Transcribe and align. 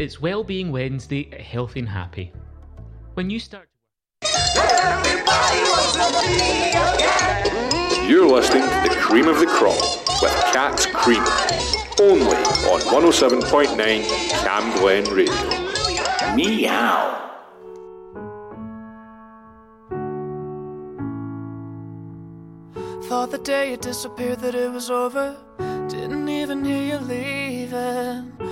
It's 0.00 0.18
Wellbeing 0.18 0.72
Wednesday 0.72 1.28
at 1.30 1.42
Healthy 1.42 1.80
and 1.80 1.88
Happy. 1.90 2.32
When 3.12 3.28
you 3.28 3.38
start. 3.38 3.68
To 4.22 4.30
you're 8.08 8.26
listening 8.26 8.62
to 8.62 8.88
the 8.88 8.96
cream 8.98 9.28
of 9.28 9.38
the 9.38 9.46
crop 9.46 9.78
with 10.22 10.32
Cat's 10.54 10.86
Cream, 10.86 11.22
only 12.00 12.34
on 12.72 12.80
107.9 12.80 13.76
Cam 14.42 14.78
Glen 14.78 15.04
Radio. 15.12 15.34
Meow. 16.34 17.18
Thought 23.02 23.32
the 23.32 23.38
day 23.44 23.72
you 23.72 23.76
disappeared 23.76 24.40
that 24.40 24.54
it 24.54 24.72
was 24.72 24.88
over. 24.90 25.36
Didn't 25.90 26.26
even 26.30 26.64
hear 26.64 26.94
you 26.94 27.04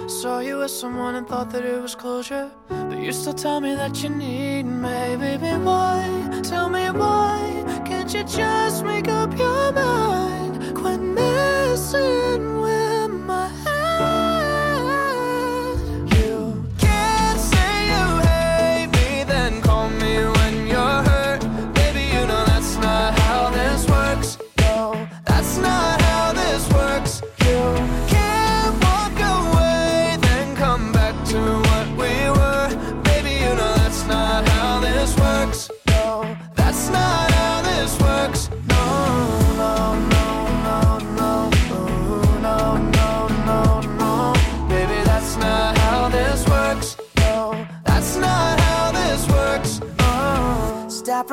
Saw 0.08 0.40
you 0.40 0.58
with 0.58 0.70
someone 0.70 1.14
and 1.16 1.26
thought 1.28 1.50
that 1.50 1.64
it 1.64 1.80
was 1.80 1.94
closure. 1.94 2.50
But 2.68 2.98
you 2.98 3.12
still 3.12 3.34
tell 3.34 3.60
me 3.60 3.74
that 3.74 4.02
you 4.02 4.08
need 4.08 4.64
me. 4.64 5.16
Baby, 5.16 5.52
why? 5.62 6.40
Tell 6.42 6.68
me 6.68 6.90
why? 6.90 7.82
Can't 7.86 8.12
you 8.12 8.24
just 8.24 8.84
make 8.84 9.08
up 9.08 9.36
your 9.38 9.72
mind? 9.72 10.74
Quit 10.74 11.00
messing 11.00 12.57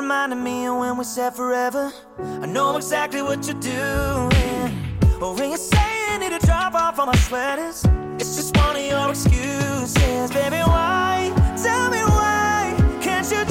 Reminding 0.06 0.44
me 0.44 0.68
of 0.68 0.78
when 0.78 0.98
we 0.98 1.04
said 1.04 1.32
forever. 1.34 1.92
I 2.20 2.46
know 2.46 2.78
exactly 2.78 3.24
what 3.24 3.48
you're 3.48 3.60
doing. 3.60 4.72
But 5.20 5.34
when 5.34 5.50
you 5.50 5.58
say 5.58 6.12
you 6.12 6.20
need 6.20 6.40
to 6.40 6.46
drop 6.46 6.76
off 6.76 7.00
all 7.00 7.08
my 7.08 7.16
sweaters, 7.16 7.84
it's 8.20 8.36
just 8.36 8.56
one 8.56 8.76
of 8.76 8.84
your 8.84 9.10
excuses. 9.10 10.30
Baby, 10.30 10.58
why? 10.58 11.34
Tell 11.58 11.90
me 11.90 12.04
why? 12.04 12.76
Can't 13.02 13.28
you 13.32 13.46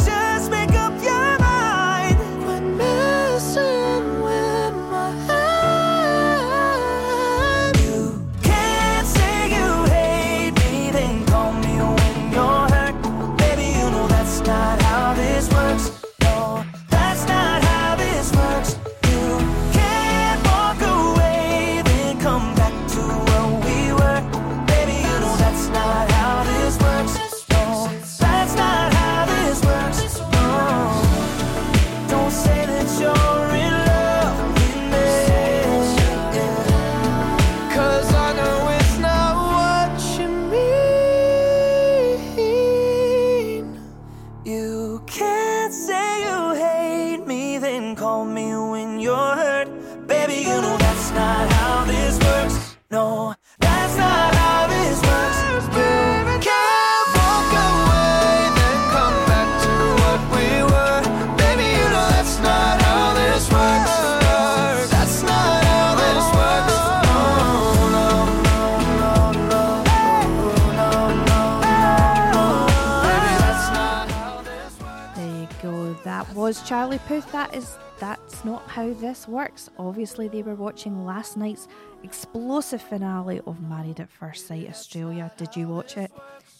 was 76.60 76.68
Charlie 76.68 77.00
Puth. 77.08 77.30
That 77.32 77.52
is 77.52 77.78
that's 77.98 78.44
not 78.44 78.62
how 78.68 78.92
this 78.94 79.26
works. 79.26 79.70
Obviously, 79.76 80.28
they 80.28 80.42
were 80.42 80.54
watching 80.54 81.04
last 81.04 81.36
night's 81.36 81.66
explosive 82.04 82.80
finale 82.80 83.40
of 83.44 83.60
Married 83.60 83.98
at 83.98 84.08
First 84.08 84.46
Sight 84.46 84.68
Australia. 84.68 85.32
Did 85.36 85.56
you 85.56 85.66
watch 85.66 85.96
it? 85.96 86.12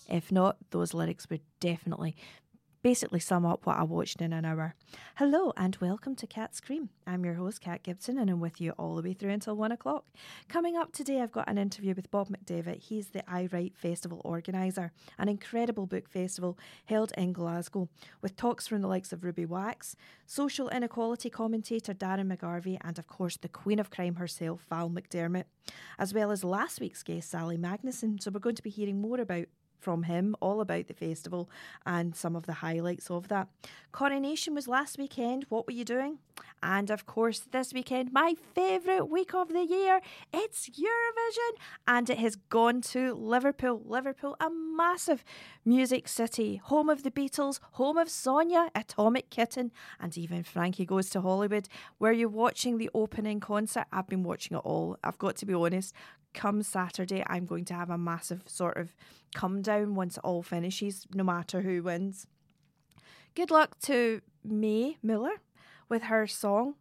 If 0.08 0.32
not, 0.32 0.56
those 0.70 0.94
lyrics 0.94 1.30
would 1.30 1.42
definitely 1.60 2.16
basically 2.84 3.18
sum 3.18 3.46
up 3.46 3.64
what 3.64 3.78
I 3.78 3.82
watched 3.82 4.20
in 4.20 4.34
an 4.34 4.44
hour. 4.44 4.74
Hello 5.14 5.54
and 5.56 5.74
welcome 5.80 6.14
to 6.16 6.26
Cat's 6.26 6.60
Cream. 6.60 6.90
I'm 7.06 7.24
your 7.24 7.32
host, 7.32 7.62
Kat 7.62 7.82
Gibson, 7.82 8.18
and 8.18 8.28
I'm 8.28 8.40
with 8.40 8.60
you 8.60 8.72
all 8.72 8.94
the 8.94 9.02
way 9.02 9.14
through 9.14 9.30
until 9.30 9.56
one 9.56 9.72
o'clock. 9.72 10.04
Coming 10.50 10.76
up 10.76 10.92
today, 10.92 11.22
I've 11.22 11.32
got 11.32 11.48
an 11.48 11.56
interview 11.56 11.94
with 11.96 12.10
Bob 12.10 12.28
McDevitt. 12.28 12.82
He's 12.82 13.08
the 13.08 13.24
Aye 13.26 13.48
Write 13.50 13.74
Festival 13.74 14.20
organiser, 14.22 14.92
an 15.16 15.30
incredible 15.30 15.86
book 15.86 16.10
festival 16.10 16.58
held 16.84 17.10
in 17.16 17.32
Glasgow, 17.32 17.88
with 18.20 18.36
talks 18.36 18.66
from 18.66 18.82
the 18.82 18.88
likes 18.88 19.14
of 19.14 19.24
Ruby 19.24 19.46
Wax, 19.46 19.96
social 20.26 20.68
inequality 20.68 21.30
commentator 21.30 21.94
Darren 21.94 22.30
McGarvey, 22.30 22.76
and 22.82 22.98
of 22.98 23.06
course 23.06 23.38
the 23.38 23.48
Queen 23.48 23.78
of 23.78 23.88
Crime 23.88 24.16
herself, 24.16 24.66
Val 24.68 24.90
McDermid, 24.90 25.44
as 25.98 26.12
well 26.12 26.30
as 26.30 26.44
last 26.44 26.82
week's 26.82 27.02
guest, 27.02 27.30
Sally 27.30 27.56
Magnusson. 27.56 28.22
So 28.22 28.30
we're 28.30 28.40
going 28.40 28.56
to 28.56 28.62
be 28.62 28.68
hearing 28.68 29.00
more 29.00 29.20
about 29.20 29.46
from 29.84 30.04
him 30.04 30.34
all 30.40 30.62
about 30.62 30.88
the 30.88 30.94
festival 30.94 31.50
and 31.84 32.16
some 32.16 32.34
of 32.34 32.46
the 32.46 32.54
highlights 32.54 33.10
of 33.10 33.28
that. 33.28 33.48
Coronation 33.92 34.54
was 34.54 34.66
last 34.66 34.98
weekend. 34.98 35.44
What 35.50 35.66
were 35.66 35.72
you 35.72 35.84
doing? 35.84 36.18
And 36.62 36.90
of 36.90 37.04
course, 37.04 37.40
this 37.52 37.74
weekend, 37.74 38.12
my 38.12 38.34
favourite 38.54 39.08
week 39.08 39.34
of 39.34 39.50
the 39.50 39.64
year, 39.64 40.00
it's 40.32 40.70
Eurovision. 40.70 41.58
And 41.86 42.08
it 42.08 42.18
has 42.18 42.36
gone 42.36 42.80
to 42.80 43.14
Liverpool. 43.14 43.82
Liverpool, 43.84 44.34
a 44.40 44.48
massive 44.50 45.22
music 45.64 46.08
city, 46.08 46.56
home 46.56 46.88
of 46.88 47.02
the 47.02 47.10
Beatles, 47.10 47.60
home 47.72 47.98
of 47.98 48.08
Sonia, 48.08 48.70
Atomic 48.74 49.28
Kitten, 49.28 49.70
and 50.00 50.16
even 50.16 50.42
Frankie 50.42 50.86
Goes 50.86 51.10
to 51.10 51.20
Hollywood. 51.20 51.68
Were 51.98 52.12
you 52.12 52.28
watching 52.28 52.78
the 52.78 52.90
opening 52.94 53.40
concert? 53.40 53.84
I've 53.92 54.08
been 54.08 54.22
watching 54.22 54.56
it 54.56 54.60
all. 54.64 54.96
I've 55.04 55.18
got 55.18 55.36
to 55.36 55.46
be 55.46 55.54
honest 55.54 55.94
come 56.34 56.62
Saturday, 56.62 57.24
I'm 57.26 57.46
going 57.46 57.64
to 57.66 57.74
have 57.74 57.90
a 57.90 57.98
massive 57.98 58.42
sort 58.46 58.76
of 58.76 58.94
come 59.34 59.62
down 59.62 59.94
once 59.94 60.16
it 60.16 60.24
all 60.24 60.42
finishes, 60.42 61.06
no 61.14 61.24
matter 61.24 61.62
who 61.62 61.82
wins. 61.82 62.26
Good 63.34 63.50
luck 63.50 63.78
to 63.82 64.20
Mae 64.44 64.98
Muller 65.02 65.40
with 65.88 66.04
her 66.04 66.26
song. 66.26 66.74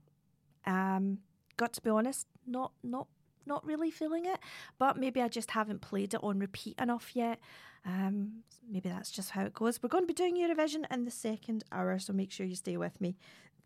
Um, 0.66 1.20
got 1.58 1.74
to 1.74 1.82
be 1.82 1.90
honest, 1.90 2.28
not 2.46 2.72
not 2.84 3.08
not 3.46 3.66
really 3.66 3.92
feeling 3.92 4.26
it, 4.26 4.40
but 4.78 4.98
maybe 4.98 5.22
I 5.22 5.28
just 5.28 5.52
haven't 5.52 5.82
played 5.82 6.14
it 6.14 6.24
on 6.24 6.40
repeat 6.40 6.80
enough 6.80 7.16
yet. 7.16 7.40
Um, 7.86 8.44
maybe 8.70 8.90
that's 8.90 9.12
just 9.12 9.32
how 9.32 9.44
it 9.44 9.54
goes. 9.54 9.82
We're 9.82 9.90
going 9.90 10.04
to 10.04 10.08
be 10.08 10.14
doing 10.14 10.38
Eurovision 10.38 10.86
in 10.92 11.04
the 11.04 11.12
second 11.12 11.64
hour, 11.72 12.00
so 12.00 12.14
make 12.14 12.32
sure 12.32 12.46
you 12.46 12.56
stay 12.56 12.78
with 12.78 13.02
me 13.02 13.18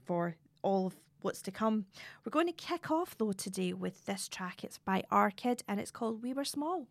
for 0.06 0.36
all 0.64 0.88
of 0.88 0.96
what's 1.22 1.42
to 1.44 1.52
come. 1.52 1.86
We're 2.26 2.32
going 2.32 2.48
to 2.48 2.54
kick 2.54 2.92
off 2.92 3.18
though 3.18 3.32
today 3.32 3.74
with 3.74 4.06
this 4.06 4.28
track. 4.28 4.64
It's 4.64 4.78
by 4.78 5.04
Arkid 5.12 5.62
and 5.68 5.80
it's 5.80 5.92
called 5.92 6.24
We 6.24 6.34
Were 6.34 6.46
Small. 6.46 6.88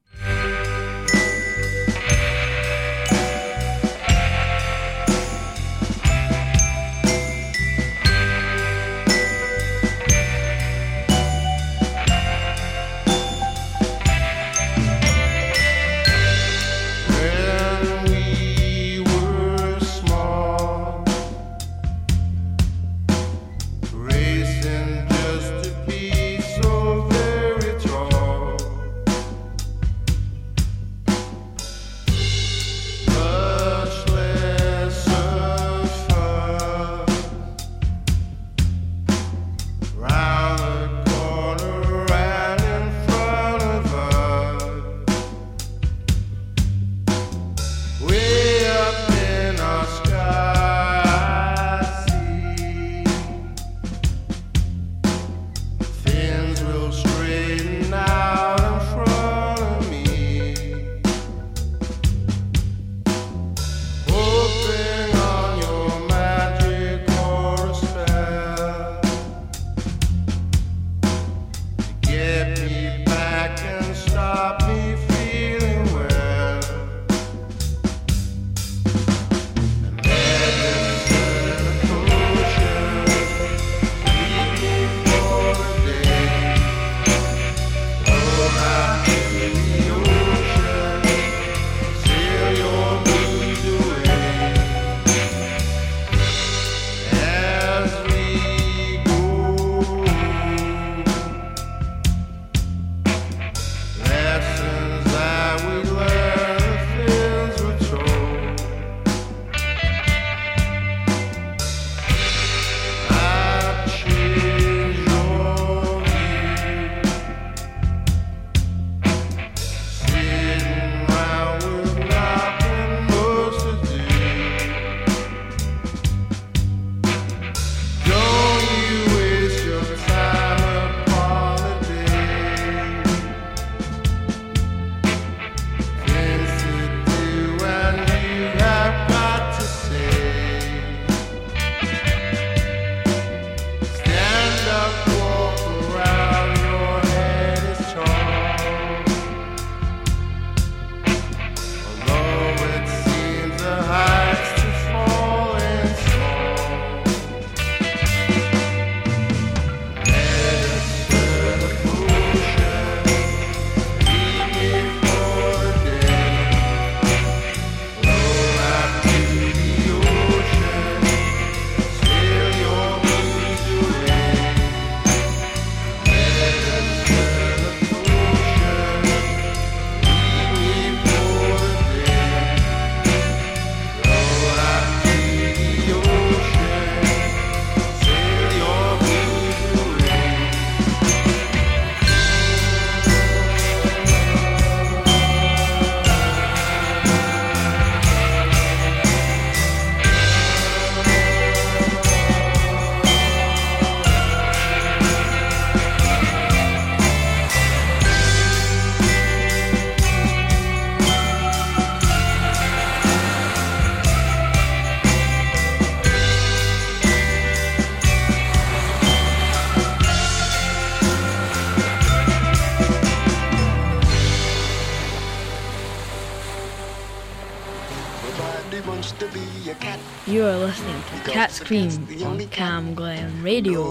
Scream 231.56 232.06
on 232.22 232.38
Cam 232.48 232.94
Glen 232.94 233.42
Radio 233.42 233.82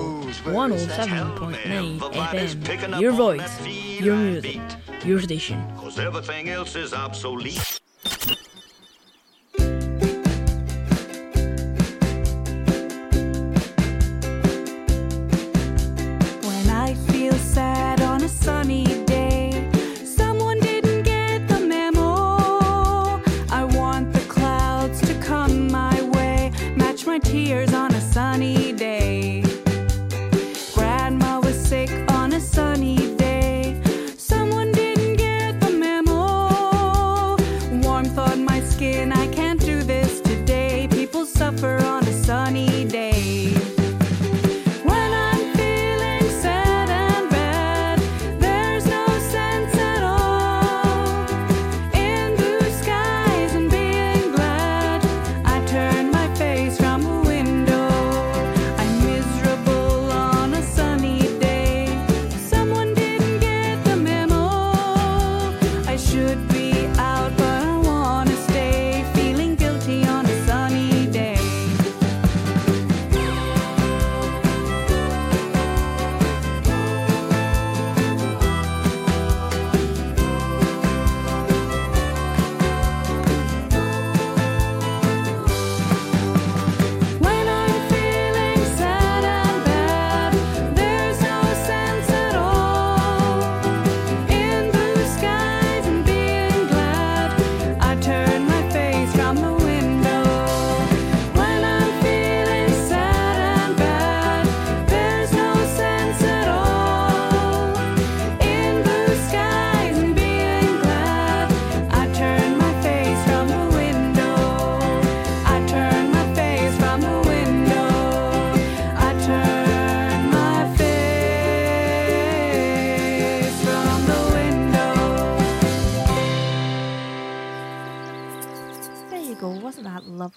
107.9 0.44 2.00
FM. 2.00 3.02
Your 3.02 3.12
voice, 3.12 3.68
your 4.00 4.16
music, 4.16 4.62
your 5.04 5.20
station. 5.20 5.66
Cause 5.76 5.98
everything 5.98 6.50
else 6.50 6.76
is 6.76 6.94
obsolete. 6.94 7.80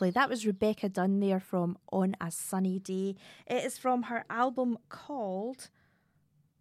Lovely? 0.08 0.20
That 0.20 0.30
was 0.30 0.46
Rebecca 0.46 0.88
Dunn 0.88 1.20
there 1.20 1.40
from 1.40 1.76
On 1.92 2.14
a 2.20 2.30
Sunny 2.30 2.78
Day. 2.78 3.16
It 3.46 3.64
is 3.64 3.78
from 3.78 4.04
her 4.04 4.24
album 4.30 4.78
called 4.88 5.70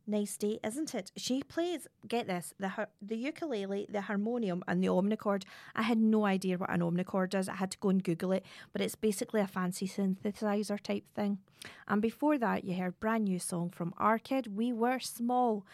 Nice 0.05 0.37
Day, 0.37 0.59
isn't 0.63 0.95
it? 0.95 1.11
She 1.17 1.43
plays, 1.43 1.87
get 2.07 2.27
this, 2.27 2.53
the 2.59 2.87
the 3.01 3.17
ukulele, 3.17 3.87
the 3.89 4.01
harmonium, 4.01 4.63
and 4.67 4.81
the 4.81 4.87
omnichord. 4.87 5.43
I 5.75 5.83
had 5.83 5.97
no 5.97 6.25
idea 6.25 6.57
what 6.57 6.69
an 6.69 6.81
omnichord 6.81 7.35
is. 7.35 7.49
I 7.49 7.55
had 7.55 7.71
to 7.71 7.77
go 7.79 7.89
and 7.89 8.03
Google 8.03 8.31
it, 8.31 8.45
but 8.71 8.81
it's 8.81 8.95
basically 8.95 9.41
a 9.41 9.47
fancy 9.47 9.87
synthesizer 9.87 10.79
type 10.79 11.03
thing. 11.13 11.39
And 11.87 12.01
before 12.01 12.37
that, 12.37 12.63
you 12.63 12.75
heard 12.75 12.99
brand 12.99 13.25
new 13.25 13.39
song 13.39 13.69
from 13.69 13.93
Arkid, 13.99 14.47
We 14.55 14.71
Were 14.71 14.99
Small. 14.99 15.65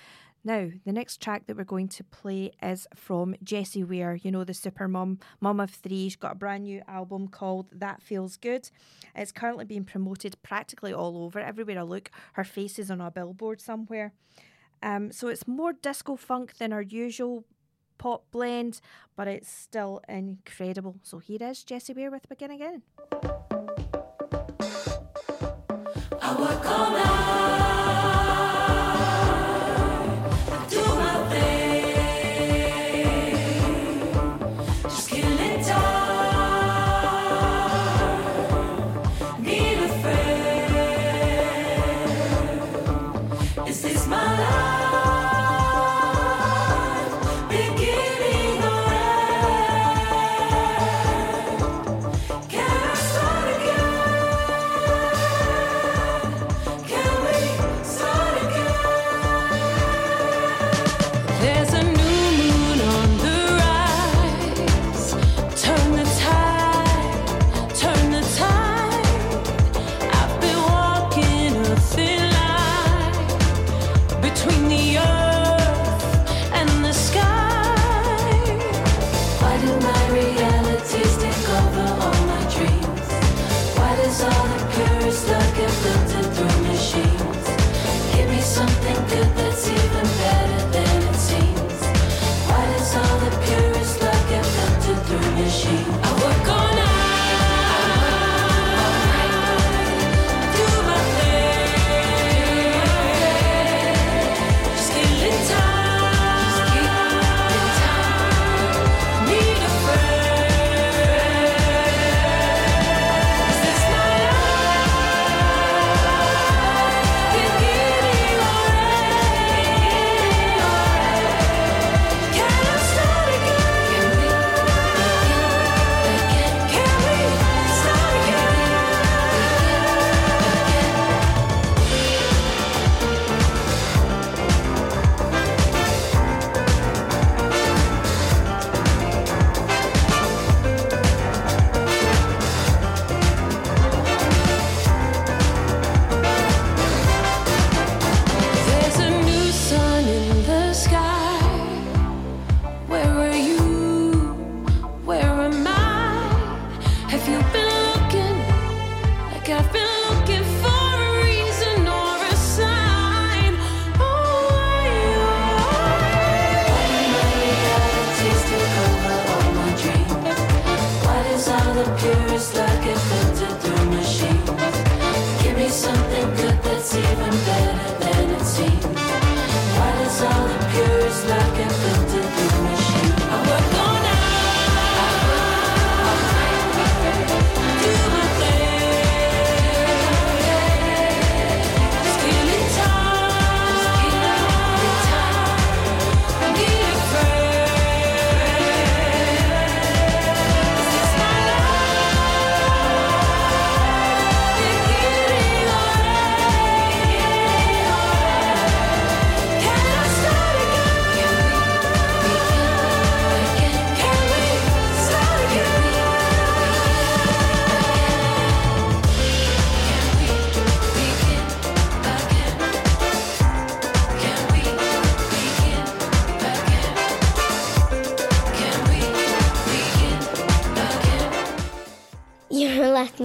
Now, 0.46 0.70
the 0.86 0.92
next 0.92 1.22
track 1.22 1.46
that 1.48 1.56
we're 1.56 1.64
going 1.64 1.88
to 1.90 2.04
play 2.04 2.52
is 2.62 2.86
from 2.96 3.36
Jessie 3.42 3.84
Ware, 3.84 4.16
you 4.16 4.30
know, 4.30 4.44
the 4.44 4.54
super 4.54 4.90
mum, 4.90 5.20
mum 5.40 5.62
of 5.62 5.72
three. 5.72 6.10
She's 6.10 6.18
got 6.18 6.34
a 6.34 6.36
brand 6.36 6.64
new 6.66 6.82
album 6.86 7.30
called 7.30 7.68
That 7.72 8.02
Feels 8.02 8.36
Good. 8.36 8.70
It's 9.16 9.32
currently 9.32 9.64
being 9.64 9.86
promoted 9.86 10.36
practically 10.44 10.92
all 10.92 11.24
over. 11.24 11.40
Everywhere 11.40 11.80
I 11.80 11.84
look, 11.84 12.12
her 12.34 12.44
face 12.44 12.78
is 12.78 12.92
on 12.92 13.00
a 13.00 13.10
billboard 13.10 13.62
somewhere. 13.62 14.14
Um, 14.82 15.14
so 15.14 15.30
it's 15.30 15.48
more 15.48 15.72
disco 15.72 16.18
funk 16.18 16.58
than 16.58 16.74
our 16.74 16.82
usual 16.82 17.46
pop 17.98 18.26
blend, 18.32 18.82
but 19.16 19.30
it's 19.30 19.50
still 19.50 20.02
incredible. 20.10 20.98
So 21.04 21.20
here 21.20 21.42
is 21.42 21.64
Jessie 21.64 21.94
Ware 21.94 22.12
with 22.12 22.28
Begin 22.28 22.52
Again. 22.52 22.82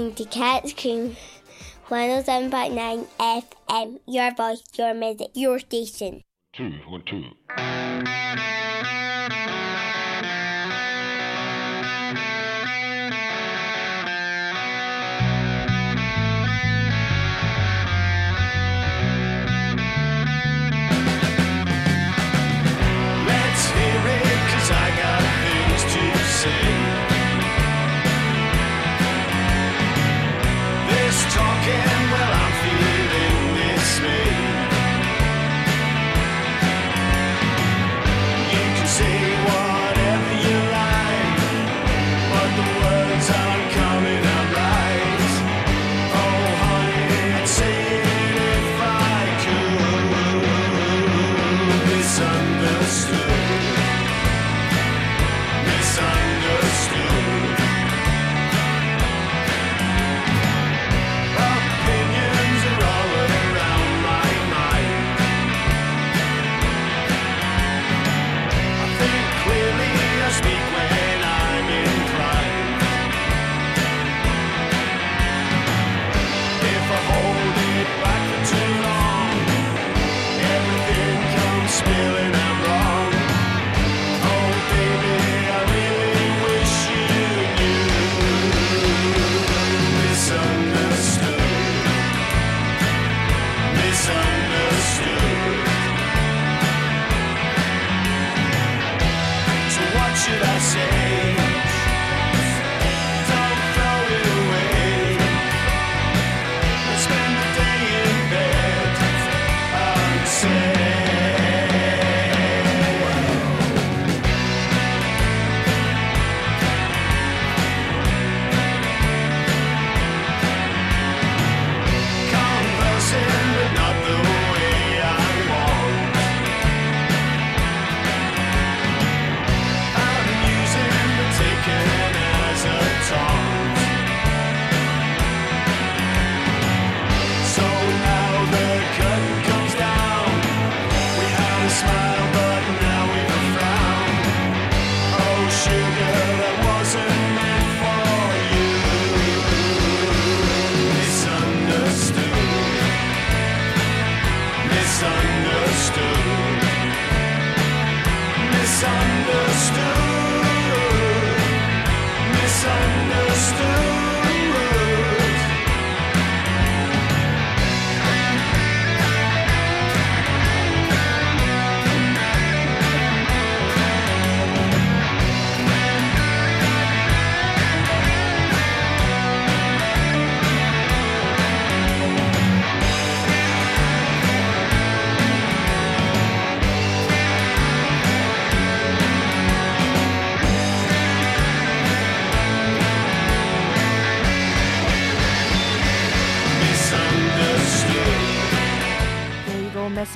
You're 0.08 0.14
listening 0.16 0.32
Cat's 0.32 0.72
Cream 0.72 1.16
107.9 1.90 3.06
FM. 3.18 4.00
Your 4.06 4.34
voice, 4.34 4.62
your 4.78 4.94
music, 4.94 5.28
your 5.34 5.58
station. 5.58 6.22
Two, 6.56 6.70
one, 6.88 7.02
two. 7.04 7.24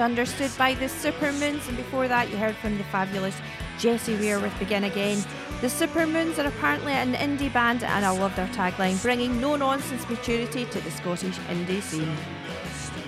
Misunderstood 0.02 0.50
by 0.58 0.74
the 0.74 0.86
Supermoons, 0.86 1.68
and 1.68 1.76
before 1.76 2.08
that, 2.08 2.28
you 2.28 2.36
heard 2.36 2.56
from 2.56 2.76
the 2.76 2.82
fabulous 2.82 3.36
Jessie 3.78 4.16
Ware 4.16 4.40
with 4.40 4.58
Begin 4.58 4.82
Again. 4.82 5.22
The 5.60 5.68
Supermoons 5.68 6.40
are 6.40 6.48
apparently 6.48 6.90
an 6.90 7.14
indie 7.14 7.52
band, 7.52 7.84
and 7.84 8.04
I 8.04 8.10
love 8.10 8.34
their 8.34 8.48
tagline 8.48 9.00
bringing 9.00 9.40
no 9.40 9.54
nonsense 9.54 10.08
maturity 10.10 10.64
to 10.64 10.80
the 10.80 10.90
Scottish 10.90 11.36
indie 11.46 11.80
scene. 11.80 12.16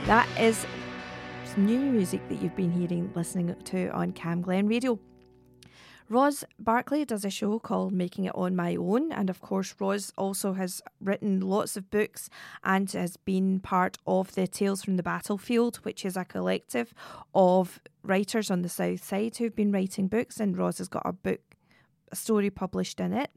That 0.07 0.29
is 0.39 0.69
new 1.57 1.81
music 1.81 2.29
that 2.29 2.41
you've 2.41 2.55
been 2.55 2.71
hearing, 2.71 3.11
listening 3.17 3.53
to 3.53 3.89
on 3.89 4.13
Cam 4.13 4.41
Glen 4.41 4.69
Radio. 4.69 4.97
Roz 6.09 6.45
Barclay 6.65 7.05
does 7.05 7.25
a 7.25 7.31
show 7.31 7.59
called 7.59 7.93
Making 7.93 8.25
It 8.25 8.35
On 8.35 8.57
My 8.57 8.75
Own, 8.75 9.13
and 9.13 9.29
of 9.29 9.41
course, 9.41 9.75
Roz 9.79 10.13
also 10.17 10.55
has 10.55 10.83
written 11.01 11.41
lots 11.41 11.77
of 11.77 11.91
books 11.91 12.31
and 12.65 12.91
has 12.93 13.17
been 13.19 13.61
part 13.61 13.99
of 14.07 14.35
the 14.35 14.47
Tales 14.47 14.83
from 14.83 14.97
the 14.97 15.03
Battlefield, 15.03 15.77
which 15.85 16.05
is 16.05 16.17
a 16.17 16.25
collective 16.25 16.95
of 17.35 17.81
writers 18.03 18.51
on 18.51 18.63
the 18.63 18.69
South 18.69 19.05
Side 19.05 19.37
who've 19.37 19.55
been 19.55 19.73
writing 19.73 20.09
books, 20.09 20.41
and 20.41 20.57
Roz 20.57 20.79
has 20.79 20.89
got 20.89 21.03
a 21.05 21.13
book, 21.13 21.57
a 22.11 22.17
story 22.17 22.51
published 22.51 22.99
in 22.99 23.13
it. 23.13 23.31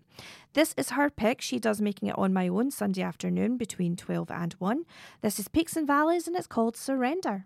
This 0.54 0.74
is 0.78 0.92
her 0.92 1.10
pick. 1.10 1.42
She 1.42 1.60
does 1.60 1.82
Making 1.82 2.10
It 2.10 2.18
On 2.18 2.34
My 2.34 2.48
Own 2.48 2.72
Sunday 2.72 3.02
afternoon 3.02 3.58
between 3.58 3.96
12 3.96 4.32
and 4.32 4.54
1. 4.54 4.86
This 5.22 5.38
is 5.38 5.50
Peaks 5.50 5.76
and 5.76 5.86
Valleys, 5.86 6.28
and 6.28 6.36
it's 6.36 6.48
called 6.48 6.78
Surrender. 6.78 7.46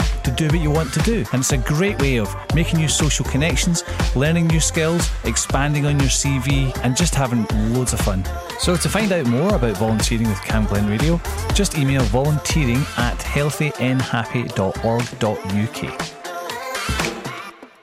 to 0.23 0.31
do 0.31 0.47
what 0.47 0.59
you 0.59 0.71
want 0.71 0.93
to 0.93 0.99
do. 1.01 1.25
And 1.33 1.41
it's 1.41 1.51
a 1.51 1.57
great 1.57 2.01
way 2.01 2.17
of 2.17 2.33
making 2.53 2.79
new 2.79 2.87
social 2.87 3.25
connections, 3.25 3.83
learning 4.15 4.47
new 4.47 4.59
skills, 4.59 5.09
expanding 5.23 5.85
on 5.85 5.99
your 5.99 6.09
CV, 6.09 6.75
and 6.83 6.95
just 6.95 7.15
having 7.15 7.45
loads 7.73 7.93
of 7.93 8.01
fun. 8.01 8.23
So 8.59 8.75
to 8.75 8.89
find 8.89 9.11
out 9.11 9.25
more 9.25 9.55
about 9.55 9.77
volunteering 9.77 10.27
with 10.27 10.41
Cam 10.41 10.65
Glen 10.65 10.87
Radio, 10.89 11.19
just 11.53 11.77
email 11.77 12.01
volunteering 12.03 12.83
at 12.97 13.17
healthynhappy.org.uk. 13.17 16.11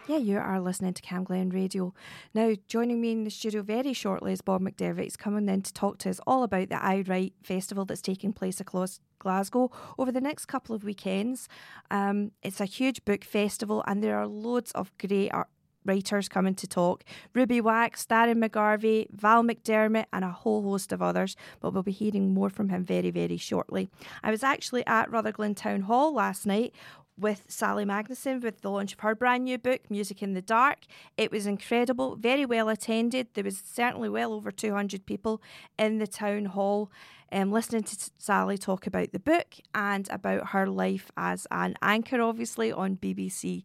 Yeah, 0.08 0.16
you 0.16 0.38
are 0.38 0.58
listening 0.58 0.94
to 0.94 1.02
Cam 1.02 1.24
Glen 1.24 1.50
Radio. 1.50 1.92
Now, 2.32 2.54
joining 2.66 2.98
me 2.98 3.12
in 3.12 3.24
the 3.24 3.30
studio 3.30 3.60
very 3.60 3.92
shortly 3.92 4.32
is 4.32 4.40
Bob 4.40 4.62
McDermott. 4.62 5.02
He's 5.02 5.18
coming 5.18 5.50
in 5.50 5.60
to 5.60 5.72
talk 5.72 5.98
to 5.98 6.08
us 6.08 6.18
all 6.26 6.44
about 6.44 6.70
the 6.70 6.82
Aye 6.82 7.04
Write 7.06 7.34
Festival 7.42 7.84
that's 7.84 8.00
taking 8.00 8.32
place 8.32 8.58
across 8.58 9.00
Glasgow 9.28 9.70
over 9.98 10.10
the 10.10 10.22
next 10.22 10.46
couple 10.46 10.74
of 10.74 10.84
weekends. 10.84 11.48
Um, 11.90 12.32
it's 12.42 12.62
a 12.62 12.64
huge 12.64 13.04
book 13.04 13.24
festival, 13.24 13.84
and 13.86 14.02
there 14.02 14.16
are 14.18 14.26
loads 14.26 14.72
of 14.72 14.90
great 14.96 15.28
art 15.34 15.48
writers 15.84 16.28
coming 16.30 16.54
to 16.54 16.66
talk. 16.66 17.04
Ruby 17.34 17.60
Wax, 17.60 18.06
Darren 18.06 18.42
McGarvey, 18.42 19.06
Val 19.10 19.42
McDermid, 19.42 20.06
and 20.14 20.24
a 20.24 20.30
whole 20.30 20.62
host 20.62 20.92
of 20.92 21.02
others. 21.02 21.36
But 21.60 21.74
we'll 21.74 21.82
be 21.82 21.92
hearing 21.92 22.32
more 22.32 22.48
from 22.48 22.70
him 22.70 22.84
very, 22.84 23.10
very 23.10 23.36
shortly. 23.36 23.90
I 24.22 24.30
was 24.30 24.42
actually 24.42 24.86
at 24.86 25.10
Rutherglen 25.10 25.54
Town 25.54 25.82
Hall 25.82 26.14
last 26.14 26.46
night 26.46 26.74
with 27.18 27.44
Sally 27.48 27.84
Magnusson 27.84 28.42
with 28.42 28.60
the 28.62 28.70
launch 28.70 28.92
of 28.92 29.00
her 29.00 29.14
brand 29.14 29.44
new 29.44 29.58
book, 29.58 29.90
Music 29.90 30.22
in 30.22 30.34
the 30.34 30.42
Dark. 30.42 30.78
It 31.16 31.30
was 31.30 31.46
incredible, 31.46 32.16
very 32.16 32.46
well 32.46 32.68
attended. 32.68 33.28
There 33.34 33.44
was 33.44 33.62
certainly 33.64 34.08
well 34.08 34.32
over 34.32 34.50
200 34.50 35.04
people 35.04 35.42
in 35.78 35.98
the 35.98 36.06
town 36.06 36.46
hall 36.46 36.90
um, 37.32 37.52
listening 37.52 37.82
to 37.84 38.10
Sally 38.18 38.58
talk 38.58 38.86
about 38.86 39.12
the 39.12 39.18
book 39.18 39.56
and 39.74 40.08
about 40.10 40.48
her 40.48 40.66
life 40.66 41.10
as 41.16 41.46
an 41.50 41.76
anchor, 41.82 42.20
obviously, 42.20 42.72
on 42.72 42.96
BBC 42.96 43.62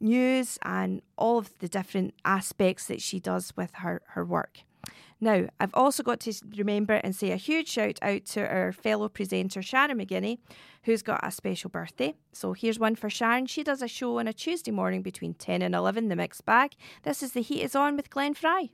News 0.00 0.58
and 0.62 1.02
all 1.16 1.38
of 1.38 1.58
the 1.58 1.68
different 1.68 2.14
aspects 2.24 2.86
that 2.86 3.02
she 3.02 3.18
does 3.18 3.52
with 3.56 3.74
her, 3.76 4.02
her 4.08 4.24
work. 4.24 4.60
Now, 5.20 5.48
I've 5.58 5.74
also 5.74 6.04
got 6.04 6.20
to 6.20 6.32
remember 6.56 6.94
and 6.94 7.14
say 7.14 7.32
a 7.32 7.36
huge 7.36 7.68
shout 7.68 7.98
out 8.02 8.24
to 8.26 8.46
our 8.46 8.72
fellow 8.72 9.08
presenter, 9.08 9.62
Sharon 9.62 9.98
McGinney, 9.98 10.38
who's 10.84 11.02
got 11.02 11.26
a 11.26 11.32
special 11.32 11.70
birthday. 11.70 12.14
So 12.32 12.52
here's 12.52 12.78
one 12.78 12.94
for 12.94 13.10
Sharon. 13.10 13.46
She 13.46 13.64
does 13.64 13.82
a 13.82 13.88
show 13.88 14.20
on 14.20 14.28
a 14.28 14.32
Tuesday 14.32 14.70
morning 14.70 15.02
between 15.02 15.34
10 15.34 15.62
and 15.62 15.74
11, 15.74 16.08
the 16.08 16.16
mixed 16.16 16.44
bag. 16.44 16.76
This 17.02 17.22
is 17.22 17.32
The 17.32 17.42
Heat 17.42 17.62
is 17.62 17.74
On 17.74 17.96
with 17.96 18.10
Glenn 18.10 18.34
Frey. 18.34 18.70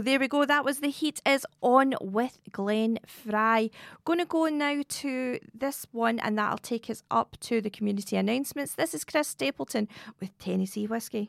So 0.00 0.04
there 0.04 0.18
we 0.18 0.28
go. 0.28 0.46
That 0.46 0.64
was 0.64 0.80
The 0.80 0.88
Heat 0.88 1.20
is 1.26 1.46
On 1.60 1.94
with 2.00 2.38
Glenn 2.50 3.00
Frey. 3.04 3.70
Going 4.06 4.18
to 4.18 4.24
go 4.24 4.46
now 4.46 4.80
to 4.88 5.38
this 5.52 5.86
one, 5.92 6.18
and 6.20 6.38
that'll 6.38 6.56
take 6.56 6.88
us 6.88 7.02
up 7.10 7.36
to 7.40 7.60
the 7.60 7.68
community 7.68 8.16
announcements. 8.16 8.74
This 8.74 8.94
is 8.94 9.04
Chris 9.04 9.28
Stapleton 9.28 9.88
with 10.18 10.30
Tennessee 10.38 10.86
Whiskey. 10.86 11.28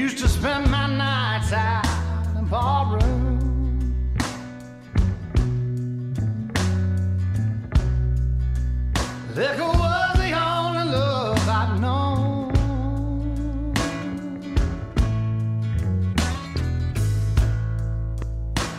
Used 0.00 0.16
to 0.20 0.28
spend 0.28 0.70
my 0.70 0.86
nights 0.86 1.52
out 1.52 1.84
in 2.38 2.46
ballroom. 2.46 3.38
Liquor 9.36 9.72
was 9.82 10.12
the 10.16 10.32
only 10.32 10.84
love 10.96 11.48
I'd 11.60 11.80
known. 11.82 12.52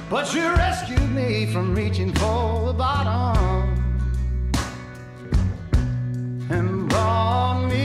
But 0.09 0.33
you 0.33 0.49
rescued 0.55 1.11
me 1.11 1.45
from 1.53 1.75
reaching 1.75 2.11
for 2.15 2.65
the 2.65 2.73
bottom 2.73 3.77
and 6.49 6.89
brought 6.89 7.67
me. 7.69 7.80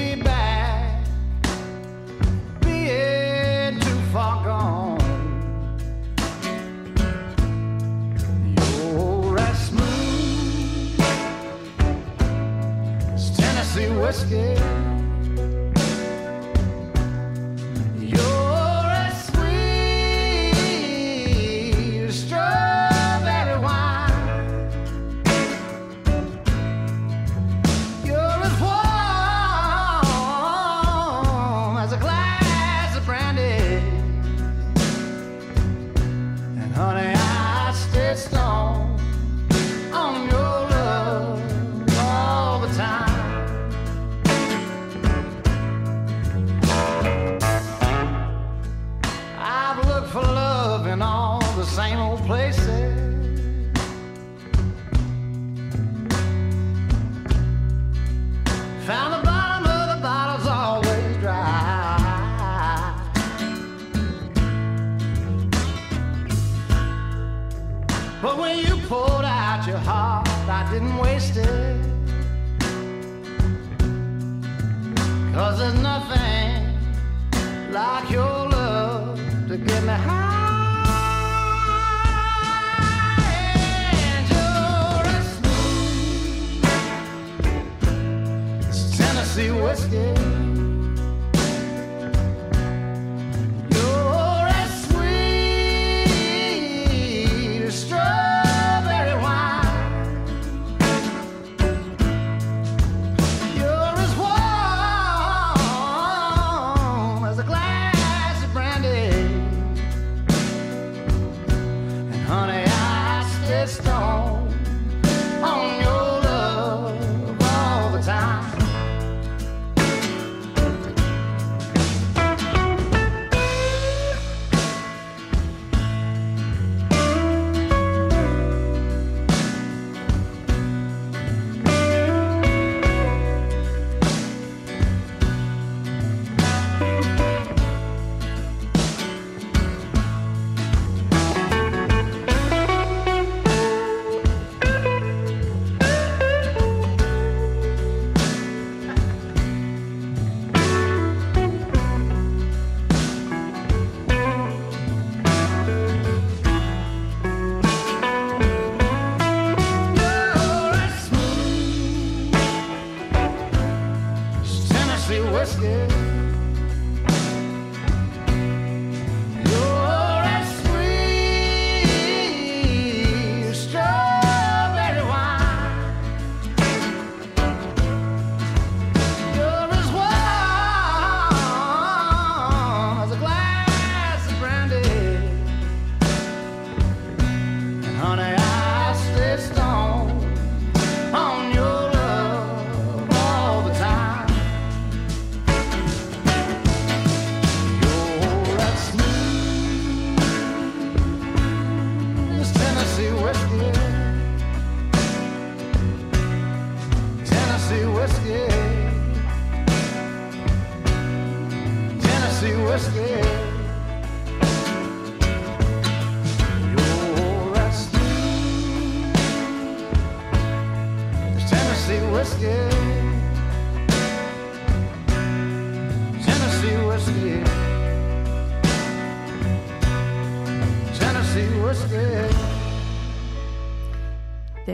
Whiskey. 13.84 14.95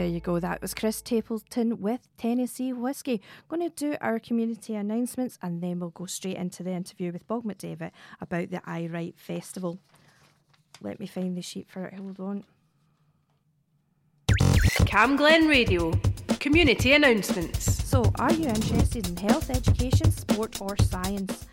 There 0.03 0.11
you 0.11 0.19
go. 0.19 0.37
That 0.37 0.61
was 0.61 0.73
Chris 0.73 0.97
Stapleton 0.97 1.79
with 1.79 2.09
Tennessee 2.17 2.73
Whiskey. 2.73 3.21
Going 3.47 3.61
to 3.61 3.69
do 3.69 3.95
our 4.01 4.19
community 4.19 4.75
announcements 4.75 5.39
and 5.41 5.63
then 5.63 5.79
we'll 5.79 5.91
go 5.91 6.07
straight 6.07 6.35
into 6.35 6.61
the 6.61 6.71
interview 6.71 7.13
with 7.13 7.25
Bob 7.25 7.45
McDevitt 7.45 7.91
about 8.19 8.51
the 8.51 8.61
Aye 8.65 8.89
Write 8.91 9.17
Festival. 9.17 9.79
Let 10.81 10.99
me 10.99 11.07
find 11.07 11.37
the 11.37 11.41
sheet 11.41 11.69
for 11.69 11.85
it. 11.85 11.93
Hold 11.93 12.19
on. 12.19 12.43
Cam 14.85 15.15
Glen 15.15 15.47
Radio. 15.47 15.93
Community 16.41 16.91
announcements. 16.91 17.63
So, 17.87 18.03
are 18.19 18.33
you 18.33 18.49
interested 18.49 19.07
in 19.07 19.15
health, 19.15 19.49
education, 19.49 20.11
sport, 20.11 20.59
or 20.59 20.75
science? 20.81 21.47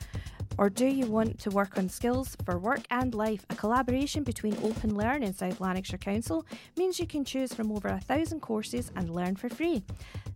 Or 0.61 0.69
do 0.69 0.85
you 0.85 1.07
want 1.07 1.39
to 1.39 1.51
work 1.51 1.79
on 1.79 1.89
skills 1.89 2.37
for 2.45 2.59
work 2.59 2.83
and 2.91 3.15
life? 3.15 3.47
A 3.49 3.55
collaboration 3.55 4.25
between 4.25 4.59
Open 4.63 4.95
Learn 4.95 5.23
and 5.23 5.35
South 5.35 5.59
Lanarkshire 5.59 5.97
Council 5.97 6.45
means 6.77 7.01
you 7.01 7.07
can 7.07 7.25
choose 7.25 7.55
from 7.55 7.73
over 7.73 7.89
a 7.89 7.99
thousand 7.99 8.41
courses 8.41 8.93
and 8.95 9.09
learn 9.09 9.37
for 9.37 9.49
free. 9.49 9.83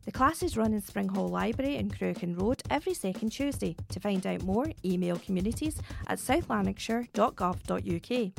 The 0.05 0.13
classes 0.13 0.57
run 0.57 0.73
in 0.75 0.83
Spring 0.83 1.09
Hall 1.09 1.29
Library 1.29 1.77
in 1.77 1.91
Cruachan 1.91 2.39
Road 2.39 2.63
every 2.69 2.95
second 2.95 3.31
Tuesday. 3.31 3.77
To 3.89 4.01
find 4.01 4.27
out 4.27 4.43
more, 4.43 4.67
email 4.85 5.19
communities 5.19 5.81
at 6.07 6.19
southlanarkshire.gov.uk. 6.19 8.33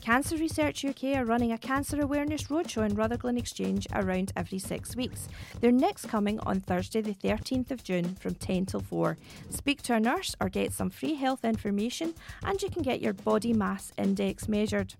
Cancer 0.00 0.36
Research 0.36 0.84
UK 0.84 1.04
are 1.16 1.24
running 1.24 1.52
a 1.52 1.58
cancer 1.58 2.00
awareness 2.00 2.44
roadshow 2.44 2.88
in 2.88 2.94
Rutherglen 2.94 3.36
Exchange 3.38 3.86
around 3.94 4.32
every 4.36 4.58
six 4.58 4.96
weeks. 4.96 5.28
They're 5.60 5.72
next 5.72 6.08
coming 6.08 6.40
on 6.40 6.60
Thursday, 6.60 7.02
the 7.02 7.14
13th 7.14 7.70
of 7.70 7.84
June 7.84 8.14
from 8.14 8.34
10 8.34 8.66
till 8.66 8.80
4. 8.80 9.16
Speak 9.50 9.82
to 9.82 9.94
a 9.94 10.00
nurse 10.00 10.34
or 10.40 10.48
get 10.48 10.72
some 10.72 10.90
free 10.90 11.14
health 11.14 11.44
information, 11.44 12.14
and 12.42 12.60
you 12.62 12.70
can 12.70 12.82
get 12.82 13.00
your 13.00 13.12
body 13.12 13.52
mass 13.52 13.92
index 13.98 14.48
measured. 14.48 14.94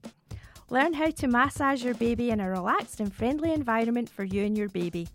Learn 0.75 0.95
how 0.95 1.11
to 1.11 1.29
massage 1.29 1.85
your 1.85 1.95
baby 1.95 2.31
in 2.31 2.41
a 2.41 2.51
relaxed 2.51 2.99
and 2.99 3.15
friendly 3.15 3.53
environment 3.53 4.11
for 4.11 4.25
you 4.25 4.43
and 4.43 4.59
your 4.59 4.69
baby. 4.69 5.07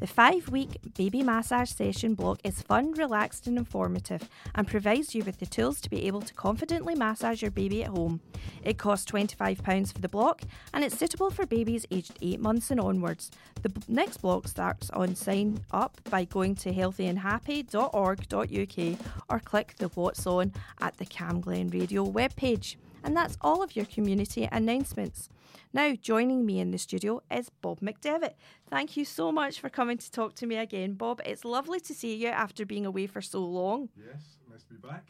The 0.00 0.08
five 0.08 0.48
week 0.48 0.80
baby 0.96 1.22
massage 1.22 1.70
session 1.70 2.14
block 2.14 2.40
is 2.42 2.62
fun, 2.62 2.94
relaxed, 2.94 3.46
and 3.46 3.56
informative 3.56 4.28
and 4.56 4.66
provides 4.66 5.14
you 5.14 5.22
with 5.22 5.38
the 5.38 5.46
tools 5.46 5.80
to 5.82 5.88
be 5.88 6.08
able 6.08 6.22
to 6.22 6.34
confidently 6.34 6.96
massage 6.96 7.42
your 7.42 7.52
baby 7.52 7.84
at 7.84 7.90
home. 7.90 8.22
It 8.64 8.76
costs 8.76 9.08
£25 9.08 9.92
for 9.92 10.00
the 10.00 10.08
block 10.08 10.42
and 10.72 10.82
it's 10.82 10.98
suitable 10.98 11.30
for 11.30 11.46
babies 11.46 11.86
aged 11.92 12.18
8 12.20 12.40
months 12.40 12.72
and 12.72 12.80
onwards. 12.80 13.30
The 13.62 13.68
b- 13.68 13.82
next 13.86 14.16
block 14.16 14.48
starts 14.48 14.90
on 14.90 15.14
sign 15.14 15.60
up 15.70 16.00
by 16.10 16.24
going 16.24 16.56
to 16.56 16.72
healthyandhappy.org.uk 16.72 18.98
or 19.28 19.38
click 19.38 19.74
the 19.78 19.88
What's 19.90 20.26
On 20.26 20.52
at 20.80 20.96
the 20.96 21.06
Cam 21.06 21.40
Glen 21.40 21.68
Radio 21.68 22.04
webpage. 22.04 22.74
And 23.04 23.14
that's 23.14 23.36
all 23.42 23.62
of 23.62 23.76
your 23.76 23.84
community 23.84 24.48
announcements. 24.50 25.28
Now, 25.74 25.94
joining 25.94 26.46
me 26.46 26.58
in 26.58 26.70
the 26.70 26.78
studio 26.78 27.20
is 27.30 27.50
Bob 27.50 27.80
McDevitt. 27.80 28.34
Thank 28.70 28.96
you 28.96 29.04
so 29.04 29.30
much 29.30 29.60
for 29.60 29.68
coming 29.68 29.98
to 29.98 30.10
talk 30.10 30.34
to 30.36 30.46
me 30.46 30.56
again, 30.56 30.94
Bob. 30.94 31.20
It's 31.24 31.44
lovely 31.44 31.80
to 31.80 31.94
see 31.94 32.14
you 32.16 32.28
after 32.28 32.64
being 32.64 32.86
away 32.86 33.06
for 33.06 33.20
so 33.20 33.40
long. 33.40 33.90
Yes, 33.96 34.38
nice 34.50 34.64
to 34.64 34.74
be 34.74 34.88
back. 34.88 35.04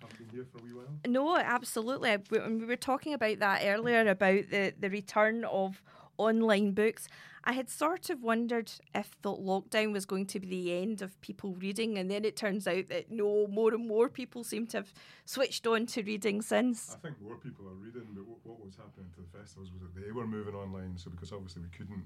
Haven't 0.00 0.18
been 0.18 0.28
here 0.30 0.46
for 0.50 0.58
a 0.58 0.62
wee 0.62 0.72
while. 0.72 0.86
No, 1.06 1.36
absolutely. 1.36 2.16
We, 2.30 2.38
we 2.38 2.64
were 2.64 2.76
talking 2.76 3.12
about 3.12 3.38
that 3.40 3.62
earlier 3.64 4.08
about 4.08 4.50
the, 4.50 4.72
the 4.78 4.88
return 4.88 5.44
of 5.44 5.82
online 6.18 6.72
books. 6.72 7.08
I 7.48 7.52
had 7.52 7.70
sort 7.70 8.10
of 8.10 8.24
wondered 8.24 8.72
if 8.92 9.16
the 9.22 9.30
lockdown 9.32 9.92
was 9.92 10.04
going 10.04 10.26
to 10.26 10.40
be 10.40 10.48
the 10.48 10.72
end 10.82 11.00
of 11.00 11.18
people 11.20 11.54
reading, 11.54 11.96
and 11.96 12.10
then 12.10 12.24
it 12.24 12.36
turns 12.36 12.66
out 12.66 12.88
that 12.88 13.12
no, 13.12 13.46
more 13.46 13.72
and 13.72 13.86
more 13.86 14.08
people 14.08 14.42
seem 14.42 14.66
to 14.68 14.78
have 14.78 14.92
switched 15.24 15.64
on 15.64 15.86
to 15.86 16.02
reading 16.02 16.42
since. 16.42 16.96
I 16.96 17.06
think 17.06 17.22
more 17.22 17.36
people 17.36 17.68
are 17.68 17.74
reading, 17.74 18.08
but 18.14 18.26
what, 18.26 18.38
what 18.42 18.64
was 18.66 18.74
happening 18.74 19.10
to 19.14 19.20
the 19.20 19.38
festivals 19.38 19.70
was 19.70 19.82
that 19.82 19.94
they 19.94 20.10
were 20.10 20.26
moving 20.26 20.56
online. 20.56 20.98
So 20.98 21.08
because 21.10 21.30
obviously 21.30 21.62
we 21.62 21.68
couldn't 21.68 22.04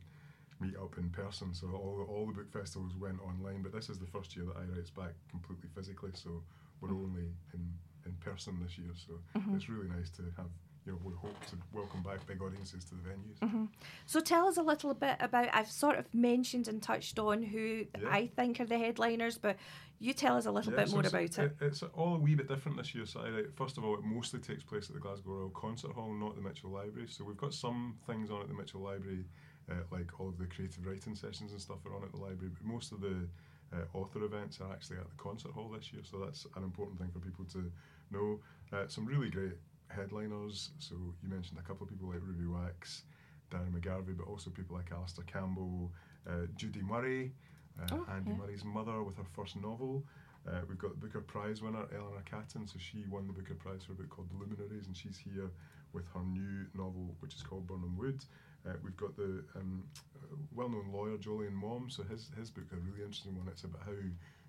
meet 0.60 0.76
up 0.76 0.98
in 0.98 1.08
person, 1.08 1.54
so 1.54 1.68
all 1.68 2.04
all 2.06 2.26
the 2.26 2.34
book 2.34 2.52
festivals 2.52 2.94
went 2.94 3.18
online. 3.22 3.62
But 3.62 3.72
this 3.72 3.88
is 3.88 3.98
the 3.98 4.06
first 4.06 4.36
year 4.36 4.44
that 4.44 4.58
Aye 4.58 4.68
Write's 4.76 4.90
back 4.90 5.14
completely 5.30 5.70
physically, 5.74 6.10
so 6.12 6.42
we're 6.82 6.90
only 6.90 7.32
in 7.54 7.72
in 8.04 8.12
person 8.20 8.60
this 8.62 8.76
year. 8.76 8.92
So 8.94 9.20
Mhm. 9.38 9.56
it's 9.56 9.70
really 9.70 9.88
nice 9.88 10.10
to 10.10 10.22
have. 10.36 10.50
You 10.90 10.96
know, 10.96 11.02
we 11.04 11.14
hope 11.14 11.46
to 11.46 11.56
welcome 11.72 12.02
back 12.02 12.26
big 12.26 12.42
audiences 12.42 12.84
to 12.86 12.96
the 12.96 13.02
venues. 13.02 13.48
hmm 13.48 13.64
So 14.06 14.18
tell 14.18 14.48
us 14.48 14.56
a 14.56 14.62
little 14.62 14.92
bit 14.92 15.16
about. 15.20 15.48
I've 15.52 15.70
sort 15.70 15.98
of 15.98 16.12
mentioned 16.12 16.66
and 16.66 16.82
touched 16.82 17.18
on 17.20 17.44
who 17.44 17.86
Yeah. 17.96 18.08
I 18.10 18.26
think 18.26 18.58
are 18.60 18.64
the 18.64 18.78
headliners, 18.78 19.38
but 19.38 19.56
you 20.00 20.12
tell 20.12 20.36
us 20.36 20.46
a 20.46 20.50
little 20.50 20.72
Yeah, 20.72 20.80
bit 20.80 20.88
so 20.88 20.96
more 20.96 21.06
about 21.06 21.38
it. 21.38 21.56
It's 21.60 21.84
all 21.94 22.16
a 22.16 22.18
wee 22.18 22.34
bit 22.34 22.48
different 22.48 22.76
this 22.76 22.92
year. 22.92 23.06
So, 23.06 23.20
I, 23.20 23.44
first 23.54 23.78
of 23.78 23.84
all, 23.84 23.94
it 23.94 24.02
mostly 24.02 24.40
takes 24.40 24.64
place 24.64 24.88
at 24.88 24.94
the 24.94 25.00
Glasgow 25.00 25.30
Royal 25.30 25.50
Concert 25.50 25.92
Hall, 25.92 26.12
not 26.12 26.34
the 26.34 26.42
Mitchell 26.42 26.70
Library. 26.70 27.06
So 27.08 27.24
we've 27.24 27.36
got 27.36 27.54
some 27.54 27.96
things 28.08 28.28
on 28.28 28.40
at 28.40 28.48
the 28.48 28.54
Mitchell 28.54 28.80
Library, 28.80 29.26
uh, 29.70 29.74
like 29.92 30.18
all 30.18 30.28
of 30.28 30.38
the 30.38 30.46
creative 30.46 30.84
writing 30.84 31.14
sessions 31.14 31.52
and 31.52 31.60
stuff 31.60 31.86
are 31.86 31.94
on 31.94 32.02
at 32.02 32.10
the 32.10 32.18
library. 32.18 32.50
But 32.52 32.64
most 32.64 32.90
of 32.90 33.00
the 33.00 33.28
uh, 33.72 33.96
author 33.96 34.24
events 34.24 34.60
are 34.60 34.72
actually 34.72 34.96
at 34.96 35.08
the 35.08 35.16
concert 35.16 35.52
hall 35.52 35.68
this 35.68 35.92
year. 35.92 36.02
So 36.02 36.18
that's 36.18 36.46
an 36.56 36.64
important 36.64 36.98
thing 36.98 37.10
for 37.12 37.20
people 37.20 37.44
to 37.52 37.70
know. 38.10 38.40
Uh, 38.72 38.88
some 38.88 39.06
really 39.06 39.30
great 39.30 39.52
headliners. 39.94 40.70
So 40.78 40.94
you 41.22 41.28
mentioned 41.28 41.58
a 41.58 41.62
couple 41.62 41.84
of 41.84 41.90
people 41.90 42.08
like 42.08 42.20
Ruby 42.22 42.46
Wax, 42.46 43.02
Darren 43.50 43.72
McGarvey, 43.72 44.16
but 44.16 44.26
also 44.26 44.50
people 44.50 44.76
like 44.76 44.92
Alastair 44.92 45.24
Campbell, 45.24 45.90
uh, 46.28 46.46
Judy 46.56 46.82
Murray, 46.82 47.32
uh, 47.80 47.86
Oh, 47.96 48.06
Andy 48.14 48.30
yeah. 48.30 48.36
Murray's 48.36 48.64
mother 48.64 49.02
with 49.02 49.16
her 49.16 49.24
first 49.34 49.56
novel. 49.56 50.04
Uh, 50.48 50.60
we've 50.68 50.78
got 50.78 50.90
the 50.92 50.96
Booker 51.06 51.20
Prize 51.20 51.60
winner 51.60 51.84
Eleanor 51.94 52.22
Catton, 52.24 52.66
so 52.66 52.76
she 52.78 53.04
won 53.10 53.26
the 53.26 53.32
Booker 53.32 53.54
Prize 53.54 53.84
for 53.84 53.92
a 53.92 53.94
book 53.94 54.08
called 54.08 54.28
The 54.30 54.38
Luminaries, 54.38 54.86
and 54.86 54.96
she's 54.96 55.18
here 55.18 55.50
with 55.92 56.06
her 56.14 56.22
new 56.24 56.66
novel, 56.74 57.14
which 57.20 57.34
is 57.34 57.42
called 57.42 57.66
Birnam 57.66 57.96
Wood. 57.98 58.24
Uh, 58.66 58.72
we've 58.82 58.96
got 58.96 59.16
the 59.16 59.44
um, 59.56 59.84
uh, 60.16 60.36
well-known 60.54 60.90
lawyer 60.92 61.16
Jolyon 61.18 61.52
Maugham, 61.52 61.90
so 61.90 62.02
his 62.04 62.30
his 62.38 62.50
book 62.50 62.64
a 62.72 62.76
really 62.76 63.02
interesting 63.02 63.36
one. 63.36 63.48
It's 63.48 63.64
about 63.64 63.82
how 63.84 63.92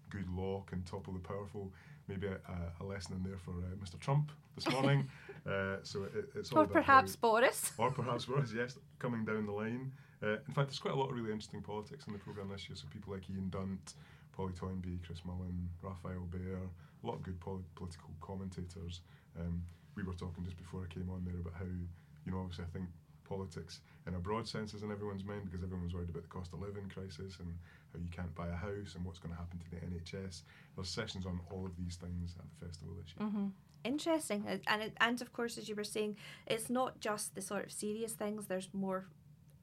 good 0.09 0.27
law 0.33 0.63
can 0.67 0.83
topple 0.83 1.13
the 1.13 1.19
powerful. 1.19 1.71
Maybe 2.12 2.28
a, 2.28 2.84
a, 2.84 2.86
lesson 2.86 3.16
in 3.16 3.24
there 3.24 3.38
for 3.38 3.51
uh, 3.51 3.76
Mr. 3.82 3.97
Trump 3.97 4.32
this 4.55 4.70
morning. 4.70 5.07
uh, 5.49 5.78
so 5.84 6.03
it, 6.03 6.30
it's 6.36 6.51
all 6.51 6.59
Or 6.59 6.68
perhaps 6.68 7.16
how- 7.16 7.20
Boris. 7.22 7.72
or 7.78 7.89
perhaps 7.91 8.26
Boris, 8.30 8.51
yes, 8.53 8.78
coming 8.99 9.24
down 9.24 9.45
the 9.45 9.51
line. 9.53 9.93
Uh, 10.22 10.38
in 10.47 10.53
fact, 10.53 10.68
there's 10.68 10.80
quite 10.80 10.93
a 10.93 10.97
lot 10.97 11.09
of 11.09 11.16
really 11.16 11.32
interesting 11.32 11.62
politics 11.62 12.05
in 12.07 12.14
the 12.14 12.20
programme 12.20 12.49
this 12.49 12.68
year. 12.68 12.76
So 12.76 12.86
people 12.91 13.14
like 13.14 13.30
Ian 13.30 13.49
Dunt, 13.49 13.93
Polly 14.36 14.51
Toynbee, 14.53 14.99
Chris 15.05 15.22
Mullin, 15.24 15.70
Raphael 15.82 16.28
Behr, 16.30 16.57
a 17.03 17.07
lot 17.07 17.16
of 17.16 17.24
good 17.24 17.39
poli- 17.39 17.64
political 17.76 18.09
commentators. 18.20 19.01
Um, 19.39 19.64
we 19.95 20.03
were 20.03 20.14
talking 20.14 20.43
just 20.43 20.57
before 20.57 20.84
I 20.84 20.93
came 20.93 21.09
on 21.09 21.24
there 21.24 21.39
about 21.39 21.53
how, 21.57 21.66
you 21.66 22.32
know, 22.32 22.39
obviously 22.39 22.66
I 22.66 22.78
think 22.78 22.88
politics 23.32 23.79
in 24.07 24.15
a 24.15 24.19
broad 24.19 24.45
sense 24.45 24.73
is 24.73 24.84
in 24.84 24.91
everyone's 24.91 25.23
mind 25.23 25.43
because 25.45 25.63
everyone's 25.63 25.93
worried 25.93 26.09
about 26.09 26.23
the 26.23 26.29
cost 26.29 26.51
of 26.53 26.61
living 26.61 26.89
crisis 26.93 27.38
and 27.39 27.49
how 27.93 27.99
you 27.99 28.09
can't 28.11 28.34
buy 28.36 28.47
a 28.47 28.55
house 28.55 28.95
and 28.95 29.05
what's 29.05 29.19
going 29.19 29.34
to 29.34 29.39
happen 29.39 29.57
to 29.59 29.69
the 29.71 29.77
NHS. 29.77 30.41
There's 30.75 30.89
sessions 30.89 31.25
on 31.25 31.39
all 31.49 31.65
of 31.65 31.75
these 31.77 31.95
things 31.95 32.36
at 32.38 32.45
the 32.51 32.65
festival 32.65 32.93
this 33.01 33.13
year. 33.17 33.29
hmm 33.29 33.47
Interesting, 33.84 34.45
and 34.67 34.82
it, 34.84 34.93
and 35.01 35.19
of 35.23 35.34
course, 35.34 35.57
as 35.57 35.67
you 35.67 35.73
were 35.73 35.84
saying, 35.84 36.15
it's 36.45 36.69
not 36.69 36.99
just 36.99 37.34
the 37.34 37.41
sort 37.41 37.65
of 37.65 37.71
serious 37.71 38.13
things. 38.13 38.45
There's 38.45 38.69
more 38.73 39.07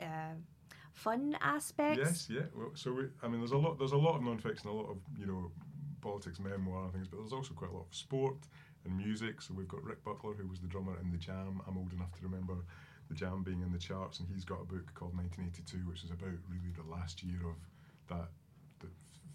uh, 0.01 0.35
fun 0.93 1.39
aspects. 1.41 1.99
Yes, 1.99 2.29
yeah. 2.29 2.47
Well, 2.53 2.73
so 2.75 2.93
we, 2.93 3.05
I 3.23 3.29
mean, 3.29 3.39
there's 3.39 3.53
a 3.53 3.57
lot. 3.57 3.79
There's 3.79 3.93
a 3.93 3.97
lot 3.97 4.17
of 4.17 4.23
non-fiction, 4.23 4.69
a 4.69 4.73
lot 4.73 4.91
of 4.91 4.97
you 5.17 5.27
know, 5.27 5.53
politics, 6.01 6.41
memoir, 6.41 6.83
and 6.87 6.93
things. 6.93 7.07
But 7.07 7.19
there's 7.19 7.33
also 7.33 7.55
quite 7.55 7.71
a 7.71 7.75
lot 7.75 7.87
of 7.89 7.95
sport 7.95 8.39
and 8.85 8.97
music. 8.97 9.41
So 9.41 9.55
we've 9.55 9.69
got 9.69 9.85
Rick 9.85 10.03
Buckler, 10.03 10.35
who 10.35 10.49
was 10.49 10.59
the 10.59 10.67
drummer 10.67 10.99
in 11.01 11.13
the 11.13 11.19
Jam. 11.19 11.63
I'm 11.69 11.79
old 11.79 11.93
enough 11.93 12.13
to 12.19 12.23
remember 12.23 12.57
the 13.09 13.15
Jam 13.15 13.43
being 13.43 13.63
in 13.63 13.73
the 13.73 13.79
charts, 13.79 14.21
and 14.21 14.29
he's 14.29 14.45
got 14.45 14.61
a 14.61 14.65
book 14.65 14.93
called 14.95 15.17
1982, 15.17 15.89
which 15.89 16.05
is 16.05 16.11
about 16.11 16.37
really 16.49 16.73
the 16.77 16.91
last 16.91 17.23
year 17.23 17.41
of 17.49 17.57
that 18.09 18.29
the 18.81 18.89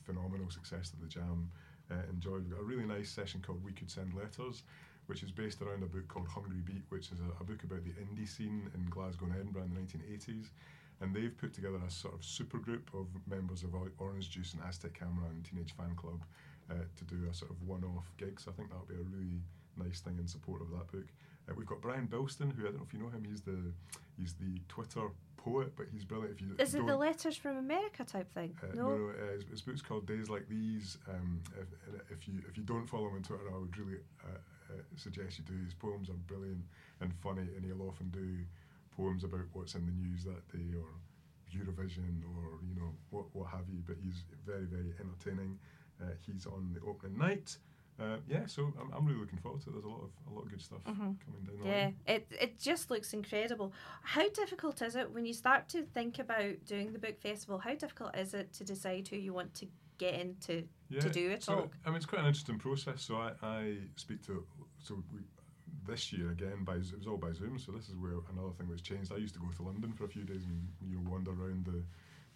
phenomenal 0.03 0.49
success 0.49 0.89
that 0.89 1.01
the 1.01 1.07
Jam 1.07 1.49
uh, 1.91 1.95
enjoyed. 2.09 2.43
We've 2.43 2.51
got 2.51 2.61
a 2.61 2.65
really 2.65 2.85
nice 2.85 3.09
session 3.09 3.41
called 3.45 3.63
We 3.63 3.71
Could 3.73 3.91
Send 3.91 4.13
Letters. 4.13 4.63
Which 5.07 5.21
is 5.21 5.31
based 5.31 5.61
around 5.61 5.83
a 5.83 5.85
book 5.85 6.07
called 6.07 6.29
Hungry 6.29 6.61
Beat, 6.63 6.83
which 6.87 7.11
is 7.11 7.19
a, 7.19 7.41
a 7.41 7.43
book 7.43 7.61
about 7.65 7.83
the 7.83 7.91
indie 7.91 8.25
scene 8.25 8.71
in 8.73 8.89
Glasgow 8.89 9.25
and 9.25 9.35
Edinburgh 9.35 9.63
in 9.63 9.73
the 9.73 9.81
1980s 9.81 10.45
and 11.03 11.13
they've 11.13 11.37
put 11.37 11.53
together 11.53 11.79
a 11.85 11.91
sort 11.91 12.13
of 12.13 12.21
supergroup 12.21 12.87
of 12.93 13.07
members 13.27 13.63
of 13.63 13.75
Orange 13.99 14.29
Juice 14.29 14.53
and 14.53 14.63
Aztec 14.63 14.93
Camera 14.97 15.29
and 15.29 15.43
Teenage 15.43 15.75
Fanclub 15.75 16.21
uh, 16.71 16.85
to 16.95 17.03
do 17.03 17.27
a 17.29 17.33
sort 17.33 17.51
of 17.51 17.61
one-off 17.67 18.11
gig. 18.17 18.39
So 18.39 18.51
I 18.51 18.53
think 18.53 18.69
that'll 18.69 18.85
be 18.85 18.95
a 18.95 19.17
really 19.17 19.41
nice 19.77 19.99
thing 19.99 20.17
in 20.17 20.27
support 20.27 20.61
of 20.61 20.69
that 20.71 20.91
book. 20.91 21.07
Uh, 21.49 21.53
we've 21.57 21.67
got 21.67 21.81
Brian 21.81 22.07
Bilston, 22.07 22.55
who 22.55 22.63
I 22.63 22.71
don't 22.71 22.77
know 22.77 22.85
if 22.87 22.93
you 22.93 22.99
know 22.99 23.09
him. 23.09 23.25
He's 23.27 23.41
the 23.41 23.57
he's 24.17 24.33
the 24.33 24.61
Twitter 24.67 25.07
poet, 25.37 25.75
but 25.75 25.87
he's 25.91 26.05
brilliant. 26.05 26.35
If 26.35 26.41
you 26.41 26.55
Is 26.57 26.75
it 26.75 26.85
the 26.85 26.95
letters 26.95 27.35
from 27.35 27.57
America 27.57 28.03
type 28.03 28.33
thing? 28.33 28.55
uh, 28.63 28.67
no. 28.73 28.89
no, 28.89 28.97
no, 28.97 29.09
uh, 29.09 29.33
his, 29.33 29.43
his 29.49 29.61
book's 29.61 29.81
called 29.81 30.05
Days 30.05 30.29
Like 30.29 30.47
These. 30.47 30.97
Um, 31.09 31.41
if, 31.59 32.11
if 32.11 32.27
you 32.27 32.35
if 32.49 32.57
you 32.57 32.63
don't 32.63 32.87
follow 32.87 33.07
him 33.07 33.15
on 33.15 33.23
Twitter, 33.23 33.43
I 33.53 33.57
would 33.57 33.77
really 33.77 33.99
uh, 34.23 34.37
uh, 34.71 34.81
suggest 34.95 35.39
you 35.39 35.45
do. 35.45 35.63
His 35.65 35.73
poems 35.73 36.09
are 36.09 36.19
brilliant 36.27 36.63
and 37.01 37.13
funny, 37.21 37.47
and 37.55 37.65
he'll 37.65 37.87
often 37.87 38.09
do 38.09 38.37
poems 38.95 39.23
about 39.23 39.45
what's 39.53 39.75
in 39.75 39.85
the 39.85 39.91
news 39.91 40.23
that 40.23 40.47
day 40.51 40.77
or 40.77 40.87
Eurovision 41.53 42.23
or 42.35 42.59
you 42.67 42.75
know 42.79 42.91
what 43.09 43.25
what 43.33 43.49
have 43.49 43.67
you. 43.69 43.83
But 43.85 43.97
he's 44.01 44.23
very 44.45 44.65
very 44.65 44.93
entertaining. 44.99 45.59
Uh, 46.01 46.13
he's 46.25 46.45
on 46.45 46.73
the 46.73 46.89
opening 46.89 47.17
night. 47.17 47.57
Uh, 47.99 48.17
yeah, 48.27 48.45
so 48.47 48.73
I'm, 48.81 48.91
I'm 48.91 49.05
really 49.05 49.19
looking 49.19 49.37
forward 49.39 49.61
to 49.61 49.69
it. 49.69 49.73
There's 49.73 49.85
a 49.85 49.87
lot 49.87 50.01
of 50.03 50.09
a 50.29 50.33
lot 50.33 50.43
of 50.45 50.49
good 50.49 50.61
stuff 50.61 50.79
Mhm. 50.83 51.15
coming 51.23 51.43
down 51.45 51.59
the 51.61 51.65
Yeah, 51.67 51.83
line. 51.85 51.95
it 52.07 52.27
it 52.31 52.59
just 52.59 52.89
looks 52.89 53.13
incredible. 53.13 53.71
How 54.01 54.27
difficult 54.29 54.81
is 54.81 54.95
it 54.95 55.11
when 55.11 55.25
you 55.25 55.33
start 55.33 55.69
to 55.69 55.83
think 55.83 56.17
about 56.19 56.65
doing 56.65 56.91
the 56.93 56.99
book 56.99 57.19
festival? 57.21 57.59
How 57.59 57.75
difficult 57.75 58.15
is 58.15 58.33
it 58.33 58.51
to 58.53 58.63
decide 58.63 59.07
who 59.09 59.15
you 59.17 59.33
want 59.33 59.53
to 59.55 59.67
get 59.99 60.15
into 60.15 60.67
to 60.99 61.09
do 61.09 61.29
it 61.29 61.43
so, 61.43 61.53
all? 61.55 61.71
I 61.85 61.89
mean, 61.89 61.97
it's 61.97 62.05
quite 62.07 62.21
an 62.21 62.27
interesting 62.27 62.57
process. 62.57 63.03
So 63.03 63.15
I, 63.17 63.33
I 63.43 63.77
speak 63.95 64.23
to 64.23 64.43
so 64.79 65.03
we, 65.13 65.19
this 65.85 66.11
year 66.13 66.31
again 66.31 66.63
by 66.63 66.75
it 66.75 66.97
was 66.97 67.05
all 67.07 67.17
by 67.17 67.31
Zoom. 67.31 67.59
So 67.59 67.71
this 67.73 67.89
is 67.89 67.95
where 67.95 68.13
another 68.31 68.53
thing 68.57 68.69
that's 68.69 68.81
changed. 68.81 69.11
I 69.13 69.17
used 69.17 69.35
to 69.35 69.39
go 69.39 69.49
to 69.51 69.63
London 69.63 69.93
for 69.93 70.05
a 70.05 70.09
few 70.09 70.23
days 70.23 70.45
and 70.45 70.67
you 70.89 70.95
know 70.97 71.09
wander 71.11 71.31
around 71.31 71.65
the 71.65 71.83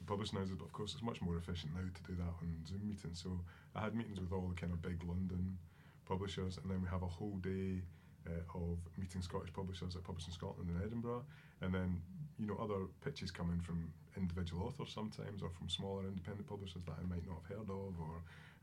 publishing 0.07 0.39
houses, 0.39 0.55
but 0.57 0.65
of 0.65 0.73
course 0.73 0.93
it's 0.93 1.03
much 1.03 1.21
more 1.21 1.37
efficient 1.37 1.73
now 1.75 1.81
to 1.93 2.03
do 2.11 2.15
that 2.17 2.33
on 2.41 2.47
Zoom 2.67 2.87
meetings. 2.87 3.21
So 3.21 3.39
I 3.75 3.81
had 3.81 3.95
meetings 3.95 4.19
with 4.19 4.31
all 4.31 4.47
the 4.47 4.55
kind 4.59 4.73
of 4.73 4.81
big 4.81 5.03
London 5.03 5.57
publishers, 6.05 6.57
and 6.57 6.71
then 6.71 6.81
we 6.81 6.87
have 6.89 7.03
a 7.03 7.07
whole 7.07 7.37
day 7.43 7.81
uh, 8.27 8.57
of 8.57 8.77
meeting 8.97 9.21
Scottish 9.21 9.53
publishers 9.53 9.95
at 9.95 10.03
Publishing 10.03 10.33
Scotland 10.33 10.69
in 10.69 10.81
Edinburgh, 10.83 11.23
and 11.61 11.73
then 11.73 12.01
you 12.39 12.47
know 12.47 12.57
other 12.61 12.87
pitches 13.03 13.31
coming 13.31 13.59
from 13.59 13.91
individual 14.15 14.65
authors 14.67 14.91
sometimes, 14.93 15.43
or 15.43 15.49
from 15.49 15.69
smaller 15.69 16.03
independent 16.07 16.47
publishers 16.47 16.81
that 16.85 16.95
I 16.99 17.05
might 17.07 17.25
not 17.27 17.39
have 17.47 17.57
heard 17.57 17.69
of, 17.69 17.93
or 17.99 18.15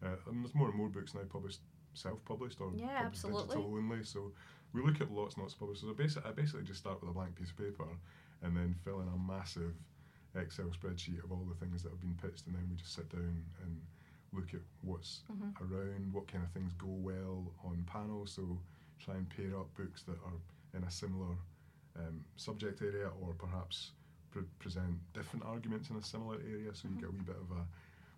uh, 0.04 0.16
and 0.28 0.42
there's 0.44 0.54
more 0.54 0.68
and 0.68 0.76
more 0.76 0.88
books 0.88 1.14
now 1.14 1.22
published 1.30 1.60
self-published 1.94 2.60
or 2.60 2.72
Yeah, 2.74 2.86
published 2.86 3.24
absolutely. 3.24 3.56
digital 3.56 3.76
only. 3.76 4.02
So 4.04 4.32
we 4.72 4.82
look 4.82 5.00
at 5.00 5.10
lots 5.10 5.34
and 5.34 5.42
lots 5.42 5.54
of 5.54 5.60
publishers. 5.60 5.88
I 5.88 5.92
basically, 5.92 6.30
I 6.30 6.32
basically 6.32 6.64
just 6.64 6.80
start 6.80 7.00
with 7.00 7.10
a 7.10 7.14
blank 7.14 7.36
piece 7.36 7.50
of 7.50 7.56
paper 7.56 7.86
and 8.42 8.56
then 8.56 8.74
fill 8.84 9.00
in 9.00 9.08
a 9.08 9.16
massive 9.16 9.74
Excel 10.36 10.66
spreadsheet 10.66 11.22
of 11.24 11.30
all 11.32 11.44
the 11.48 11.54
things 11.64 11.82
that 11.82 11.90
have 11.90 12.00
been 12.00 12.16
pitched, 12.20 12.46
and 12.46 12.54
then 12.54 12.66
we 12.70 12.76
just 12.76 12.94
sit 12.94 13.08
down 13.10 13.44
and 13.62 13.80
look 14.32 14.52
at 14.54 14.60
what's 14.82 15.22
Mhm. 15.30 15.60
around, 15.60 16.12
what 16.12 16.26
kind 16.26 16.42
of 16.44 16.50
things 16.50 16.72
go 16.74 16.88
well 16.88 17.52
on 17.62 17.84
panels. 17.84 18.32
So 18.32 18.58
try 18.98 19.14
and 19.14 19.28
pair 19.30 19.56
up 19.58 19.72
books 19.74 20.02
that 20.04 20.18
are 20.24 20.38
in 20.74 20.82
a 20.84 20.90
similar 20.90 21.36
um, 21.96 22.24
subject 22.34 22.82
area, 22.82 23.08
or 23.20 23.34
perhaps 23.34 23.92
pre- 24.32 24.42
present 24.58 24.98
different 25.12 25.44
arguments 25.44 25.90
in 25.90 25.96
a 25.96 26.02
similar 26.02 26.40
area. 26.40 26.74
So 26.74 26.88
you 26.88 26.96
get 26.96 27.08
a 27.08 27.12
wee 27.12 27.20
bit 27.20 27.36
of 27.36 27.48
a. 27.52 27.64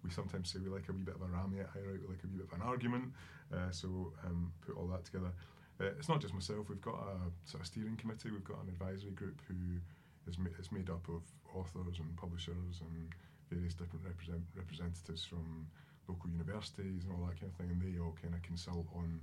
We 0.03 0.09
sometimes 0.11 0.51
say 0.51 0.61
we 0.61 0.71
like 0.71 0.89
a 0.89 0.93
wee 0.95 1.03
bit 1.03 1.17
of 1.17 1.21
a 1.21 1.27
Ramiette 1.27 1.69
highlight, 1.69 2.01
we 2.01 2.07
like 2.07 2.25
a 2.25 2.27
wee 2.29 2.39
bit 2.39 2.47
of 2.47 2.53
an 2.55 2.63
argument. 2.63 3.13
Uh, 3.53 3.71
so 3.71 4.15
um, 4.25 4.51
put 4.63 4.77
all 4.79 4.87
that 4.89 5.05
together. 5.05 5.31
Uh, 5.79 5.85
it's 5.99 6.09
not 6.09 6.23
just 6.23 6.33
myself. 6.33 6.71
We've 6.71 6.81
got 6.81 6.95
a 7.07 7.31
sort 7.45 7.61
of 7.61 7.67
steering 7.67 7.97
committee. 7.99 8.31
We've 8.31 8.43
got 8.45 8.63
an 8.63 8.71
advisory 8.71 9.11
group 9.11 9.43
who 9.47 9.79
is 10.27 10.39
ma- 10.39 10.51
is 10.59 10.73
made 10.73 10.91
up 10.91 11.09
of 11.09 11.23
authors 11.55 11.99
and 11.99 12.17
publishers 12.17 12.81
and 12.81 13.15
various 13.51 13.75
different 13.75 14.05
represent- 14.05 14.47
representatives 14.55 15.25
from 15.25 15.67
local 16.09 16.31
universities 16.31 17.05
and 17.05 17.13
all 17.13 17.27
that 17.27 17.41
kind 17.41 17.51
of 17.53 17.59
thing, 17.59 17.71
and 17.71 17.81
they 17.83 17.99
all 17.99 18.17
kind 18.21 18.35
of 18.35 18.43
consult 18.43 18.87
on 18.95 19.21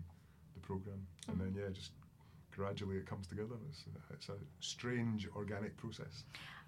the 0.54 0.60
program. 0.60 1.06
And 1.28 1.40
then 1.40 1.50
mm-hmm. 1.50 1.60
yeah, 1.60 1.70
just 1.74 1.92
gradually 2.52 2.98
it 2.98 3.06
comes 3.06 3.28
together. 3.28 3.56
It's 3.70 3.86
it's 4.12 4.30
a 4.30 4.38
strange 4.60 5.28
organic 5.36 5.76
process. 5.78 6.24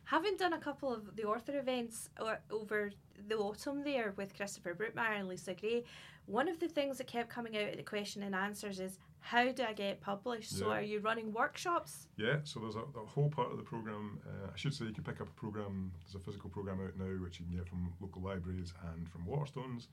Having 0.05 0.37
done 0.37 0.53
a 0.53 0.59
couple 0.59 0.93
of 0.93 1.15
the 1.15 1.23
author 1.23 1.57
events 1.57 2.09
o- 2.19 2.37
over 2.51 2.91
the 3.27 3.35
autumn 3.35 3.83
there 3.83 4.13
with 4.17 4.35
Christopher 4.35 4.75
Brookmyre 4.75 5.19
and 5.19 5.27
Lisa 5.27 5.55
Gray, 5.55 5.83
one 6.27 6.47
of 6.47 6.59
the 6.59 6.67
things 6.67 6.97
that 6.99 7.07
kept 7.07 7.29
coming 7.29 7.57
out 7.57 7.69
at 7.69 7.77
the 7.77 7.83
question 7.83 8.21
and 8.23 8.35
answers 8.35 8.79
is 8.79 8.99
how 9.25 9.51
do 9.51 9.63
I 9.63 9.73
get 9.73 10.01
published? 10.01 10.51
So 10.51 10.67
Yeah. 10.67 10.77
are 10.77 10.81
you 10.83 10.99
running 10.99 11.33
workshops? 11.33 12.07
Yeah, 12.15 12.37
so 12.43 12.59
there's 12.59 12.75
a, 12.75 12.81
a 12.99 13.05
whole 13.05 13.27
part 13.29 13.49
of 13.51 13.57
the 13.57 13.63
program. 13.63 14.19
Uh, 14.23 14.51
I 14.53 14.55
should 14.55 14.71
say 14.73 14.85
you 14.85 14.93
can 14.93 15.03
pick 15.03 15.19
up 15.19 15.27
a 15.27 15.31
program. 15.31 15.91
There's 16.03 16.13
a 16.13 16.19
physical 16.23 16.51
program 16.51 16.79
out 16.79 16.95
now 16.95 17.11
which 17.23 17.39
you 17.39 17.45
can 17.47 17.55
get 17.57 17.67
from 17.67 17.91
local 17.99 18.21
libraries 18.21 18.71
and 18.93 19.09
from 19.09 19.25
Waterstones, 19.25 19.87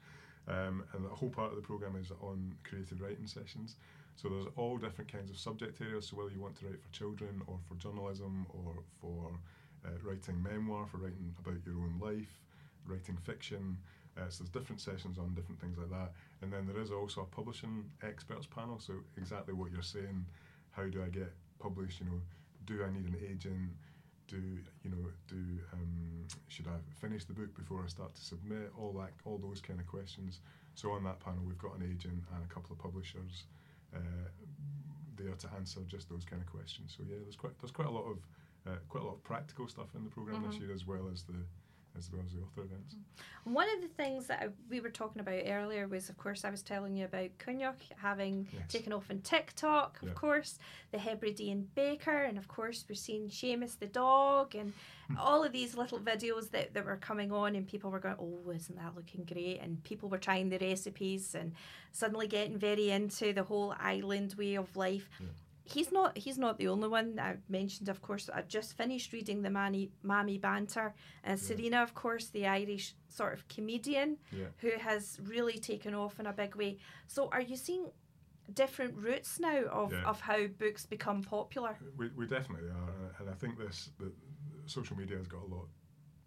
um, 0.48 0.84
and 0.92 1.06
a 1.06 1.08
whole 1.08 1.30
part 1.30 1.48
of 1.50 1.56
the 1.56 1.62
program 1.62 1.96
is 1.96 2.10
on 2.20 2.54
creative 2.62 3.00
writing 3.00 3.26
sessions. 3.26 3.76
So 4.16 4.28
there's 4.28 4.48
all 4.56 4.76
different 4.76 5.10
kinds 5.10 5.30
of 5.30 5.38
subject 5.38 5.80
areas. 5.80 6.08
So 6.08 6.18
whether 6.18 6.30
you 6.30 6.40
want 6.40 6.56
to 6.60 6.66
write 6.66 6.82
for 6.82 6.92
children 6.92 7.40
or 7.46 7.58
for 7.66 7.74
journalism 7.76 8.46
or 8.50 8.74
for 9.00 9.30
uh, 9.86 9.88
writing 10.04 10.42
memoir, 10.42 10.86
for 10.86 10.98
writing 10.98 11.34
about 11.38 11.64
your 11.64 11.76
own 11.76 11.98
life, 11.98 12.38
writing 12.86 13.16
fiction. 13.16 13.78
Uh, 14.16 14.28
so 14.28 14.44
there's 14.44 14.50
different 14.50 14.80
sessions 14.80 15.18
on 15.18 15.34
different 15.34 15.60
things 15.60 15.78
like 15.78 15.90
that. 15.90 16.12
And 16.42 16.52
then 16.52 16.66
there 16.66 16.80
is 16.80 16.90
also 16.90 17.22
a 17.22 17.24
publishing 17.26 17.84
experts 18.02 18.46
panel. 18.46 18.78
So 18.78 18.94
exactly 19.16 19.54
what 19.54 19.70
you're 19.72 19.82
saying, 19.82 20.26
how 20.70 20.84
do 20.84 21.02
I 21.02 21.08
get 21.08 21.32
published? 21.58 22.00
You 22.00 22.06
know, 22.06 22.20
do 22.66 22.84
I 22.84 22.90
need 22.90 23.06
an 23.06 23.16
agent? 23.26 23.70
Do 24.28 24.36
you 24.84 24.90
know? 24.90 25.08
Do 25.28 25.36
um, 25.72 26.26
should 26.48 26.66
I 26.68 26.76
finish 27.00 27.24
the 27.24 27.32
book 27.32 27.54
before 27.54 27.82
I 27.84 27.88
start 27.88 28.14
to 28.14 28.22
submit? 28.22 28.70
All 28.78 28.92
that, 28.94 29.10
all 29.24 29.38
those 29.38 29.60
kind 29.60 29.80
of 29.80 29.86
questions. 29.86 30.40
So 30.74 30.92
on 30.92 31.04
that 31.04 31.20
panel, 31.20 31.42
we've 31.46 31.58
got 31.58 31.76
an 31.76 31.82
agent 31.82 32.22
and 32.34 32.44
a 32.44 32.52
couple 32.54 32.72
of 32.72 32.78
publishers 32.78 33.44
uh, 33.94 33.98
there 35.16 35.34
to 35.34 35.48
answer 35.56 35.80
just 35.86 36.08
those 36.08 36.24
kind 36.24 36.40
of 36.40 36.48
questions. 36.48 36.94
So 36.96 37.04
yeah, 37.08 37.16
there's 37.22 37.36
quite 37.36 37.58
there's 37.60 37.72
quite 37.72 37.88
a 37.88 37.90
lot 37.90 38.04
of 38.04 38.18
uh, 38.66 38.76
quite 38.88 39.02
a 39.02 39.06
lot 39.06 39.14
of 39.14 39.24
practical 39.24 39.68
stuff 39.68 39.88
in 39.94 40.04
the 40.04 40.10
program 40.10 40.42
this 40.46 40.56
Mhm. 40.56 40.60
year 40.60 40.72
as 40.72 40.86
well 40.86 41.08
as 41.12 41.24
the 41.24 41.34
as 41.96 42.10
well 42.12 42.22
as 42.24 42.32
the 42.32 42.40
author 42.40 42.62
events. 42.62 42.94
Mm-hmm. 42.94 43.54
One 43.54 43.68
of 43.74 43.82
the 43.82 43.88
things 43.88 44.26
that 44.28 44.40
I, 44.40 44.48
we 44.70 44.80
were 44.80 44.90
talking 44.90 45.20
about 45.20 45.42
earlier 45.46 45.88
was, 45.88 46.08
of 46.08 46.16
course, 46.16 46.44
I 46.44 46.50
was 46.50 46.62
telling 46.62 46.96
you 46.96 47.04
about 47.04 47.30
Coinneach 47.38 47.90
having 48.00 48.46
Yes. 48.52 48.62
taken 48.68 48.92
off 48.92 49.10
on 49.10 49.20
TikTok, 49.20 50.00
of 50.02 50.08
Yeah. 50.08 50.14
course, 50.14 50.58
the 50.92 50.98
Hebridean 50.98 51.68
baker, 51.74 52.22
and 52.22 52.38
of 52.38 52.48
course, 52.48 52.84
we're 52.88 52.94
seeing 52.94 53.28
Seamus 53.28 53.78
the 53.78 53.86
dog, 53.86 54.54
and 54.54 54.72
hmm. 55.08 55.16
all 55.18 55.42
of 55.44 55.52
these 55.52 55.76
little 55.76 55.98
videos 55.98 56.50
that, 56.50 56.72
that 56.74 56.84
were 56.84 56.96
coming 56.96 57.32
on, 57.32 57.56
and 57.56 57.66
people 57.66 57.90
were 57.90 58.00
going, 58.00 58.16
Oh, 58.18 58.50
isn't 58.50 58.76
that 58.76 58.94
looking 58.94 59.24
great? 59.24 59.60
And 59.60 59.82
people 59.84 60.08
were 60.08 60.18
trying 60.18 60.48
the 60.48 60.58
recipes 60.58 61.34
and 61.34 61.52
suddenly 61.90 62.26
getting 62.28 62.58
very 62.58 62.90
into 62.90 63.32
the 63.32 63.42
whole 63.42 63.74
island 63.78 64.34
way 64.34 64.54
of 64.54 64.74
life. 64.76 65.08
He's 65.64 65.92
not. 65.92 66.18
He's 66.18 66.38
not 66.38 66.58
the 66.58 66.68
only 66.68 66.88
one. 66.88 67.18
I 67.20 67.36
mentioned, 67.48 67.88
of 67.88 68.02
course. 68.02 68.28
I 68.32 68.42
just 68.42 68.76
finished 68.76 69.12
reading 69.12 69.42
the 69.42 69.50
Manny, 69.50 69.90
Mammy 70.02 70.36
Banter, 70.38 70.92
and 71.22 71.38
Serena, 71.38 71.82
of 71.82 71.94
course, 71.94 72.28
the 72.28 72.46
Irish 72.46 72.94
sort 73.08 73.32
of 73.32 73.46
comedian 73.48 74.18
Yeah. 74.32 74.46
who 74.58 74.70
has 74.78 75.18
really 75.22 75.58
taken 75.58 75.94
off 75.94 76.18
in 76.18 76.26
a 76.26 76.32
big 76.32 76.56
way. 76.56 76.78
So, 77.06 77.28
are 77.30 77.40
you 77.40 77.56
seeing 77.56 77.90
different 78.52 78.94
routes 78.96 79.38
now 79.38 79.64
of, 79.66 79.92
Yeah. 79.92 80.02
of 80.04 80.20
how 80.20 80.46
books 80.48 80.84
become 80.84 81.22
popular? 81.22 81.76
We, 81.96 82.08
we 82.08 82.26
definitely 82.26 82.68
are, 82.70 82.90
uh, 82.90 83.20
and 83.20 83.30
I 83.30 83.34
think 83.34 83.56
this 83.58 83.90
the 83.98 84.12
social 84.66 84.96
media 84.96 85.16
has 85.16 85.28
got 85.28 85.42
a 85.42 85.54
lot 85.54 85.68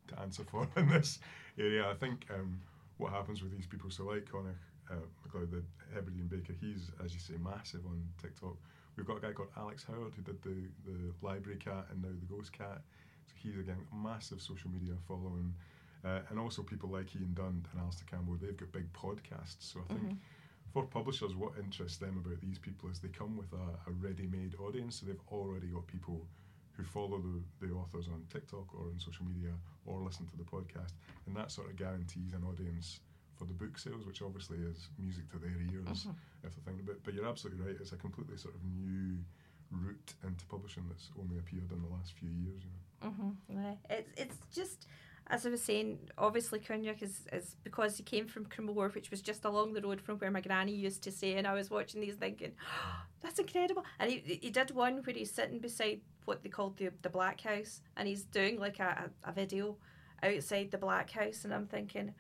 to 0.08 0.20
answer 0.22 0.44
for 0.46 0.68
in 0.78 0.88
this 0.90 1.20
area. 1.58 1.90
I 1.90 1.94
think 1.96 2.26
um, 2.34 2.62
what 2.98 3.12
happens 3.12 3.44
with 3.44 3.52
these 3.52 3.68
people, 3.68 3.90
so 3.92 4.06
like 4.06 4.30
Conor 4.32 4.56
uh, 4.90 4.96
McLeod, 5.28 5.52
the 5.52 5.64
Hebridean 5.94 6.28
baker, 6.28 6.54
he's 6.54 6.90
as 7.04 7.14
you 7.14 7.20
say 7.20 7.34
massive 7.38 7.86
on 7.86 8.02
TikTok. 8.22 8.56
We've 8.96 9.06
got 9.06 9.18
a 9.18 9.22
guy 9.22 9.32
called 9.34 9.50
Alex 9.58 9.84
Howard 9.88 10.14
who 10.16 10.22
did 10.22 10.42
the 10.42 10.70
the 10.90 11.14
library 11.22 11.58
cat 11.60 11.88
and 11.92 12.02
now 12.02 12.10
the 12.10 12.26
ghost 12.34 12.52
cat. 12.54 12.82
So 13.28 13.34
he's 13.42 13.58
again 13.58 13.78
a 13.92 13.96
massive 13.96 14.42
social 14.42 14.70
media 14.70 14.94
following, 15.08 15.54
uh, 16.04 16.20
and 16.30 16.40
also 16.40 16.64
people 16.64 16.90
like 16.90 17.16
Ian 17.16 17.34
Dunt 17.34 17.66
and 17.72 17.82
Alastair 17.82 18.08
Campbell. 18.10 18.38
They've 18.42 18.56
got 18.56 18.72
big 18.72 18.92
podcasts. 18.94 19.64
So 19.72 19.82
I 19.90 19.94
think 19.94 20.10
Mhm. 20.12 20.18
for 20.74 20.86
publishers, 20.86 21.36
what 21.36 21.58
interests 21.58 21.98
them 21.98 22.18
about 22.24 22.40
these 22.42 22.60
people 22.60 22.90
is 22.90 23.00
they 23.00 23.10
come 23.10 23.36
with 23.38 23.52
a, 23.54 23.90
a 23.90 23.92
ready-made 23.94 24.56
audience, 24.56 24.98
so 25.00 25.06
they've 25.06 25.28
already 25.32 25.68
got 25.68 25.88
people 25.88 26.28
who 26.74 26.84
follow 26.84 27.20
the, 27.22 27.66
the 27.68 27.74
authors 27.74 28.08
on 28.10 28.26
TikTok 28.30 28.74
or 28.76 28.88
on 28.92 29.00
social 29.00 29.26
media 29.26 29.54
or 29.86 30.02
listen 30.02 30.26
to 30.28 30.36
the 30.38 30.44
podcast, 30.44 30.94
and 31.26 31.36
that 31.36 31.50
sort 31.52 31.70
of 31.70 31.76
guarantees 31.78 32.34
an 32.34 32.44
audience 32.44 33.00
for 33.36 33.46
the 33.46 33.54
book 33.54 33.78
sales, 33.78 34.06
which 34.06 34.22
obviously 34.22 34.58
is 34.60 34.88
music 34.98 35.30
to 35.32 35.38
their 35.38 35.50
ears 35.50 36.06
Mhm. 36.06 36.16
if 36.44 36.56
they're 36.56 36.64
thinking 36.66 36.84
about. 36.88 37.04
But 37.04 37.14
you're 37.14 37.28
absolutely 37.28 37.64
right; 37.66 37.76
it's 37.80 37.92
a 37.92 37.98
completely 37.98 38.38
sort 38.38 38.56
of 38.56 38.64
new 38.64 39.24
route 39.72 40.14
into 40.24 40.46
publishing 40.46 40.88
that's 40.88 41.10
only 41.20 41.38
appeared 41.38 41.72
in 41.72 41.82
the 41.82 41.88
last 41.90 42.14
few 42.14 42.30
years. 42.30 42.64
You 42.64 42.72
know. 42.72 43.10
Mm-hmm. 43.10 43.32
Yeah. 43.58 43.76
It's 43.90 44.12
it's 44.18 44.38
just 44.56 44.88
as 45.28 45.46
I 45.46 45.50
was 45.50 45.62
saying. 45.62 46.00
Obviously, 46.18 46.60
Coinneach 46.60 47.02
is, 47.02 47.28
is 47.34 47.56
because 47.64 47.98
he 47.98 48.04
came 48.04 48.28
from 48.28 48.46
Cremore, 48.46 48.94
which 48.94 49.10
was 49.12 49.22
just 49.22 49.44
along 49.44 49.74
the 49.74 49.82
road 49.82 50.00
from 50.02 50.18
where 50.20 50.32
my 50.32 50.42
granny 50.42 50.74
used 50.74 51.02
to 51.04 51.12
stay, 51.12 51.36
and 51.36 51.46
I 51.48 51.54
was 51.54 51.70
watching 51.70 52.00
these 52.02 52.16
thinking, 52.16 52.54
that's 53.22 53.40
incredible. 53.40 53.84
And 54.00 54.12
he 54.12 54.40
he 54.42 54.50
did 54.50 54.72
one 54.72 54.98
where 55.04 55.16
he's 55.16 55.32
sitting 55.32 55.60
beside 55.60 56.02
what 56.26 56.42
they 56.44 56.50
called 56.50 56.78
the 56.78 56.90
the 57.02 57.10
Black 57.10 57.42
House, 57.42 57.82
and 57.98 58.08
he's 58.08 58.24
doing 58.24 58.60
like 58.60 58.80
a, 58.80 59.12
a, 59.26 59.30
a 59.30 59.34
video 59.34 59.78
outside 60.24 60.72
the 60.72 60.78
Black 60.78 61.10
House, 61.12 61.44
and 61.44 61.54
I'm 61.54 61.68
thinking, 61.68 62.14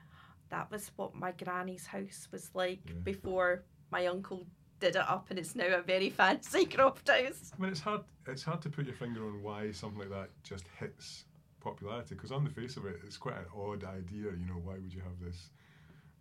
that 0.49 0.69
was 0.71 0.91
what 0.95 1.15
my 1.15 1.31
granny's 1.31 1.85
house 1.87 2.27
was 2.31 2.49
like 2.53 2.81
before 3.03 3.63
my 3.91 4.07
uncle 4.07 4.45
did 4.79 4.95
it 4.95 5.09
up, 5.09 5.27
and 5.29 5.39
it's 5.39 5.55
now 5.55 5.67
a 5.77 5.81
very 5.81 6.09
fancy 6.09 6.65
cropped 6.75 7.07
house. 7.09 7.51
I 7.57 7.61
mean, 7.61 7.71
it's 7.71 7.79
hard. 7.79 8.01
It's 8.27 8.43
hard 8.43 8.61
to 8.63 8.69
put 8.69 8.85
your 8.85 8.95
finger 8.95 9.25
on 9.25 9.41
why 9.41 9.71
something 9.71 9.99
like 9.99 10.09
that 10.09 10.29
just 10.43 10.65
hits 10.79 11.25
popularity. 11.61 12.15
Because 12.15 12.31
on 12.31 12.43
the 12.43 12.49
face 12.49 12.75
of 12.77 12.85
it, 12.85 12.99
it's 13.05 13.17
quite 13.17 13.37
an 13.37 13.45
odd 13.55 13.83
idea. 13.83 14.31
You 14.31 14.45
know, 14.47 14.59
why 14.63 14.73
would 14.73 14.93
you 14.93 15.01
have 15.01 15.19
this 15.23 15.49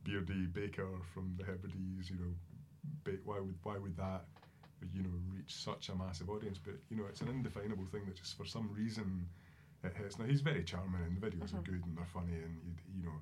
beardy 0.04 0.46
baker 0.46 0.86
from 1.12 1.34
the 1.38 1.44
Hebrides? 1.44 2.10
You 2.10 2.16
know, 2.16 2.34
ba- 3.04 3.18
why 3.24 3.40
would 3.40 3.56
why 3.62 3.78
would 3.78 3.96
that 3.96 4.24
you 4.92 5.02
know 5.02 5.10
reach 5.34 5.54
such 5.54 5.88
a 5.88 5.94
massive 5.94 6.30
audience? 6.30 6.58
But 6.62 6.74
you 6.90 6.96
know, 6.96 7.04
it's 7.08 7.20
an 7.22 7.28
indefinable 7.28 7.86
thing 7.86 8.02
that 8.06 8.16
just 8.16 8.36
for 8.36 8.44
some 8.44 8.70
reason 8.72 9.26
it 9.82 9.92
hits. 9.96 10.18
Now 10.18 10.26
he's 10.26 10.40
very 10.42 10.62
charming, 10.64 11.02
and 11.02 11.20
the 11.20 11.26
videos 11.26 11.52
are 11.54 11.58
Mhm. 11.58 11.64
good 11.64 11.84
and 11.86 11.96
they're 11.96 12.04
funny, 12.06 12.34
and 12.34 12.56
you, 12.64 12.72
you 13.00 13.02
know. 13.06 13.18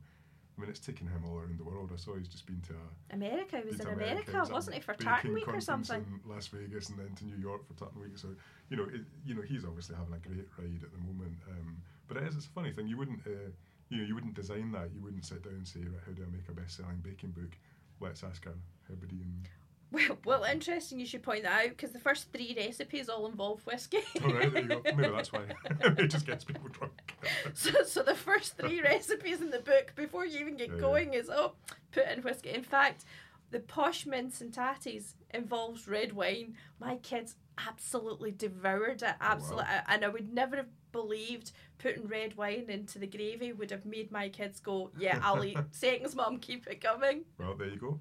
I 0.56 0.60
mean, 0.60 0.70
it's 0.70 0.80
taken 0.80 1.06
him 1.06 1.24
all 1.26 1.38
around 1.38 1.58
the 1.58 1.64
world. 1.64 1.90
I 1.92 1.96
saw 1.96 2.14
he's 2.16 2.28
just 2.28 2.46
been 2.46 2.60
to 2.68 2.74
a 2.74 3.14
America. 3.14 3.56
He 3.56 3.68
was 3.68 3.80
in 3.80 3.88
America, 3.88 4.36
at 4.36 4.52
wasn't 4.52 4.76
he, 4.76 4.82
for 4.82 4.94
Tartan 4.94 5.32
Week 5.32 5.48
or 5.48 5.60
something? 5.60 6.04
In 6.04 6.30
Las 6.30 6.48
Vegas 6.48 6.90
and 6.90 6.98
then 6.98 7.14
to 7.16 7.24
New 7.24 7.36
York 7.36 7.66
for 7.66 7.74
Tartan 7.74 8.00
Week. 8.00 8.18
So 8.18 8.28
you 8.68 8.76
know, 8.76 8.84
it, 8.84 9.00
you 9.24 9.34
know, 9.34 9.42
he's 9.42 9.64
obviously 9.64 9.96
having 9.96 10.14
a 10.14 10.18
great 10.18 10.48
ride 10.58 10.82
at 10.82 10.92
the 10.92 10.98
moment. 10.98 11.38
Um, 11.50 11.76
but 12.06 12.16
it 12.16 12.24
is, 12.24 12.36
it's 12.36 12.46
a 12.46 12.50
funny 12.50 12.72
thing. 12.72 12.86
You 12.86 12.98
wouldn't, 12.98 13.20
uh, 13.26 13.50
you 13.88 13.98
know, 13.98 14.04
you 14.04 14.14
wouldn't 14.14 14.34
design 14.34 14.72
that. 14.72 14.90
You 14.94 15.00
wouldn't 15.00 15.24
sit 15.24 15.42
down 15.42 15.54
and 15.54 15.66
say, 15.66 15.80
right, 15.80 16.00
how 16.06 16.12
do 16.12 16.22
I 16.22 16.30
make 16.30 16.48
a 16.48 16.52
best-selling 16.52 17.00
baking 17.02 17.30
book? 17.30 17.56
Let's 18.00 18.22
ask 18.24 18.46
our 18.46 18.54
Hebridean. 18.88 19.46
Well, 19.92 20.18
well, 20.24 20.44
interesting 20.44 20.98
you 20.98 21.06
should 21.06 21.22
point 21.22 21.42
that 21.42 21.64
out 21.64 21.68
because 21.68 21.92
the 21.92 21.98
first 21.98 22.32
three 22.32 22.54
recipes 22.56 23.10
all 23.10 23.26
involve 23.26 23.60
whiskey. 23.66 23.98
All 24.24 24.32
right, 24.32 24.46
oh, 24.46 24.50
there 24.50 24.62
you 24.62 24.68
go. 24.68 24.82
Maybe 24.84 25.14
that's 25.14 25.32
why 25.32 25.42
it 25.80 26.06
just 26.08 26.26
gets 26.26 26.44
people 26.44 26.68
drunk. 26.70 27.14
so, 27.54 27.70
so 27.84 28.02
the 28.02 28.14
first 28.14 28.56
three 28.56 28.80
recipes 28.80 29.42
in 29.42 29.50
the 29.50 29.58
book 29.58 29.92
before 29.94 30.24
you 30.24 30.40
even 30.40 30.56
get 30.56 30.68
Yeah, 30.68 30.74
yeah. 30.76 30.80
going 30.80 31.14
is 31.14 31.28
oh, 31.28 31.52
put 31.92 32.08
in 32.08 32.22
whiskey. 32.22 32.50
In 32.50 32.62
fact, 32.62 33.04
the 33.50 33.60
posh 33.60 34.06
mince 34.06 34.40
and 34.40 34.50
tatties 34.50 35.12
involves 35.34 35.86
red 35.86 36.14
wine. 36.14 36.56
My 36.80 36.96
kids 36.96 37.36
absolutely 37.58 38.30
devoured 38.30 39.02
it. 39.02 39.14
Oh, 39.20 39.26
absolutely, 39.26 39.66
and 39.88 40.04
I 40.06 40.08
would 40.08 40.32
never 40.32 40.56
have 40.56 40.68
believed 40.90 41.52
putting 41.78 42.06
red 42.06 42.36
wine 42.36 42.66
into 42.68 42.98
the 42.98 43.06
gravy 43.06 43.52
would 43.52 43.70
have 43.70 43.84
made 43.84 44.10
my 44.10 44.30
kids 44.30 44.58
go, 44.58 44.90
"Yeah, 44.98 45.20
I'll 45.22 45.44
eat." 45.44 45.58
Seconds, 45.70 46.16
mum, 46.16 46.38
keep 46.38 46.66
it 46.66 46.80
coming. 46.80 47.24
Well, 47.38 47.54
there 47.54 47.68
you 47.68 47.76
go. 47.76 48.00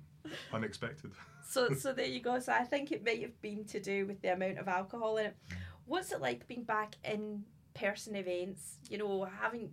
Unexpected. 0.53 1.11
So, 1.43 1.73
so 1.73 1.93
there 1.93 2.05
you 2.05 2.19
go. 2.21 2.39
So 2.39 2.51
I 2.53 2.63
think 2.63 2.91
it 2.91 3.03
may 3.03 3.21
have 3.21 3.39
been 3.41 3.65
to 3.65 3.79
do 3.79 4.05
with 4.05 4.21
the 4.21 4.33
amount 4.33 4.57
of 4.59 4.67
alcohol 4.67 5.17
in 5.17 5.27
it. 5.27 5.35
What's 5.85 6.11
it 6.11 6.21
like 6.21 6.47
being 6.47 6.63
back 6.63 6.95
in 7.03 7.43
person 7.73 8.15
events? 8.15 8.77
You 8.89 8.97
know, 8.99 9.25
having 9.25 9.71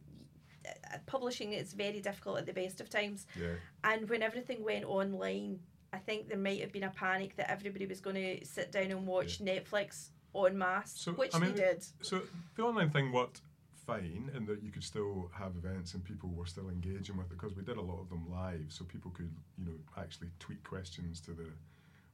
uh, 0.67 0.99
publishing 1.07 1.53
is 1.53 1.73
very 1.73 2.01
difficult 2.01 2.39
at 2.39 2.47
the 2.47 2.53
best 2.53 2.81
of 2.81 2.91
times, 2.91 3.27
Yeah. 3.41 3.55
and 3.85 4.09
when 4.09 4.23
everything 4.23 4.65
went 4.65 4.85
online, 4.85 5.61
I 5.93 5.99
think 5.99 6.29
there 6.29 6.39
might 6.39 6.61
have 6.61 6.73
been 6.73 6.85
a 6.85 6.91
panic 6.91 7.37
that 7.37 7.51
everybody 7.51 7.87
was 7.87 8.01
going 8.01 8.17
to 8.17 8.45
sit 8.45 8.73
down 8.73 8.91
and 8.91 9.07
watch 9.07 9.39
Netflix 9.43 10.11
en 10.35 10.59
masse, 10.59 10.93
So, 10.97 11.13
which 11.13 11.35
I 11.35 11.39
mean, 11.39 11.55
they 11.55 11.61
did. 11.63 11.85
So 12.03 12.23
the 12.57 12.63
online 12.63 12.91
thing 12.91 13.13
worked 13.13 13.41
fine, 13.89 14.31
in 14.37 14.45
that 14.45 14.63
you 14.63 14.71
could 14.71 14.85
still 14.85 15.31
have 15.33 15.53
events 15.57 15.95
and 15.95 16.05
people 16.05 16.29
were 16.29 16.45
still 16.45 16.69
engaging 16.69 17.17
with 17.17 17.27
it 17.27 17.39
because 17.39 17.57
we 17.57 17.63
did 17.63 17.79
a 17.79 17.81
lot 17.81 17.99
of 18.01 18.11
them 18.11 18.31
live, 18.31 18.67
so 18.69 18.85
people 18.85 19.11
could, 19.11 19.33
you 19.57 19.65
know, 19.65 19.79
actually 19.97 20.29
tweet 20.39 20.63
questions 20.63 21.21
to 21.23 21.31
the 21.31 21.49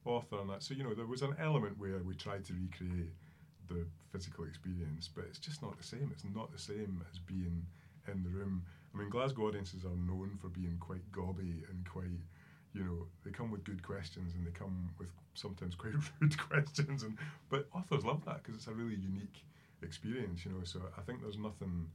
author 0.05 0.39
and 0.39 0.49
that. 0.49 0.63
So 0.63 0.73
you 0.73 0.83
know, 0.83 0.93
there 0.93 1.05
was 1.05 1.21
an 1.21 1.35
element 1.37 1.77
where 1.77 1.99
we 1.99 2.15
tried 2.15 2.45
to 2.45 2.53
recreate 2.53 3.11
the 3.67 3.85
physical 4.11 4.45
experience, 4.45 5.09
but 5.13 5.25
it's 5.25 5.39
just 5.39 5.61
not 5.61 5.77
the 5.77 5.83
same. 5.83 6.09
It's 6.13 6.23
not 6.33 6.49
the 6.53 6.59
same 6.59 7.03
as 7.11 7.19
being 7.19 7.65
in 8.07 8.23
the 8.23 8.29
room. 8.29 8.63
I 8.93 8.97
mean, 8.97 9.09
Glasgow 9.09 9.47
audiences 9.47 9.83
are 9.83 9.97
known 10.07 10.37
for 10.41 10.47
being 10.47 10.77
quite 10.79 11.11
gobby 11.11 11.63
and 11.69 11.85
quite, 11.91 12.23
you 12.73 12.83
know, 12.85 13.07
they 13.25 13.31
come 13.31 13.51
with 13.51 13.65
good 13.65 13.83
questions 13.83 14.33
and 14.35 14.47
they 14.47 14.51
come 14.51 14.91
with 14.97 15.09
sometimes 15.33 15.75
quite 15.75 15.93
rude 16.21 16.37
questions, 16.37 17.03
and 17.03 17.17
but 17.49 17.67
authors 17.75 18.05
love 18.05 18.23
that 18.23 18.43
because 18.43 18.55
it's 18.55 18.67
a 18.67 18.73
really 18.73 18.95
unique 18.95 19.43
experience, 19.85 20.45
you 20.45 20.51
know. 20.51 20.63
So 20.63 20.81
I 20.97 21.01
think 21.01 21.21
there's 21.21 21.37
nothing 21.37 21.89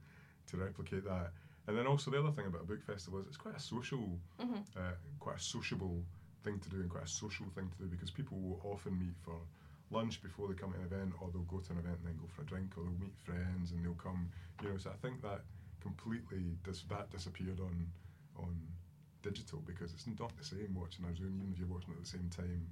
to 0.47 0.57
replicate 0.57 1.03
that. 1.05 1.31
And 1.67 1.77
then 1.77 1.85
also 1.87 2.09
the 2.11 2.19
other 2.19 2.31
thing 2.31 2.47
about 2.47 2.61
a 2.61 2.65
book 2.65 2.81
festival 2.83 3.19
is 3.19 3.27
it's 3.27 3.37
quite 3.37 3.55
a 3.55 3.59
social, 3.59 4.19
Mhm. 4.39 4.63
uh, 4.75 4.93
quite 5.19 5.37
a 5.37 5.39
sociable 5.39 6.03
thing 6.43 6.59
to 6.59 6.69
do 6.69 6.77
and 6.81 6.89
quite 6.89 7.03
a 7.03 7.07
social 7.07 7.45
thing 7.49 7.69
to 7.69 7.77
do 7.77 7.85
because 7.85 8.09
people 8.09 8.39
will 8.39 8.59
often 8.63 8.97
meet 8.97 9.15
for 9.21 9.39
lunch 9.91 10.23
before 10.23 10.47
they 10.47 10.55
come 10.55 10.71
to 10.73 10.79
an 10.79 10.85
event 10.85 11.13
or 11.19 11.29
they'll 11.31 11.43
go 11.43 11.59
to 11.59 11.71
an 11.73 11.77
event 11.79 11.97
and 11.99 12.07
then 12.07 12.17
go 12.17 12.25
for 12.27 12.41
a 12.41 12.45
drink 12.45 12.75
or 12.77 12.83
they'll 12.83 12.97
meet 12.99 13.15
friends 13.19 13.71
and 13.71 13.83
they'll 13.85 13.93
come 13.93 14.31
you 14.63 14.69
know 14.69 14.77
so 14.77 14.89
I 14.89 14.95
think 15.03 15.21
that 15.21 15.41
completely 15.81 16.57
dis- 16.63 16.83
that 16.89 17.11
disappeared 17.11 17.59
on 17.59 17.91
on 18.37 18.55
digital 19.21 19.59
because 19.67 19.93
it's 19.93 20.07
not 20.19 20.35
the 20.37 20.43
same 20.43 20.73
watching 20.73 21.05
a 21.05 21.13
Zoom 21.15 21.37
even 21.41 21.51
if 21.53 21.59
you're 21.59 21.67
watching 21.67 21.93
at 21.93 21.99
the 21.99 22.07
same 22.09 22.29
time 22.29 22.67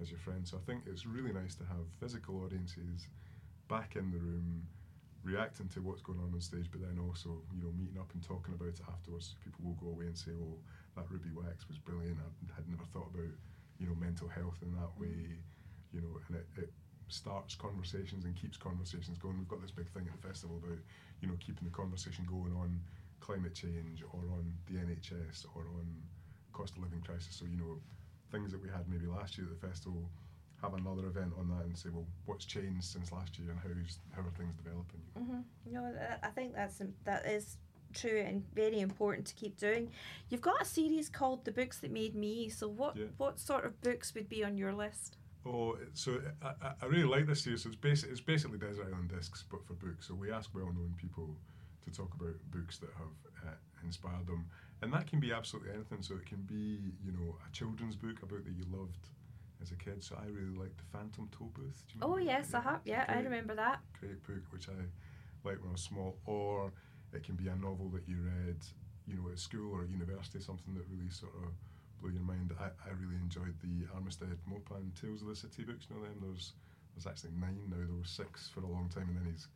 as 0.00 0.10
your 0.10 0.18
friends 0.20 0.50
so 0.52 0.56
I 0.56 0.60
think 0.60 0.84
it's 0.86 1.04
really 1.04 1.32
nice 1.32 1.54
to 1.56 1.64
have 1.64 1.84
physical 1.98 2.42
audiences 2.44 3.08
back 3.70 3.94
in 3.94 4.10
the 4.10 4.18
room 4.18 4.66
reacting 5.22 5.68
to 5.68 5.78
what's 5.80 6.02
going 6.02 6.18
on 6.18 6.32
on 6.34 6.40
stage 6.40 6.66
but 6.72 6.80
then 6.80 6.98
also 6.98 7.38
you 7.54 7.62
know 7.62 7.70
meeting 7.78 8.00
up 8.00 8.10
and 8.12 8.22
talking 8.26 8.52
about 8.52 8.74
it 8.74 8.82
afterwards. 8.90 9.38
People 9.44 9.62
will 9.62 9.78
go 9.78 9.94
away 9.94 10.10
and 10.10 10.18
say 10.18 10.34
oh 10.34 10.58
that 10.98 11.06
ruby 11.08 11.30
wax 11.30 11.68
was 11.70 11.78
brilliant. 11.78 12.18
I 12.18 12.56
had 12.56 12.66
never 12.68 12.84
thought 12.90 13.08
about 13.14 13.30
you 13.78 13.86
know 13.86 13.94
mental 13.94 14.26
health 14.28 14.58
in 14.60 14.74
that 14.74 14.90
mm. 14.98 15.00
way 15.00 15.38
you 15.94 16.02
know 16.02 16.18
and 16.26 16.42
it, 16.42 16.46
it 16.58 16.72
starts 17.08 17.54
conversations 17.54 18.24
and 18.24 18.34
keeps 18.34 18.56
conversations 18.56 19.18
going. 19.18 19.38
We've 19.38 19.48
got 19.48 19.62
this 19.62 19.70
big 19.70 19.90
thing 19.90 20.06
at 20.10 20.14
the 20.18 20.26
festival 20.26 20.58
about 20.58 20.78
you 21.22 21.28
know 21.28 21.38
keeping 21.38 21.68
the 21.68 21.74
conversation 21.74 22.26
going 22.26 22.52
on 22.58 22.80
climate 23.20 23.54
change 23.54 24.02
or 24.02 24.24
on 24.32 24.50
the 24.66 24.80
nhs 24.80 25.44
or 25.54 25.62
on 25.78 25.86
cost 26.52 26.74
of 26.76 26.82
living 26.82 27.02
crisis. 27.04 27.36
So 27.36 27.46
you 27.46 27.56
know 27.56 27.78
things 28.32 28.50
that 28.52 28.62
we 28.62 28.68
had 28.68 28.88
maybe 28.88 29.06
last 29.06 29.36
year 29.36 29.46
at 29.46 29.60
the 29.60 29.66
festival 29.66 30.08
have 30.62 30.74
another 30.74 31.06
event 31.06 31.32
on 31.38 31.48
that 31.48 31.64
and 31.64 31.76
say 31.76 31.88
well 31.92 32.06
what's 32.26 32.44
changed 32.44 32.84
since 32.84 33.12
last 33.12 33.38
year 33.38 33.50
and 33.50 33.58
how's 33.60 33.98
how 34.14 34.20
are 34.22 34.30
things 34.36 34.54
developing 34.56 35.00
hmm 35.16 35.40
No, 35.72 35.92
I 36.22 36.28
think 36.28 36.54
that's 36.54 36.80
that 37.04 37.26
is 37.26 37.56
true 37.92 38.22
and 38.26 38.44
very 38.54 38.80
important 38.80 39.26
to 39.26 39.34
keep 39.34 39.56
doing. 39.58 39.90
You've 40.28 40.40
got 40.40 40.62
a 40.62 40.64
series 40.64 41.08
called 41.08 41.44
"The 41.44 41.50
Books 41.50 41.78
That 41.78 41.90
Made 41.90 42.14
Me." 42.14 42.48
So, 42.48 42.68
what 42.68 42.96
Yeah. 42.96 43.06
what 43.16 43.40
sort 43.40 43.64
of 43.64 43.80
books 43.80 44.14
would 44.14 44.28
be 44.28 44.44
on 44.44 44.56
your 44.56 44.72
list? 44.72 45.16
Oh, 45.44 45.76
so 45.94 46.20
I, 46.42 46.52
I- 46.82 46.86
really 46.86 47.04
like 47.16 47.26
this 47.26 47.42
series. 47.42 47.62
So 47.62 47.70
it's, 47.70 47.78
basi- 47.78 48.10
it's 48.10 48.20
basically 48.20 48.58
Desert 48.58 48.86
Island 48.92 49.08
Discs, 49.08 49.42
but 49.50 49.64
for 49.66 49.72
books. 49.74 50.06
So 50.06 50.14
we 50.14 50.30
ask 50.30 50.54
well-known 50.54 50.94
people 50.98 51.34
to 51.84 51.90
talk 51.90 52.12
about 52.14 52.36
books 52.52 52.76
that 52.78 52.90
have 52.98 53.48
uh, 53.48 53.54
inspired 53.82 54.26
them, 54.26 54.44
and 54.82 54.92
that 54.92 55.06
can 55.06 55.18
be 55.18 55.32
absolutely 55.32 55.72
anything. 55.72 56.02
So 56.02 56.14
it 56.14 56.26
can 56.26 56.42
be, 56.42 56.78
you 57.04 57.12
know, 57.12 57.36
a 57.48 57.50
children's 57.52 57.96
book 57.96 58.22
about 58.22 58.44
that 58.44 58.52
you 58.52 58.66
loved 58.70 59.08
as 59.62 59.70
a 59.72 59.76
kid. 59.76 60.02
So 60.02 60.16
I 60.20 60.26
really 60.26 60.56
liked 60.56 60.78
The 60.78 60.84
Phantom 60.96 61.28
Tollbooth. 61.30 61.84
Do 61.86 61.94
you 61.94 62.00
Oh 62.02 62.16
yes, 62.18 62.54
I 62.54 62.60
have. 62.60 62.80
Yeah, 62.84 63.04
I 63.08 63.20
remember 63.20 63.54
that. 63.54 63.80
Great 63.98 64.22
book, 64.26 64.42
which 64.50 64.68
I 64.68 64.72
liked 65.46 65.60
when 65.60 65.70
I 65.70 65.72
was 65.72 65.82
small. 65.82 66.16
Or 66.26 66.72
it 67.12 67.22
can 67.24 67.34
be 67.36 67.48
a 67.48 67.56
novel 67.56 67.88
that 67.94 68.08
you 68.08 68.16
read, 68.22 68.58
you 69.06 69.16
know, 69.16 69.30
at 69.30 69.38
school 69.38 69.74
or 69.74 69.82
at 69.82 69.90
university, 69.90 70.40
something 70.40 70.74
that 70.74 70.84
really 70.90 71.10
sort 71.10 71.32
of 71.42 71.50
blew 72.00 72.12
your 72.12 72.22
mind. 72.22 72.52
I, 72.58 72.66
I 72.66 72.92
really 73.00 73.16
enjoyed 73.16 73.54
the 73.60 73.86
Armistead 73.96 74.36
Maupin 74.46 74.92
Tales 75.00 75.22
of 75.22 75.28
the 75.28 75.36
City 75.36 75.64
books. 75.64 75.86
You 75.88 75.96
know 75.96 76.02
them? 76.02 76.16
There's 76.20 76.52
there's 76.94 77.06
actually 77.06 77.32
nine 77.38 77.58
now. 77.68 77.76
There 77.76 77.96
were 77.96 78.04
six 78.04 78.48
for 78.48 78.60
a 78.60 78.66
long 78.66 78.88
time, 78.88 79.08
and 79.08 79.16
then 79.16 79.32
he's 79.32 79.46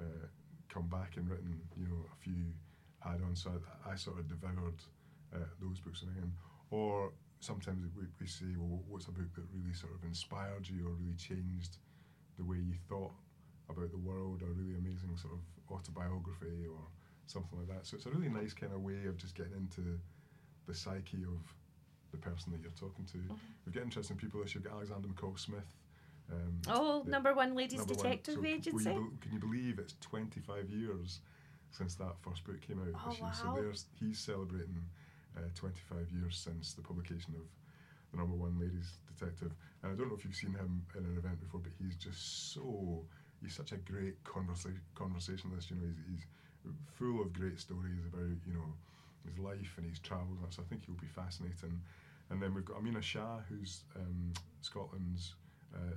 uh, 0.00 0.26
come 0.68 0.88
back 0.88 1.16
and 1.16 1.28
written, 1.28 1.60
you 1.76 1.86
know, 1.86 2.04
a 2.12 2.16
few 2.22 2.52
add-ons. 3.04 3.42
So 3.42 3.52
I, 3.86 3.92
I 3.92 3.96
sort 3.96 4.18
of 4.18 4.28
devoured 4.28 4.80
uh, 5.34 5.46
those 5.60 5.80
books 5.80 6.02
again. 6.02 6.32
Or 6.70 7.12
sometimes 7.40 7.86
we, 7.96 8.04
we 8.20 8.26
say, 8.26 8.46
well, 8.56 8.80
what's 8.88 9.06
a 9.06 9.12
book 9.12 9.32
that 9.34 9.44
really 9.54 9.74
sort 9.74 9.92
of 9.94 10.02
inspired 10.04 10.68
you 10.68 10.86
or 10.88 10.92
really 10.92 11.14
changed 11.16 11.78
the 12.38 12.44
way 12.44 12.56
you 12.56 12.74
thought 12.88 13.12
about 13.68 13.90
the 13.90 13.98
world, 13.98 14.42
or 14.42 14.48
really 14.52 14.76
amazing 14.78 15.16
sort 15.16 15.34
of 15.34 15.40
autobiography 15.74 16.66
or 16.70 16.78
something 17.26 17.58
like 17.58 17.68
that. 17.68 17.86
So 17.86 17.96
it's 17.96 18.06
a 18.06 18.10
really 18.10 18.28
nice 18.28 18.52
kind 18.52 18.72
of 18.72 18.82
way 18.82 19.06
of 19.08 19.16
just 19.16 19.34
getting 19.34 19.52
into 19.54 19.98
the 20.68 20.74
psyche 20.74 21.24
of 21.24 21.42
the 22.12 22.18
person 22.18 22.52
that 22.52 22.60
you're 22.62 22.70
talking 22.78 23.04
to. 23.06 23.18
We've 23.64 23.74
got 23.74 23.82
interesting 23.82 24.16
people 24.16 24.40
this 24.42 24.54
year. 24.54 24.62
We've 24.62 24.70
got 24.70 24.76
Alexander 24.76 25.08
McCall 25.08 25.38
Smith. 25.38 25.66
Um, 26.32 26.60
Oh, 26.68 27.02
the 27.04 27.10
number 27.10 27.34
one 27.34 27.54
ladies 27.54 27.78
number 27.78 27.94
one- 27.94 28.02
detective 28.04 28.34
so 28.34 28.40
c- 28.40 28.42
will 28.42 28.50
you 28.50 28.56
agency. 28.56 28.94
can 29.20 29.32
you 29.32 29.38
believe 29.38 29.78
it's 29.78 29.94
25 30.00 30.70
years 30.70 31.20
since 31.70 31.94
that 31.96 32.14
first 32.22 32.44
book 32.44 32.60
came 32.60 32.80
out 32.80 32.88
Oh, 33.04 33.10
this 33.10 33.18
year? 33.20 33.30
So 33.34 33.52
there's 33.54 33.86
he's 34.00 34.18
celebrating 34.18 34.82
uh, 35.36 35.48
25 35.54 36.10
years 36.10 36.36
since 36.36 36.72
the 36.72 36.82
publication 36.82 37.34
of 37.36 37.46
the 38.12 38.18
number 38.18 38.34
one 38.34 38.58
ladies 38.58 38.98
detective. 39.06 39.52
And 39.82 39.92
I 39.92 39.94
don't 39.96 40.08
know 40.08 40.16
if 40.16 40.24
you've 40.24 40.34
seen 40.34 40.54
him 40.54 40.84
in 40.96 41.04
an 41.04 41.16
event 41.16 41.40
before, 41.40 41.60
but 41.60 41.72
he's 41.78 41.96
just 41.96 42.52
so 42.54 43.04
he's 43.42 43.54
such 43.54 43.72
a 43.72 43.76
great 43.76 44.22
conversa- 44.24 44.80
conversationalist. 44.94 45.70
You 45.70 45.76
know, 45.76 45.86
he's, 45.86 46.02
he's 46.10 46.26
full 46.94 47.20
of 47.20 47.32
great 47.32 47.60
stories 47.60 48.04
about 48.12 48.36
you 48.46 48.54
know 48.54 48.72
his 49.28 49.38
life 49.38 49.74
and 49.76 49.88
his 49.88 49.98
travels. 49.98 50.38
and 50.42 50.52
So 50.52 50.62
I 50.62 50.66
think 50.68 50.86
he'll 50.86 50.96
be 50.96 51.06
fascinating. 51.14 51.80
And 52.30 52.42
then 52.42 52.54
we've 52.54 52.64
got 52.64 52.78
Amina 52.78 53.02
Shah, 53.02 53.38
who's 53.48 53.82
um, 53.94 54.32
Scotland's 54.60 55.34
uh, 55.74 55.94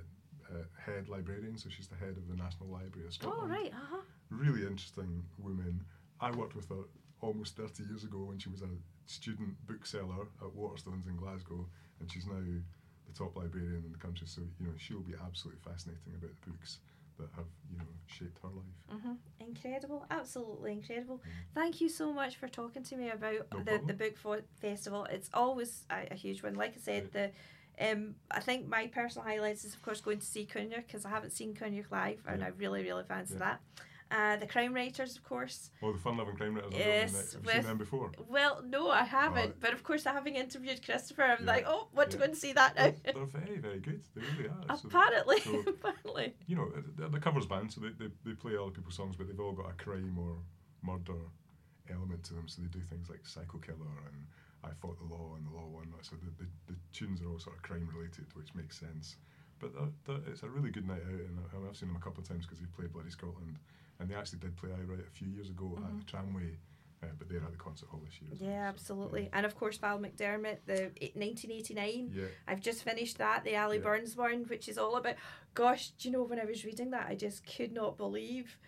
uh, 0.52 0.62
head 0.78 1.08
librarian. 1.08 1.56
So 1.58 1.68
she's 1.68 1.88
the 1.88 1.96
head 1.96 2.16
of 2.16 2.28
the 2.28 2.36
National 2.36 2.68
Library 2.68 3.06
of 3.06 3.14
Scotland. 3.14 3.40
Oh 3.42 3.46
Scotland 3.46 3.62
right, 3.64 3.72
uh 3.72 3.86
huh. 3.90 4.02
really 4.30 4.62
interesting 4.62 5.24
woman. 5.38 5.82
I 6.20 6.30
worked 6.30 6.54
with 6.54 6.68
her 6.68 6.84
almost 7.20 7.56
30 7.56 7.84
years 7.84 8.04
ago 8.04 8.18
when 8.18 8.38
she 8.38 8.48
was 8.48 8.62
a 8.62 8.68
student 9.06 9.54
bookseller 9.66 10.28
at 10.40 10.48
Waterstones 10.56 11.06
in 11.08 11.16
Glasgow, 11.16 11.66
and 12.00 12.10
she's 12.10 12.26
now 12.26 12.40
the 12.40 13.12
top 13.18 13.36
librarian 13.36 13.82
in 13.84 13.92
the 13.92 13.98
country. 13.98 14.26
So 14.26 14.42
you 14.58 14.66
know 14.66 14.72
she'll 14.76 15.00
be 15.00 15.14
absolutely 15.24 15.60
fascinating 15.68 16.14
about 16.14 16.30
the 16.44 16.50
books 16.50 16.78
that 17.18 17.28
have 17.36 17.46
you 17.70 17.78
know 17.78 17.84
shaped 18.06 18.38
her 18.42 18.48
life. 18.48 19.00
hmm 19.02 19.14
Incredible, 19.40 20.06
absolutely 20.10 20.72
incredible. 20.72 21.20
Thank 21.54 21.80
you 21.80 21.88
so 21.88 22.12
much 22.12 22.36
for 22.36 22.48
talking 22.48 22.82
to 22.84 22.96
me 22.96 23.10
about 23.10 23.46
No 23.52 23.62
the, 23.64 23.80
the 23.86 23.94
book 23.94 24.16
fo- 24.16 24.42
festival. 24.60 25.04
It's 25.10 25.28
always 25.34 25.84
a, 25.90 26.08
a 26.12 26.14
huge 26.14 26.42
one. 26.42 26.54
Like 26.54 26.74
I 26.76 26.80
said, 26.80 27.10
the 27.12 27.30
um, 27.80 28.14
I 28.30 28.40
think 28.40 28.68
my 28.68 28.86
personal 28.88 29.26
highlights 29.26 29.64
is 29.64 29.74
of 29.74 29.82
course 29.82 30.00
going 30.00 30.18
to 30.18 30.26
see 30.26 30.46
Coinneach 30.46 30.86
because 30.86 31.04
I 31.04 31.10
haven't 31.10 31.32
seen 31.32 31.54
Coinneach 31.54 31.90
live 31.90 32.20
and 32.28 32.40
Yeah. 32.40 32.46
I 32.46 32.50
really 32.50 32.82
really 32.82 33.04
fancy 33.04 33.34
Yeah. 33.34 33.40
that. 33.40 33.60
Uh, 34.10 34.36
the 34.36 34.46
Crime 34.46 34.74
Writers, 34.74 35.14
of 35.16 35.22
course. 35.22 35.70
Oh, 35.82 35.92
the 35.92 35.98
fun 35.98 36.16
loving 36.16 36.34
crime 36.34 36.56
writers. 36.56 36.72
Yes, 36.76 37.32
Have 37.34 37.44
you 37.44 37.50
seen 37.52 37.62
them 37.62 37.78
before? 37.78 38.10
Well, 38.28 38.60
no, 38.66 38.90
I 38.90 39.04
haven't. 39.04 39.34
Right. 39.40 39.60
But 39.60 39.72
of 39.72 39.84
course, 39.84 40.02
having 40.02 40.34
interviewed 40.34 40.84
Christopher, 40.84 41.22
I'm 41.22 41.44
Yeah. 41.46 41.52
like, 41.52 41.64
oh, 41.68 41.88
want 41.94 42.10
to 42.10 42.16
Yeah. 42.16 42.18
go 42.18 42.24
and 42.24 42.36
see 42.36 42.52
that 42.52 42.74
now. 42.74 42.92
They're, 43.04 43.12
they're 43.14 43.24
very, 43.26 43.58
very 43.58 43.78
good. 43.78 44.02
They 44.16 44.22
really 44.22 44.48
are. 44.48 44.64
Apparently, 44.68 45.38
so, 45.40 45.60
apparently. 45.68 46.34
you 46.48 46.56
know, 46.56 46.72
they're 46.96 47.08
the 47.08 47.20
covers 47.20 47.46
band, 47.46 47.72
so 47.72 47.82
they, 47.82 47.90
they, 47.90 48.10
they 48.24 48.32
play 48.32 48.56
other 48.56 48.70
people's 48.72 48.96
songs, 48.96 49.14
but 49.16 49.28
they've 49.28 49.38
all 49.38 49.52
got 49.52 49.70
a 49.70 49.74
crime 49.74 50.18
or 50.18 50.38
murder 50.82 51.20
element 51.88 52.24
to 52.24 52.34
them. 52.34 52.48
So 52.48 52.62
they 52.62 52.68
do 52.68 52.80
things 52.90 53.08
like 53.10 53.24
Psycho 53.26 53.58
Killer 53.58 53.94
and 54.12 54.26
I 54.64 54.70
Fought 54.82 54.98
the 54.98 55.04
Law 55.14 55.34
and 55.36 55.46
the 55.46 55.50
Law 55.50 55.68
Won. 55.68 55.86
So 56.02 56.16
the, 56.16 56.44
the, 56.44 56.50
the 56.72 56.78
tunes 56.92 57.22
are 57.22 57.28
all 57.28 57.38
sort 57.38 57.56
of 57.56 57.62
crime 57.62 57.88
related, 57.94 58.26
which 58.34 58.54
makes 58.56 58.78
sense. 58.80 59.16
But 59.60 59.74
they're, 59.74 59.92
they're, 60.06 60.32
it's 60.32 60.42
a 60.42 60.48
really 60.48 60.70
good 60.70 60.88
night 60.88 61.02
out, 61.06 61.20
and 61.20 61.68
I've 61.68 61.76
seen 61.76 61.88
them 61.88 61.96
a 61.96 62.00
couple 62.04 62.22
of 62.22 62.28
times 62.28 62.46
because 62.46 62.58
they've 62.58 62.76
played 62.76 62.92
Bloody 62.92 63.10
Scotland, 63.10 63.58
and 63.98 64.08
they 64.08 64.14
actually 64.14 64.38
did 64.40 64.56
play 64.56 64.70
Aye 64.70 64.84
Write 64.86 65.00
a 65.00 65.10
few 65.10 65.28
years 65.28 65.50
ago 65.50 65.78
at 65.84 65.98
the 65.98 66.04
Tramway, 66.04 66.56
uh, 67.02 67.06
but 67.18 67.28
they're 67.28 67.42
at 67.42 67.50
the 67.52 67.58
concert 67.58 67.88
hall 67.88 68.00
this 68.04 68.20
year. 68.20 68.30
as 68.32 68.40
well. 68.40 68.48
Mm-hmm. 68.50 68.58
Yeah, 68.58 68.68
absolutely. 68.68 69.28
And 69.32 69.46
of 69.46 69.54
course, 69.58 69.76
Val 69.78 69.98
McDermid, 69.98 70.58
the 70.66 70.90
1989. 71.14 72.10
Yeah. 72.14 72.24
I've 72.48 72.60
just 72.60 72.82
finished 72.82 73.18
that, 73.18 73.44
the 73.44 73.54
Allie 73.54 73.76
Yeah. 73.76 73.84
Burns 73.84 74.16
one, 74.16 74.44
which 74.44 74.68
is 74.68 74.78
all 74.78 74.96
about. 74.96 75.14
Gosh, 75.54 75.90
do 75.90 76.08
you 76.08 76.12
know 76.12 76.22
when 76.22 76.40
I 76.40 76.44
was 76.44 76.64
reading 76.64 76.90
that, 76.90 77.06
I 77.08 77.14
just 77.14 77.44
could 77.46 77.72
not 77.72 77.96
believe. 77.96 78.58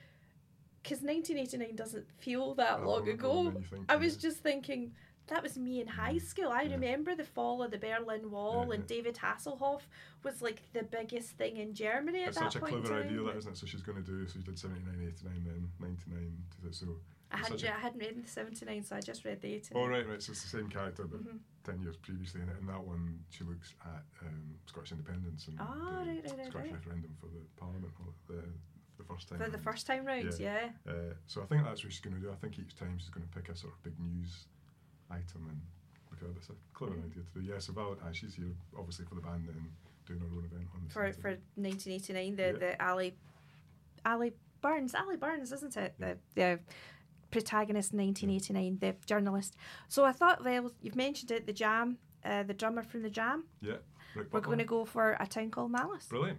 Because 0.83 1.03
1989 1.03 1.77
doesn't 1.77 2.07
feel 2.19 2.55
that 2.57 2.85
long 2.85 3.09
ago. 3.09 3.53
I 3.89 3.97
was 3.97 4.17
yeah. 4.17 4.29
just 4.29 4.39
thinking, 4.39 4.93
that 5.33 5.43
was 5.43 5.57
me 5.59 5.81
in 5.81 5.87
high 5.87 6.19
school. 6.19 6.49
I 6.51 6.65
remember 6.65 7.15
the 7.15 7.25
fall 7.25 7.63
of 7.63 7.71
the 7.71 7.79
Berlin 7.79 8.31
Wall, 8.31 8.67
Yeah, 8.69 8.75
and 8.75 8.87
David 8.87 9.17
Hasselhoff 9.17 9.81
was 10.23 10.43
like 10.43 10.61
the 10.75 10.83
biggest 10.83 11.31
thing 11.39 11.57
in 11.57 11.73
Germany 11.75 12.23
at 12.25 12.29
It's 12.29 12.39
that 12.39 12.53
such 12.53 12.57
a 12.57 12.61
point. 12.61 12.75
in 12.75 12.83
clever 12.83 13.03
time. 13.03 13.09
idea, 13.13 13.23
that 13.25 13.37
isn't 13.39 13.53
it? 13.53 13.57
So 13.57 13.67
she's 13.67 13.81
going 13.83 14.03
to 14.05 14.09
do. 14.09 14.27
So 14.29 14.39
she 14.39 14.45
did 14.45 14.59
79, 14.59 14.95
89, 15.09 15.45
then 15.47 15.71
99. 15.81 16.37
So 16.71 16.87
I 17.31 17.39
hadn't, 17.39 17.63
a- 17.63 17.75
I 17.75 17.79
hadn't 17.79 17.99
read 18.01 18.23
the 18.23 18.29
79, 18.29 18.85
so 18.85 18.97
I 18.97 19.01
just 19.01 19.25
read 19.25 19.41
the 19.41 19.55
89. 19.55 19.83
Oh 19.83 19.87
right, 19.89 20.07
right. 20.07 20.23
So 20.23 20.33
it's 20.33 20.43
the 20.43 20.49
same 20.59 20.69
character, 20.69 21.05
but 21.07 21.25
Mhm. 21.25 21.39
ten 21.65 21.81
years 21.81 21.97
previously. 21.97 22.43
And 22.43 22.51
in 22.61 22.67
that 22.67 22.85
one, 22.85 23.25
she 23.31 23.45
looks 23.45 23.73
at 23.87 24.05
um, 24.27 24.59
Scottish 24.67 24.93
independence 24.93 25.49
and 25.49 25.57
Ah, 25.59 25.65
the 25.65 25.81
right, 25.81 26.07
right, 26.07 26.39
right, 26.39 26.47
Scottish 26.51 26.73
referendum 26.73 27.17
for 27.19 27.27
the 27.29 27.41
Parliament 27.57 27.93
or 28.01 28.13
the 28.29 28.43
the 28.99 29.05
first 29.05 29.29
time. 29.31 29.39
For 29.39 29.49
the 29.49 29.59
first 29.59 29.87
time 29.87 30.05
round, 30.05 30.31
yeah. 30.39 30.69
Uh, 30.87 31.15
so 31.27 31.43
I 31.43 31.47
think 31.47 31.65
that's 31.65 31.83
what 31.83 31.91
she's 31.91 32.03
going 32.03 32.15
to 32.15 32.21
do. 32.21 32.31
I 32.31 32.35
think 32.37 32.59
each 32.59 32.77
time 32.77 32.99
she's 32.99 33.09
going 33.09 33.27
to 33.27 33.33
pick 33.35 33.49
a 33.49 33.57
sort 33.57 33.73
of 33.73 33.83
big 33.83 33.99
news 33.99 34.47
item 35.13 35.49
and 35.49 35.61
look 36.11 36.23
at 36.23 36.37
it. 36.37 36.49
A 36.51 36.77
clever 36.77 36.95
idea 36.95 37.23
to 37.23 37.41
do. 37.41 37.47
Yeah, 37.47 37.59
so 37.59 37.73
Val, 37.73 37.93
uh, 38.05 38.13
she's 38.13 38.35
here 38.35 38.53
obviously 38.79 39.05
for 39.05 39.15
the 39.15 39.21
band 39.21 39.49
and 39.49 39.71
doing 40.07 40.21
her 40.21 40.27
own 40.27 40.45
event 40.45 40.67
on 40.75 40.83
the 40.87 40.93
for 40.93 41.13
for 41.13 41.31
1989 41.57 42.37
the 42.37 42.43
Yeah. 42.43 42.53
the 42.59 42.83
Allie 42.83 43.15
Allie 44.05 44.33
Burns 44.61 44.95
Allie 44.95 45.17
Burns 45.17 45.53
isn't 45.53 45.77
it 45.77 45.95
the 45.99 46.19
the 46.35 46.59
protagonist 47.31 47.93
in 47.93 47.99
1989 48.01 48.79
the 48.81 49.07
journalist 49.07 49.57
so 49.89 50.05
I 50.05 50.13
thought 50.13 50.45
well 50.45 50.71
you've 50.83 50.97
mentioned 50.97 51.31
it 51.31 51.47
the 51.47 51.53
Jam 51.53 51.99
uh, 52.25 52.43
the 52.43 52.55
drummer 52.55 52.83
from 52.83 53.03
the 53.03 53.11
Jam 53.11 53.45
Yeah, 53.61 53.75
Rick 54.15 54.29
we're 54.33 54.41
going 54.41 54.59
to 54.59 54.65
go 54.65 54.85
for 54.85 55.17
a 55.19 55.27
town 55.27 55.51
called 55.51 55.71
Malice 55.71 56.07
Brilliant. 56.07 56.39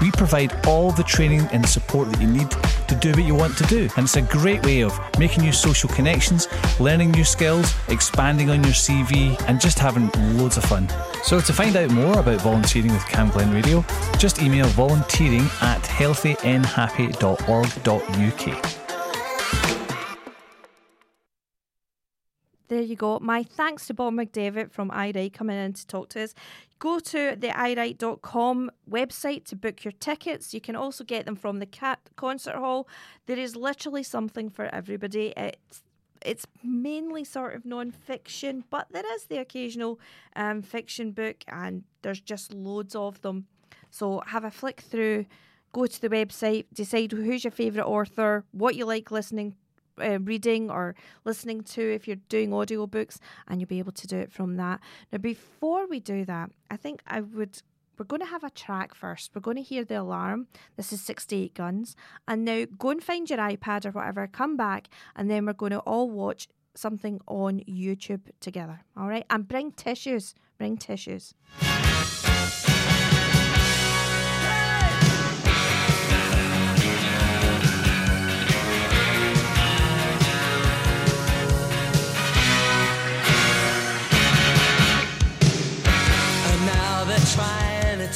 We 0.00 0.12
provide 0.12 0.66
all 0.66 0.92
the 0.92 1.02
training 1.02 1.48
and 1.52 1.68
support 1.68 2.10
that 2.10 2.20
you 2.20 2.28
need 2.28 2.50
to 2.88 2.94
do 2.94 3.10
what 3.10 3.24
you 3.24 3.34
want 3.34 3.58
to 3.58 3.64
do. 3.64 3.88
And 3.96 4.04
it's 4.04 4.16
a 4.16 4.22
great 4.22 4.64
way 4.64 4.82
of 4.82 4.98
making 5.18 5.42
new 5.44 5.52
social 5.52 5.90
connections, 5.90 6.48
learning 6.80 7.10
new 7.10 7.24
skills, 7.24 7.74
expanding 7.88 8.48
on 8.50 8.62
your 8.62 8.72
CV, 8.72 9.36
and 9.48 9.60
just 9.60 9.78
having 9.78 10.08
loads 10.38 10.56
of 10.56 10.64
fun. 10.64 10.88
So 11.22 11.40
to 11.40 11.52
find 11.52 11.76
out 11.76 11.90
more 11.90 12.18
about 12.18 12.40
volunteering 12.40 12.92
with 12.92 13.06
Cam 13.06 13.28
Glen 13.30 13.52
Radio, 13.52 13.84
just 14.18 14.42
email 14.42 14.66
volunteering 14.66 15.46
at 15.60 15.82
healthynhappy.org.uk. 15.82 18.78
There 22.68 22.82
you 22.82 22.96
go. 22.96 23.18
My 23.18 23.42
thanks 23.42 23.86
to 23.86 23.94
Bob 23.94 24.12
McDevitt 24.12 24.72
from 24.72 24.90
Aye 24.90 25.12
Write 25.14 25.32
coming 25.32 25.56
in 25.56 25.72
to 25.72 25.86
talk 25.86 26.10
to 26.10 26.22
us. 26.22 26.34
Go 26.78 27.00
to 27.00 27.34
the 27.36 27.48
ayewrite.com 27.48 28.70
website 28.88 29.44
to 29.46 29.56
book 29.56 29.84
your 29.84 29.92
tickets. 29.92 30.54
You 30.54 30.60
can 30.60 30.76
also 30.76 31.02
get 31.02 31.26
them 31.26 31.34
from 31.34 31.58
the 31.58 31.66
Cat 31.66 31.98
Concert 32.14 32.54
Hall. 32.54 32.86
There 33.26 33.38
is 33.38 33.56
literally 33.56 34.04
something 34.04 34.48
for 34.48 34.66
everybody. 34.66 35.32
It's 35.36 35.82
it's 36.24 36.46
mainly 36.64 37.24
sort 37.24 37.54
of 37.54 37.64
non-fiction, 37.64 38.64
but 38.70 38.88
there 38.90 39.04
is 39.14 39.26
the 39.26 39.38
occasional 39.38 40.00
um, 40.34 40.62
fiction 40.62 41.12
book, 41.12 41.44
and 41.46 41.84
there's 42.02 42.20
just 42.20 42.52
loads 42.52 42.96
of 42.96 43.20
them. 43.22 43.46
So 43.90 44.22
have 44.26 44.44
a 44.44 44.50
flick 44.50 44.80
through, 44.80 45.26
go 45.72 45.86
to 45.86 46.00
the 46.00 46.08
website, 46.08 46.66
decide 46.72 47.12
who's 47.12 47.44
your 47.44 47.52
favourite 47.52 47.86
author, 47.86 48.44
what 48.50 48.74
you 48.74 48.84
like 48.84 49.10
listening, 49.10 49.54
uh, 50.00 50.18
reading 50.20 50.70
or 50.70 50.94
listening 51.24 51.62
to 51.62 51.94
if 51.94 52.06
you're 52.06 52.16
doing 52.28 52.50
audiobooks, 52.50 53.18
and 53.46 53.60
you'll 53.60 53.68
be 53.68 53.78
able 53.78 53.92
to 53.92 54.06
do 54.06 54.18
it 54.18 54.32
from 54.32 54.56
that. 54.56 54.80
Now, 55.12 55.18
before 55.18 55.86
we 55.86 56.00
do 56.00 56.24
that, 56.24 56.50
I 56.70 56.76
think 56.76 57.02
I 57.06 57.20
would. 57.20 57.62
We're 57.98 58.04
going 58.04 58.20
to 58.20 58.26
have 58.26 58.44
a 58.44 58.50
track 58.50 58.94
first. 58.94 59.32
We're 59.34 59.40
going 59.40 59.56
to 59.56 59.62
hear 59.62 59.84
the 59.84 59.96
alarm. 59.96 60.46
This 60.76 60.92
is 60.92 61.00
68 61.00 61.52
Guns. 61.54 61.96
And 62.28 62.44
now 62.44 62.64
go 62.78 62.90
and 62.90 63.02
find 63.02 63.28
your 63.28 63.40
iPad 63.40 63.86
or 63.86 63.90
whatever, 63.90 64.28
come 64.28 64.56
back, 64.56 64.88
and 65.16 65.28
then 65.28 65.46
we're 65.46 65.52
going 65.52 65.72
to 65.72 65.80
all 65.80 66.08
watch 66.08 66.46
something 66.76 67.20
on 67.26 67.58
YouTube 67.68 68.30
together. 68.38 68.84
All 68.96 69.08
right? 69.08 69.26
And 69.30 69.48
bring 69.48 69.72
tissues. 69.72 70.36
Bring 70.58 70.76
tissues. 70.76 71.34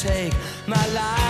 Take 0.02 0.34
my 0.66 0.84
life 0.88 1.21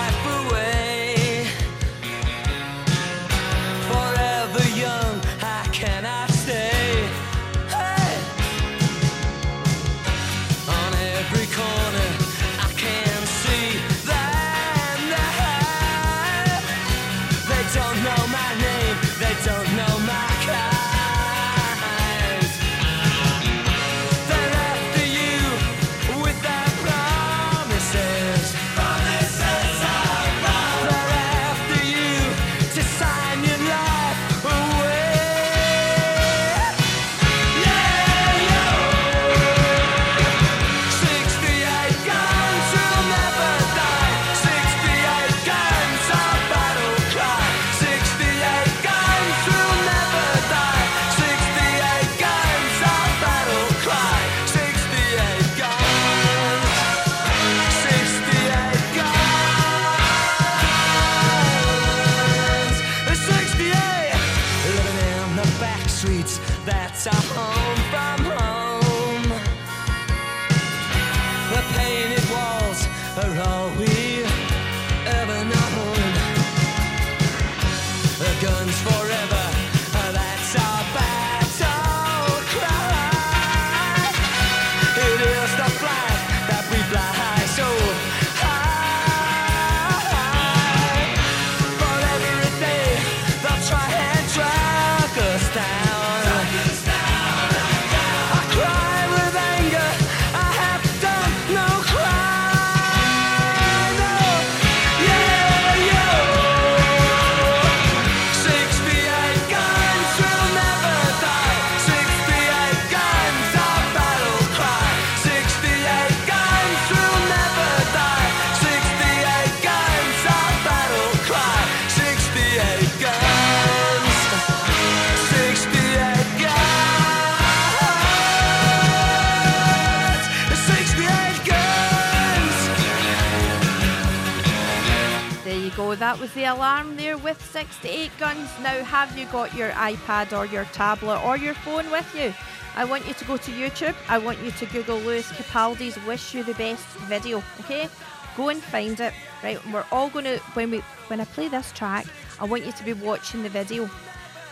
That 136.12 136.20
was 136.20 136.34
the 136.34 136.44
alarm 136.44 136.98
there 136.98 137.16
with 137.16 137.42
68 137.42 138.10
guns. 138.18 138.50
Now, 138.60 138.84
have 138.84 139.16
you 139.16 139.24
got 139.32 139.54
your 139.54 139.70
iPad 139.70 140.36
or 140.36 140.44
your 140.44 140.66
tablet 140.66 141.18
or 141.24 141.38
your 141.38 141.54
phone 141.54 141.90
with 141.90 142.14
you? 142.14 142.34
I 142.76 142.84
want 142.84 143.08
you 143.08 143.14
to 143.14 143.24
go 143.24 143.38
to 143.38 143.50
YouTube. 143.50 143.94
I 144.10 144.18
want 144.18 144.38
you 144.42 144.50
to 144.50 144.66
Google 144.66 144.98
Lewis 144.98 145.32
Capaldi's 145.32 145.96
"Wish 146.04 146.34
You 146.34 146.44
the 146.44 146.52
Best" 146.52 146.84
video. 147.08 147.42
Okay, 147.60 147.88
go 148.36 148.50
and 148.50 148.62
find 148.62 149.00
it. 149.00 149.14
Right, 149.42 149.58
we're 149.72 149.86
all 149.90 150.10
going 150.10 150.26
to 150.26 150.36
when 150.52 150.70
we 150.70 150.80
when 151.08 151.18
I 151.18 151.24
play 151.24 151.48
this 151.48 151.72
track, 151.72 152.04
I 152.38 152.44
want 152.44 152.66
you 152.66 152.72
to 152.72 152.84
be 152.84 152.92
watching 152.92 153.42
the 153.42 153.48
video, 153.48 153.88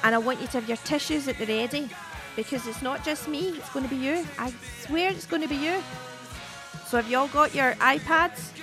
and 0.02 0.14
I 0.14 0.18
want 0.18 0.40
you 0.40 0.46
to 0.46 0.60
have 0.60 0.66
your 0.66 0.78
tissues 0.78 1.28
at 1.28 1.36
the 1.36 1.44
ready 1.44 1.90
because 2.36 2.66
it's 2.66 2.80
not 2.80 3.04
just 3.04 3.28
me. 3.28 3.50
It's 3.50 3.68
going 3.68 3.84
to 3.84 3.90
be 3.94 4.00
you. 4.00 4.26
I 4.38 4.50
swear 4.86 5.10
it's 5.10 5.26
going 5.26 5.42
to 5.42 5.48
be 5.48 5.56
you. 5.56 5.82
So 6.86 6.96
have 6.96 7.10
you 7.10 7.18
all 7.18 7.28
got 7.28 7.54
your 7.54 7.74
iPads? 7.74 8.56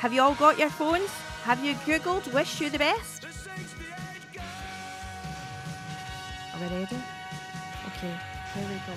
Have 0.00 0.12
you 0.12 0.22
all 0.22 0.34
got 0.34 0.58
your 0.58 0.70
phones? 0.70 1.08
Have 1.46 1.64
you 1.64 1.74
Googled 1.86 2.26
wish 2.34 2.60
you 2.60 2.70
the 2.70 2.78
best? 2.78 3.24
Are 6.52 6.60
we 6.60 6.66
ready? 6.66 6.98
Okay, 7.86 8.12
here 8.52 8.68
we 8.68 8.74
go. 8.74 8.92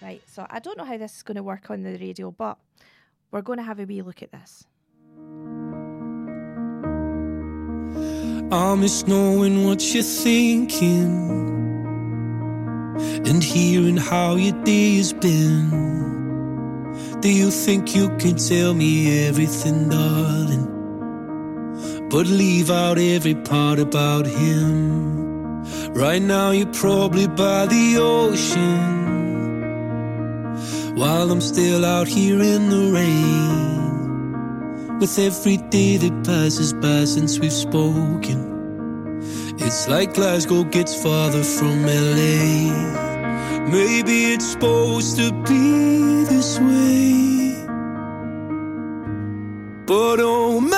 Right, 0.00 0.22
so 0.26 0.46
I 0.48 0.60
don't 0.60 0.78
know 0.78 0.84
how 0.84 0.96
this 0.96 1.16
is 1.16 1.24
going 1.24 1.34
to 1.34 1.42
work 1.42 1.70
on 1.70 1.82
the 1.82 1.98
radio, 1.98 2.30
but 2.30 2.56
we're 3.32 3.42
going 3.42 3.56
to 3.56 3.64
have 3.64 3.80
a 3.80 3.84
wee 3.84 4.00
look 4.00 4.22
at 4.22 4.30
this. 4.30 4.64
I 8.52 8.76
miss 8.76 9.04
knowing 9.08 9.64
what 9.66 9.82
you're 9.92 10.04
thinking 10.04 11.34
and 13.26 13.42
hearing 13.42 13.96
how 13.96 14.36
your 14.36 14.54
day 14.62 14.98
has 14.98 15.12
been. 15.12 15.70
Do 17.18 17.28
you 17.28 17.50
think 17.50 17.96
you 17.96 18.08
can 18.18 18.36
tell 18.36 18.72
me 18.72 19.26
everything, 19.26 19.88
darling? 19.88 20.77
But 22.10 22.26
leave 22.26 22.70
out 22.70 22.98
every 22.98 23.34
part 23.34 23.78
about 23.78 24.26
him. 24.26 25.62
Right 25.92 26.22
now, 26.22 26.50
you're 26.52 26.72
probably 26.72 27.26
by 27.26 27.66
the 27.66 27.98
ocean 27.98 28.98
while 30.96 31.30
I'm 31.30 31.40
still 31.40 31.84
out 31.84 32.08
here 32.08 32.40
in 32.40 32.70
the 32.70 32.92
rain. 32.92 33.78
with 35.00 35.18
every 35.18 35.58
day 35.70 35.96
that 35.96 36.24
passes 36.24 36.72
by 36.72 37.04
since 37.04 37.38
we've 37.38 37.52
spoken. 37.52 39.20
It's 39.58 39.86
like 39.88 40.14
Glasgow 40.14 40.64
gets 40.64 41.00
farther 41.00 41.44
from 41.44 41.86
LA. 41.86 42.72
Maybe 43.70 44.32
it's 44.32 44.52
supposed 44.52 45.16
to 45.18 45.30
be 45.44 46.24
this 46.24 46.58
way. 46.58 47.64
But 49.86 50.18
oh 50.20 50.60
my 50.60 50.77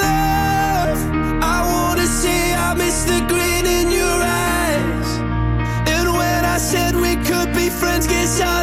friends, 8.01 8.07
guess 8.07 8.41
I 8.41 8.60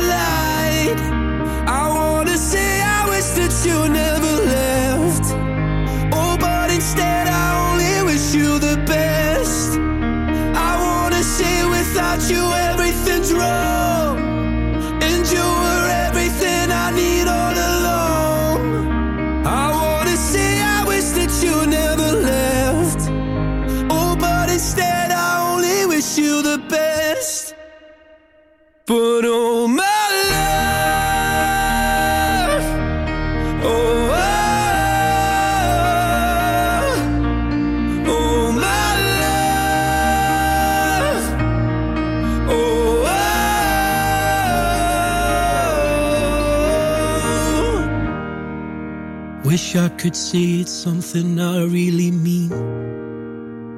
Wish 49.69 49.77
I 49.77 49.91
could 49.91 50.17
say 50.17 50.61
it's 50.61 50.73
something 50.73 51.39
I 51.39 51.63
really 51.65 52.11
mean. 52.11 52.49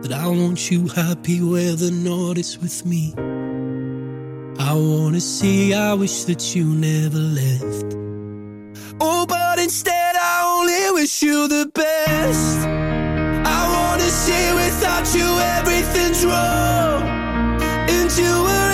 That 0.02 0.12
I 0.12 0.28
want 0.28 0.70
you 0.70 0.86
happy 0.86 1.42
where 1.42 1.74
the 1.74 1.90
not 1.90 2.38
is 2.38 2.56
with 2.60 2.86
me. 2.86 3.12
I 4.60 4.72
wanna 4.72 5.20
say 5.20 5.72
I 5.72 5.94
wish 5.94 6.22
that 6.26 6.54
you 6.54 6.64
never 6.64 7.18
left. 7.18 7.96
Oh, 9.00 9.26
but 9.26 9.58
instead 9.58 10.14
I 10.14 10.36
only 10.54 11.00
wish 11.00 11.24
you 11.24 11.48
the 11.48 11.66
best. 11.74 12.58
I 13.58 13.60
wanna 13.74 14.10
say 14.24 14.54
without 14.54 15.12
you 15.12 15.28
everything's 15.58 16.24
wrong. 16.24 17.02
And 17.90 18.10
you 18.16 18.32
were 18.46 18.69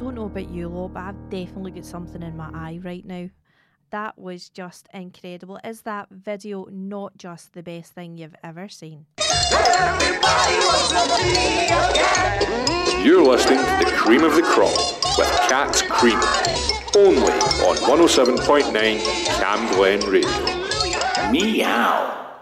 don't 0.00 0.14
know 0.14 0.24
about 0.24 0.48
you, 0.48 0.66
Lo, 0.66 0.88
but 0.88 1.00
I've 1.00 1.28
definitely 1.28 1.72
got 1.72 1.84
something 1.84 2.22
in 2.22 2.34
my 2.34 2.48
eye 2.54 2.80
right 2.82 3.04
now. 3.04 3.28
That 3.90 4.18
was 4.18 4.48
just 4.48 4.88
incredible. 4.94 5.60
Is 5.62 5.82
that 5.82 6.08
video 6.10 6.66
not 6.70 7.18
just 7.18 7.52
the 7.52 7.62
best 7.62 7.92
thing 7.92 8.16
you've 8.16 8.34
ever 8.42 8.66
seen? 8.70 9.04
You're 13.04 13.22
listening 13.22 13.58
to 13.58 13.84
the 13.84 13.92
cream 13.94 14.24
of 14.24 14.34
the 14.36 14.42
crop 14.42 14.74
with 15.18 15.28
Cat's 15.50 15.82
Cream, 15.82 16.18
only 16.96 17.32
on 17.60 17.76
107.9 17.76 19.04
Cam 19.26 19.74
Glen 19.74 20.00
Radio. 20.08 21.30
Meow. 21.30 22.38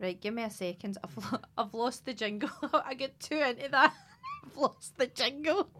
Right, 0.00 0.20
give 0.20 0.34
me 0.34 0.42
a 0.42 0.50
second. 0.50 0.98
I've, 1.04 1.32
lo- 1.32 1.40
I've 1.56 1.72
lost 1.74 2.04
the 2.04 2.14
jingle. 2.14 2.50
I 2.72 2.94
get 2.94 3.20
too 3.20 3.38
into 3.38 3.68
that. 3.68 3.94
I've 4.44 4.56
lost 4.56 4.98
the 4.98 5.06
jingle. 5.06 5.70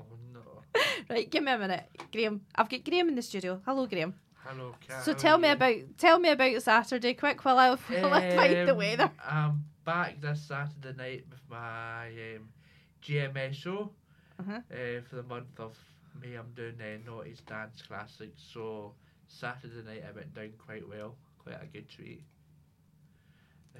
Right, 1.10 1.28
give 1.30 1.42
me 1.42 1.52
a 1.52 1.58
minute, 1.58 1.88
Graham. 2.12 2.42
I've 2.54 2.68
got 2.68 2.84
Graham 2.84 3.08
in 3.08 3.14
the 3.16 3.22
studio. 3.22 3.60
Hello, 3.64 3.86
Graham. 3.86 4.14
Hello, 4.44 4.74
Cat. 4.86 5.04
So 5.04 5.12
tell 5.12 5.38
me 5.38 5.48
about 5.50 5.74
tell 5.98 6.18
me 6.18 6.30
about 6.30 6.62
Saturday, 6.62 7.14
quick, 7.14 7.44
while 7.44 7.58
I 7.58 7.70
while 8.00 8.14
I 8.14 8.30
find 8.36 8.68
the 8.68 8.72
Um, 8.72 8.76
weather. 8.78 9.10
I'm 9.28 9.64
back 9.84 10.20
this 10.20 10.40
Saturday 10.42 10.96
night 10.96 11.24
with 11.30 11.40
my 11.50 12.08
um, 12.08 12.48
GMS 13.02 13.54
show. 13.54 13.90
Uh-huh. 14.38 14.60
Uh, 14.70 15.00
for 15.08 15.16
the 15.16 15.22
month 15.24 15.58
of 15.58 15.76
May, 16.20 16.34
I'm 16.34 16.52
doing 16.54 16.76
uh, 16.80 17.10
Noughties 17.10 17.44
Dance 17.46 17.82
Classics. 17.86 18.42
So 18.52 18.94
Saturday 19.26 19.82
night 19.86 20.04
I 20.08 20.12
went 20.12 20.32
down 20.34 20.50
quite 20.64 20.88
well, 20.88 21.16
quite 21.38 21.60
a 21.62 21.66
good 21.66 21.88
treat 21.88 22.22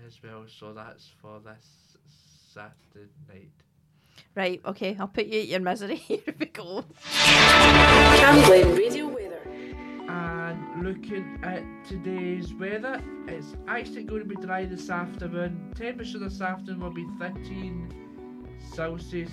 as 0.07 0.19
well. 0.23 0.45
So 0.49 0.73
that's 0.73 1.09
for 1.21 1.41
this 1.41 1.97
Saturday 2.53 3.09
night. 3.29 3.51
Right, 4.37 4.61
okay, 4.65 4.97
I'll 4.99 5.09
put 5.09 5.27
you 5.27 5.41
at 5.41 5.49
your 5.49 5.61
misery. 5.61 5.97
Here 6.09 6.21
we 6.39 6.47
go. 6.47 6.85
Cam 7.15 8.51
Radio 8.77 9.09
weather. 9.09 9.41
And 10.09 10.85
looking 10.85 11.41
at 11.43 11.65
today's 11.85 12.55
weather, 12.55 13.03
it's 13.27 13.57
actually 13.67 14.05
going 14.05 14.23
to 14.23 14.29
be 14.29 14.37
dry 14.37 14.67
this 14.67 14.89
afternoon. 14.89 15.73
Temperature 15.77 16.19
this 16.21 16.41
afternoon 16.41 16.81
will 16.81 16.93
be 16.93 17.07
13 17.19 18.57
Celsius. 18.73 19.33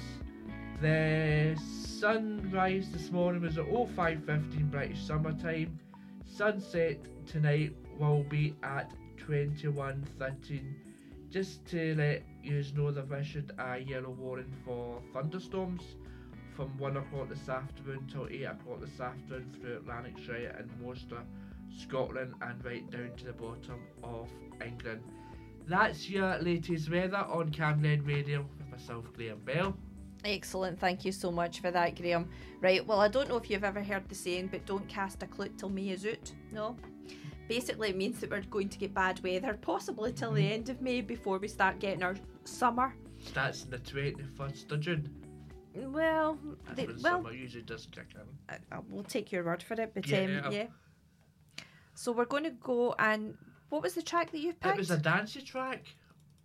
The 0.82 1.56
sunrise 2.00 2.89
this 2.91 3.12
morning 3.12 3.43
was 3.43 3.58
at 3.60 3.66
0515 3.66 4.70
British 4.70 5.06
summertime. 5.06 5.80
Sunset 6.26 6.98
tonight 7.28 7.76
will 8.00 8.24
be 8.24 8.56
at 8.64 8.91
2113. 9.18 10.87
Just 11.30 11.65
to 11.67 11.93
let 11.95 12.23
you 12.41 12.63
know, 12.75 12.91
they've 12.91 13.19
issued 13.19 13.51
a 13.59 13.80
yellow 13.80 14.11
warning 14.11 14.53
for 14.63 15.01
thunderstorms 15.13 15.82
from 16.55 16.69
1 16.78 16.97
o'clock 16.97 17.30
this 17.30 17.49
afternoon 17.49 18.07
till 18.11 18.28
8 18.30 18.43
o'clock 18.43 18.80
this 18.82 18.99
afternoon 18.99 19.53
throughout 19.59 19.86
Lanarkshire 19.86 20.55
and 20.57 20.69
most 20.82 21.11
of 21.11 21.19
Scotland 21.69 22.34
and 22.41 22.63
right 22.63 22.89
down 22.89 23.11
to 23.17 23.25
the 23.25 23.34
bottom 23.34 23.82
of 24.03 24.30
England. 24.65 25.03
That's 25.67 26.09
your 26.09 26.39
latest 26.39 26.89
weather 26.89 27.17
on 27.17 27.51
Camglen 27.51 28.07
Radio 28.07 28.45
with 28.57 28.69
myself, 28.69 29.05
Graham 29.13 29.39
Bell. 29.39 29.75
Excellent, 30.23 30.80
thank 30.80 31.03
you 31.05 31.11
so 31.11 31.30
much 31.30 31.59
for 31.59 31.71
that, 31.71 31.95
Graham. 31.95 32.30
Right, 32.61 32.86
well, 32.88 33.01
I 33.01 33.09
don't 33.09 33.28
know 33.28 33.38
if 33.38 33.49
you've 33.49 33.65
ever 33.65 33.84
heard 33.84 34.07
the 34.07 34.15
saying, 34.15 34.47
but 34.51 34.65
don't 34.65 34.88
cast 34.88 35.21
a 35.23 35.28
clue 35.28 35.49
till 35.57 35.69
May 35.69 35.89
is 35.89 36.05
out. 36.05 36.32
No? 36.51 36.78
Basically, 37.48 37.89
it 37.89 37.95
means 37.98 38.20
that 38.20 38.30
we're 38.30 38.41
going 38.41 38.70
to 38.70 38.78
get 38.78 38.93
bad 38.93 39.22
weather, 39.24 39.58
possibly 39.62 40.12
till 40.12 40.34
the 40.34 40.52
end 40.52 40.70
of 40.70 40.82
May 40.82 41.02
before 41.02 41.38
we 41.38 41.48
start 41.48 41.80
getting 41.80 42.04
our 42.04 42.16
summer. 42.43 42.93
That's 43.34 43.64
the 43.64 43.78
21st 43.80 44.72
of 44.72 44.80
June. 44.82 45.10
Well, 45.76 46.38
That's 46.66 46.76
they, 46.76 46.86
when 46.88 47.02
well, 47.02 47.22
summer 47.24 47.34
usually 47.34 47.64
does 47.64 47.88
kick 47.91 48.08
in. 48.16 48.22
I, 48.50 48.76
I 48.76 48.80
will 48.89 49.04
take 49.04 49.32
your 49.32 49.43
word 49.43 49.62
for 49.64 49.76
it, 49.76 49.91
but 49.93 50.06
Yeah. 50.08 50.41
um, 50.43 50.52
yeah. 50.52 50.68
So 51.93 52.12
we're 52.12 52.26
going 52.26 52.43
to 52.43 52.52
go 52.52 52.95
and 53.00 53.38
What 53.70 53.82
was 53.84 53.93
the 53.93 54.02
track 54.02 54.32
that 54.32 54.39
you 54.39 54.54
picked? 54.54 54.76
It 54.76 54.78
was 54.78 54.91
a 54.91 54.98
dancey 54.98 55.41
track. 55.41 55.86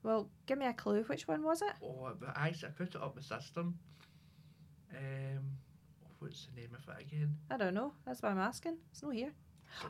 Well, 0.02 0.28
give 0.46 0.58
me 0.58 0.66
a 0.66 0.72
clue. 0.72 1.02
Which 1.04 1.28
one 1.28 1.42
was 1.42 1.62
it? 1.62 1.72
Oh, 1.82 2.10
but 2.18 2.32
actually, 2.36 2.68
I 2.68 2.72
put 2.72 2.94
it 2.94 3.02
up 3.02 3.14
my 3.14 3.22
system. 3.22 3.78
Um, 4.94 5.42
what's 6.18 6.46
the 6.46 6.60
name 6.60 6.70
of 6.74 6.88
it 6.96 7.02
again? 7.02 7.36
I 7.50 7.56
don't 7.56 7.74
know. 7.74 7.92
That's 8.04 8.20
why 8.22 8.30
I'm 8.30 8.38
asking. 8.38 8.76
It's 8.90 9.02
not 9.02 9.14
here. 9.14 9.32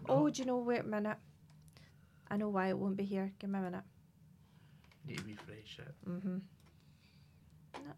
Oh, 0.08 0.28
do 0.28 0.40
you 0.40 0.46
know? 0.46 0.58
Wait 0.58 0.80
a 0.80 0.84
minute. 0.84 1.18
I 2.30 2.36
know 2.36 2.48
why 2.48 2.68
it 2.68 2.78
won't 2.78 2.96
be 2.96 3.04
here. 3.04 3.32
Give 3.38 3.50
me 3.50 3.58
a 3.58 3.62
minute. 3.62 3.84
Need 5.06 5.18
to 5.18 5.24
refresh 5.24 5.78
it. 5.78 5.94
Mm-hmm. 6.08 6.38
No. 7.74 7.92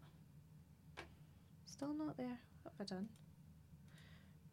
Still 1.65 1.93
not 1.93 2.17
there. 2.17 2.39
What 2.63 2.73
have 2.77 2.87
I 2.87 2.95
done? 2.95 3.09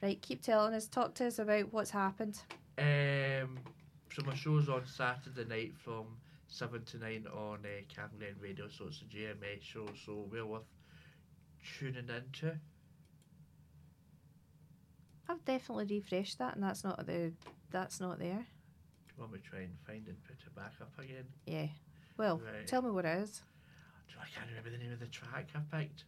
Right, 0.02 0.20
keep 0.20 0.42
telling 0.42 0.74
us. 0.74 0.88
Talk 0.88 1.14
to 1.14 1.26
us 1.26 1.38
about 1.38 1.72
what's 1.72 1.90
happened. 1.90 2.40
Um, 2.78 3.58
so 4.12 4.22
my 4.26 4.34
show's 4.34 4.68
on 4.68 4.86
Saturday 4.86 5.44
night 5.48 5.72
from 5.76 6.06
seven 6.48 6.84
to 6.84 6.98
nine 6.98 7.26
on 7.32 7.60
uh, 7.64 7.82
Camglen 7.88 8.40
Radio, 8.40 8.68
so 8.68 8.86
it's 8.88 9.00
a 9.00 9.04
GMA 9.04 9.60
show, 9.62 9.86
so 10.04 10.28
well 10.30 10.46
worth 10.46 10.62
tuning 11.78 12.08
into. 12.08 12.58
I've 15.28 15.44
definitely 15.44 15.86
refreshed 15.86 16.38
that, 16.38 16.54
and 16.54 16.62
that's 16.62 16.84
not 16.84 17.04
the. 17.06 17.32
That's 17.70 18.00
not 18.00 18.18
there. 18.18 18.46
Do 19.08 19.14
you 19.16 19.20
want 19.20 19.32
me 19.32 19.38
to 19.38 19.44
try 19.44 19.60
and 19.60 19.72
find 19.86 20.06
and 20.06 20.16
put 20.24 20.36
it 20.44 20.54
back 20.54 20.72
up 20.80 20.92
again? 20.98 21.24
Yeah. 21.46 21.68
Well, 22.18 22.38
Right. 22.38 22.66
tell 22.66 22.82
me 22.82 22.90
what 22.90 23.04
it 23.04 23.18
is. 23.18 23.42
I 24.20 24.24
can't 24.34 24.48
remember 24.48 24.70
the 24.70 24.78
name 24.78 24.92
of 24.92 25.00
the 25.00 25.06
track 25.06 25.48
I 25.54 25.76
picked. 25.76 26.04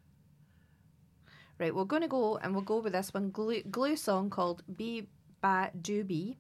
Right, 1.59 1.75
we're 1.75 1.85
going 1.85 2.03
to 2.03 2.09
go 2.09 2.37
and 2.39 2.53
we'll 2.55 2.63
go 2.65 2.79
with 2.79 2.93
this 2.93 3.13
one 3.15 3.31
glue, 3.31 3.63
glue 3.63 3.97
song 3.97 4.29
called 4.31 4.63
Be 4.77 5.09
Ba 5.41 5.71
Do 5.81 6.05
Be, 6.05 6.37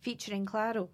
featuring 0.00 0.46
Claro. 0.46 0.90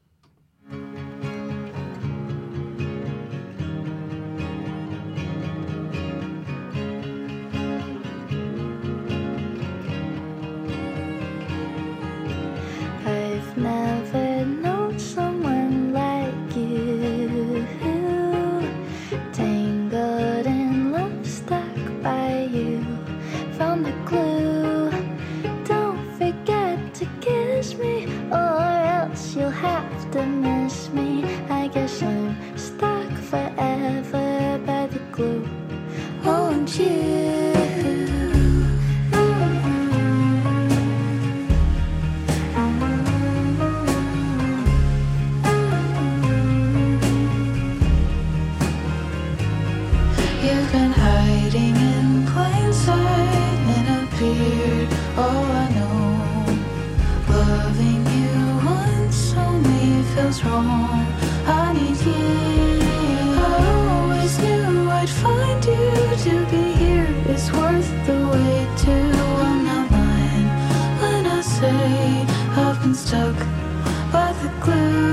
By 74.67 75.03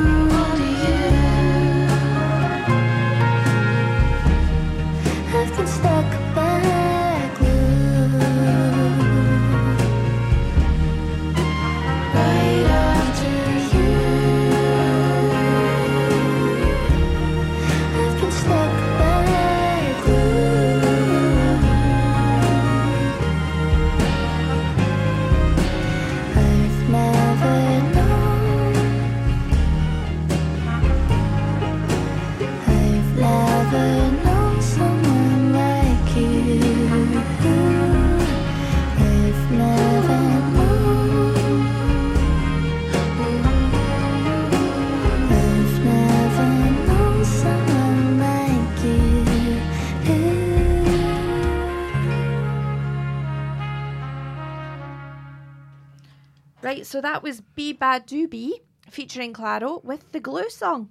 Right, 56.72 56.86
so 56.86 57.02
that 57.02 57.22
was 57.22 57.42
Be 57.42 57.74
Bad 57.74 58.06
Do 58.06 58.30
Be, 58.30 58.62
featuring 58.90 59.34
Claro 59.34 59.82
with 59.84 60.10
the 60.14 60.22
glue 60.22 60.50
song. 60.50 60.88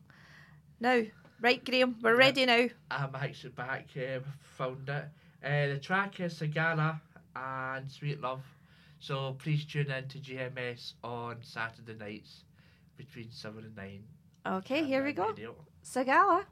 Now, 0.78 1.04
right, 1.40 1.64
Graham, 1.64 1.96
we're 2.02 2.18
ready 2.18 2.44
now. 2.44 2.68
I'm 2.90 3.14
actually 3.14 3.54
back. 3.54 3.86
Um, 3.96 4.24
found 4.42 4.86
it. 4.90 5.04
Uh, 5.42 5.72
the 5.72 5.80
track 5.80 6.20
is 6.20 6.34
Sagara 6.38 7.00
and 7.34 7.90
Sweet 7.90 8.20
Love. 8.20 8.44
So 8.98 9.36
please 9.38 9.64
tune 9.64 9.90
in 9.90 10.06
to 10.08 10.18
GMS 10.18 10.92
on 11.02 11.38
Saturday 11.40 11.94
nights 11.94 12.44
between 12.98 13.30
seven 13.30 13.64
and 13.64 13.74
nine. 13.74 14.02
Okay, 14.46 14.84
here 14.84 15.02
we 15.02 15.14
go. 15.14 15.28
Radio. 15.28 15.54
Sagala. 15.82 16.44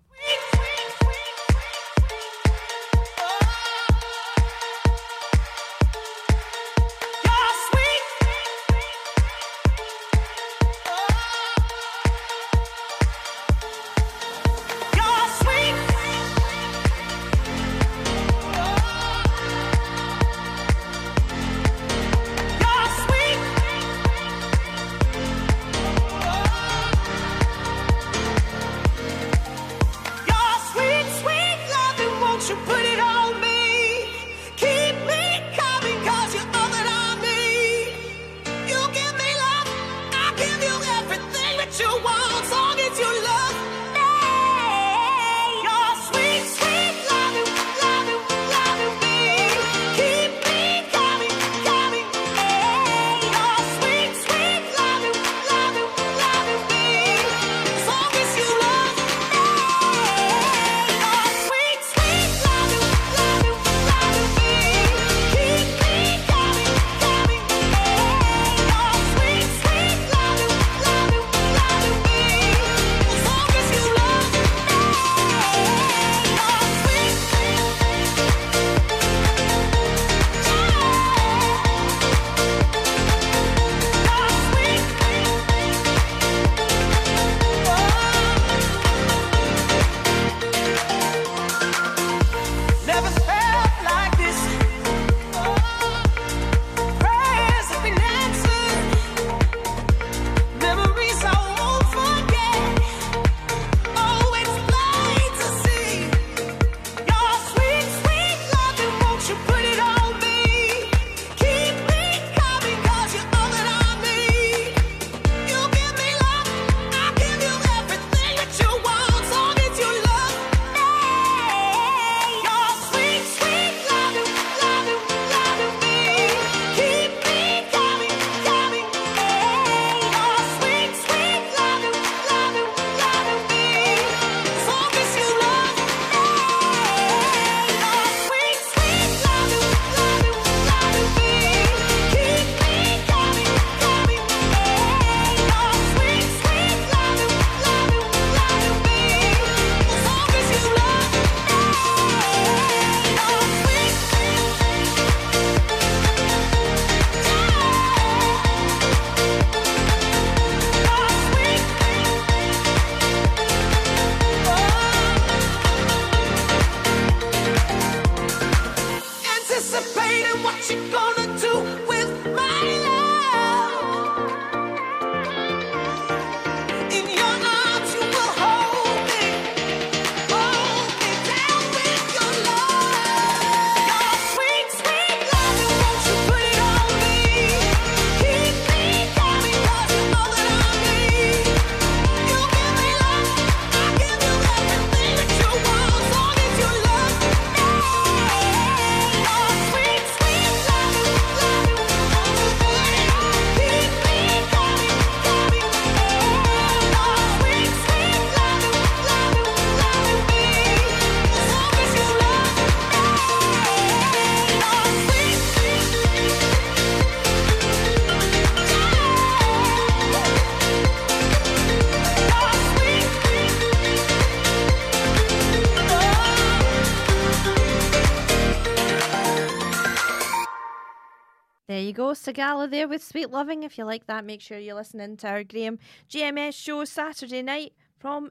There 232.79 232.87
with 232.87 233.03
Sweet 233.03 233.31
Loving. 233.31 233.65
If 233.65 233.77
you 233.77 233.85
like 233.85 234.07
that, 234.07 234.25
make 234.25 234.41
sure 234.41 234.57
you 234.57 234.73
listen 234.73 235.01
in 235.01 235.17
to 235.19 235.29
our 235.29 235.43
Graham 235.43 235.81
GMS 236.09 236.55
show 236.55 236.85
Saturday 236.85 237.43
night 237.43 237.73
from 237.99 238.31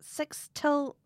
6 0.00 0.50
till 0.52 0.96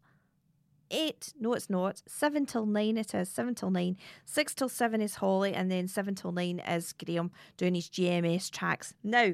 8. 0.90 1.34
No, 1.38 1.52
it's 1.52 1.68
not. 1.68 2.00
7 2.06 2.46
till 2.46 2.64
9 2.64 2.96
it 2.96 3.14
is. 3.14 3.28
7 3.28 3.54
till 3.54 3.70
9. 3.70 3.94
6 4.24 4.54
till 4.54 4.70
7 4.70 5.02
is 5.02 5.16
Holly, 5.16 5.52
and 5.52 5.70
then 5.70 5.86
7 5.86 6.14
till 6.14 6.32
9 6.32 6.60
is 6.60 6.94
Graham 6.94 7.30
doing 7.58 7.74
his 7.74 7.90
GMS 7.90 8.50
tracks. 8.50 8.94
Now, 9.04 9.32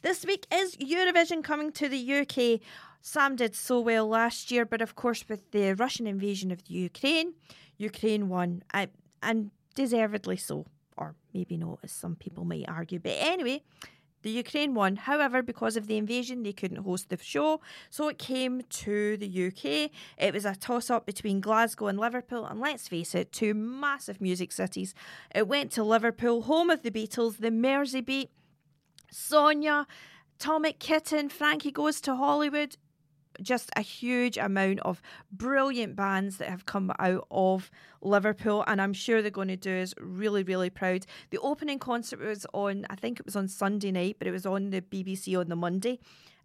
this 0.00 0.24
week 0.24 0.46
is 0.50 0.76
Eurovision 0.76 1.44
coming 1.44 1.72
to 1.72 1.90
the 1.90 2.20
UK. 2.20 2.60
Sam 3.02 3.36
did 3.36 3.54
so 3.54 3.80
well 3.80 4.08
last 4.08 4.50
year, 4.50 4.64
but 4.64 4.80
of 4.80 4.94
course, 4.94 5.28
with 5.28 5.50
the 5.50 5.74
Russian 5.74 6.06
invasion 6.06 6.50
of 6.50 6.64
the 6.64 6.72
Ukraine, 6.72 7.34
Ukraine 7.76 8.30
won, 8.30 8.62
uh, 8.72 8.86
and 9.22 9.50
deservedly 9.74 10.38
so 10.38 10.64
or 10.96 11.14
maybe 11.34 11.56
not, 11.56 11.78
as 11.82 11.92
some 11.92 12.16
people 12.16 12.44
might 12.44 12.64
argue. 12.68 12.98
But 12.98 13.16
anyway, 13.18 13.62
the 14.22 14.30
Ukraine 14.30 14.74
won. 14.74 14.96
However, 14.96 15.42
because 15.42 15.76
of 15.76 15.86
the 15.86 15.96
invasion, 15.96 16.42
they 16.42 16.52
couldn't 16.52 16.82
host 16.82 17.10
the 17.10 17.18
show, 17.22 17.60
so 17.90 18.08
it 18.08 18.18
came 18.18 18.62
to 18.62 19.16
the 19.16 19.46
UK. 19.46 19.90
It 20.18 20.34
was 20.34 20.44
a 20.44 20.56
toss 20.56 20.90
up 20.90 21.06
between 21.06 21.40
Glasgow 21.40 21.86
and 21.86 21.98
Liverpool, 21.98 22.44
and 22.44 22.60
let's 22.60 22.88
face 22.88 23.14
it, 23.14 23.30
two 23.30 23.54
massive 23.54 24.20
music 24.20 24.52
cities. 24.52 24.94
It 25.34 25.46
went 25.46 25.70
to 25.72 25.84
Liverpool, 25.84 26.42
home 26.42 26.70
of 26.70 26.82
the 26.82 26.90
Beatles, 26.90 27.38
the 27.38 27.50
Merseybeat, 27.50 28.28
Sonia, 29.10 29.86
Atomic 30.40 30.78
Kitten, 30.80 31.28
Frankie 31.28 31.70
Goes 31.70 32.00
to 32.00 32.16
Hollywood. 32.16 32.76
Just 33.42 33.70
a 33.76 33.80
huge 33.80 34.38
amount 34.38 34.80
of 34.80 35.02
brilliant 35.30 35.96
bands 35.96 36.38
that 36.38 36.48
have 36.48 36.66
come 36.66 36.92
out 36.98 37.26
of 37.30 37.70
Liverpool, 38.00 38.64
and 38.66 38.80
I'm 38.80 38.92
sure 38.92 39.22
they're 39.22 39.30
going 39.30 39.48
to 39.48 39.56
do 39.56 39.80
us 39.80 39.94
really, 39.98 40.42
really 40.42 40.70
proud. 40.70 41.06
The 41.30 41.38
opening 41.38 41.78
concert 41.78 42.20
was 42.20 42.46
on, 42.52 42.86
I 42.90 42.96
think 42.96 43.20
it 43.20 43.26
was 43.26 43.36
on 43.36 43.48
Sunday 43.48 43.92
night, 43.92 44.16
but 44.18 44.28
it 44.28 44.32
was 44.32 44.46
on 44.46 44.70
the 44.70 44.80
BBC 44.80 45.38
on 45.38 45.48
the 45.48 45.56
Monday, 45.56 45.98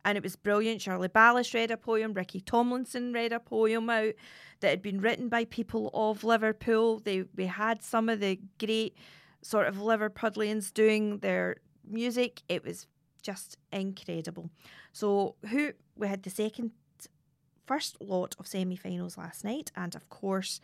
and 0.03 0.17
it 0.17 0.23
was 0.23 0.35
brilliant. 0.35 0.81
Shirley 0.81 1.09
Ballas 1.09 1.53
read 1.53 1.71
a 1.71 1.77
poem, 1.77 2.13
Ricky 2.13 2.41
Tomlinson 2.41 3.13
read 3.13 3.31
a 3.31 3.39
poem 3.39 3.89
out 3.89 4.13
that 4.59 4.69
had 4.69 4.81
been 4.81 5.01
written 5.01 5.29
by 5.29 5.45
people 5.45 5.89
of 5.93 6.23
Liverpool. 6.23 6.99
They 6.99 7.25
we 7.35 7.45
had 7.45 7.83
some 7.83 8.09
of 8.09 8.19
the 8.19 8.39
great 8.59 8.95
sort 9.41 9.67
of 9.67 9.75
Liverpudlians 9.77 10.73
doing 10.73 11.19
their 11.19 11.57
music. 11.87 12.41
It 12.47 12.63
was 12.63 12.87
just 13.21 13.57
incredible. 13.71 14.49
So 14.91 15.35
who 15.49 15.71
we 15.95 16.07
had 16.07 16.23
the 16.23 16.29
second 16.29 16.71
first 17.71 17.95
lot 18.01 18.35
of 18.37 18.47
semi-finals 18.47 19.17
last 19.17 19.43
night, 19.45 19.71
and 19.75 19.95
of 19.95 20.09
course. 20.09 20.59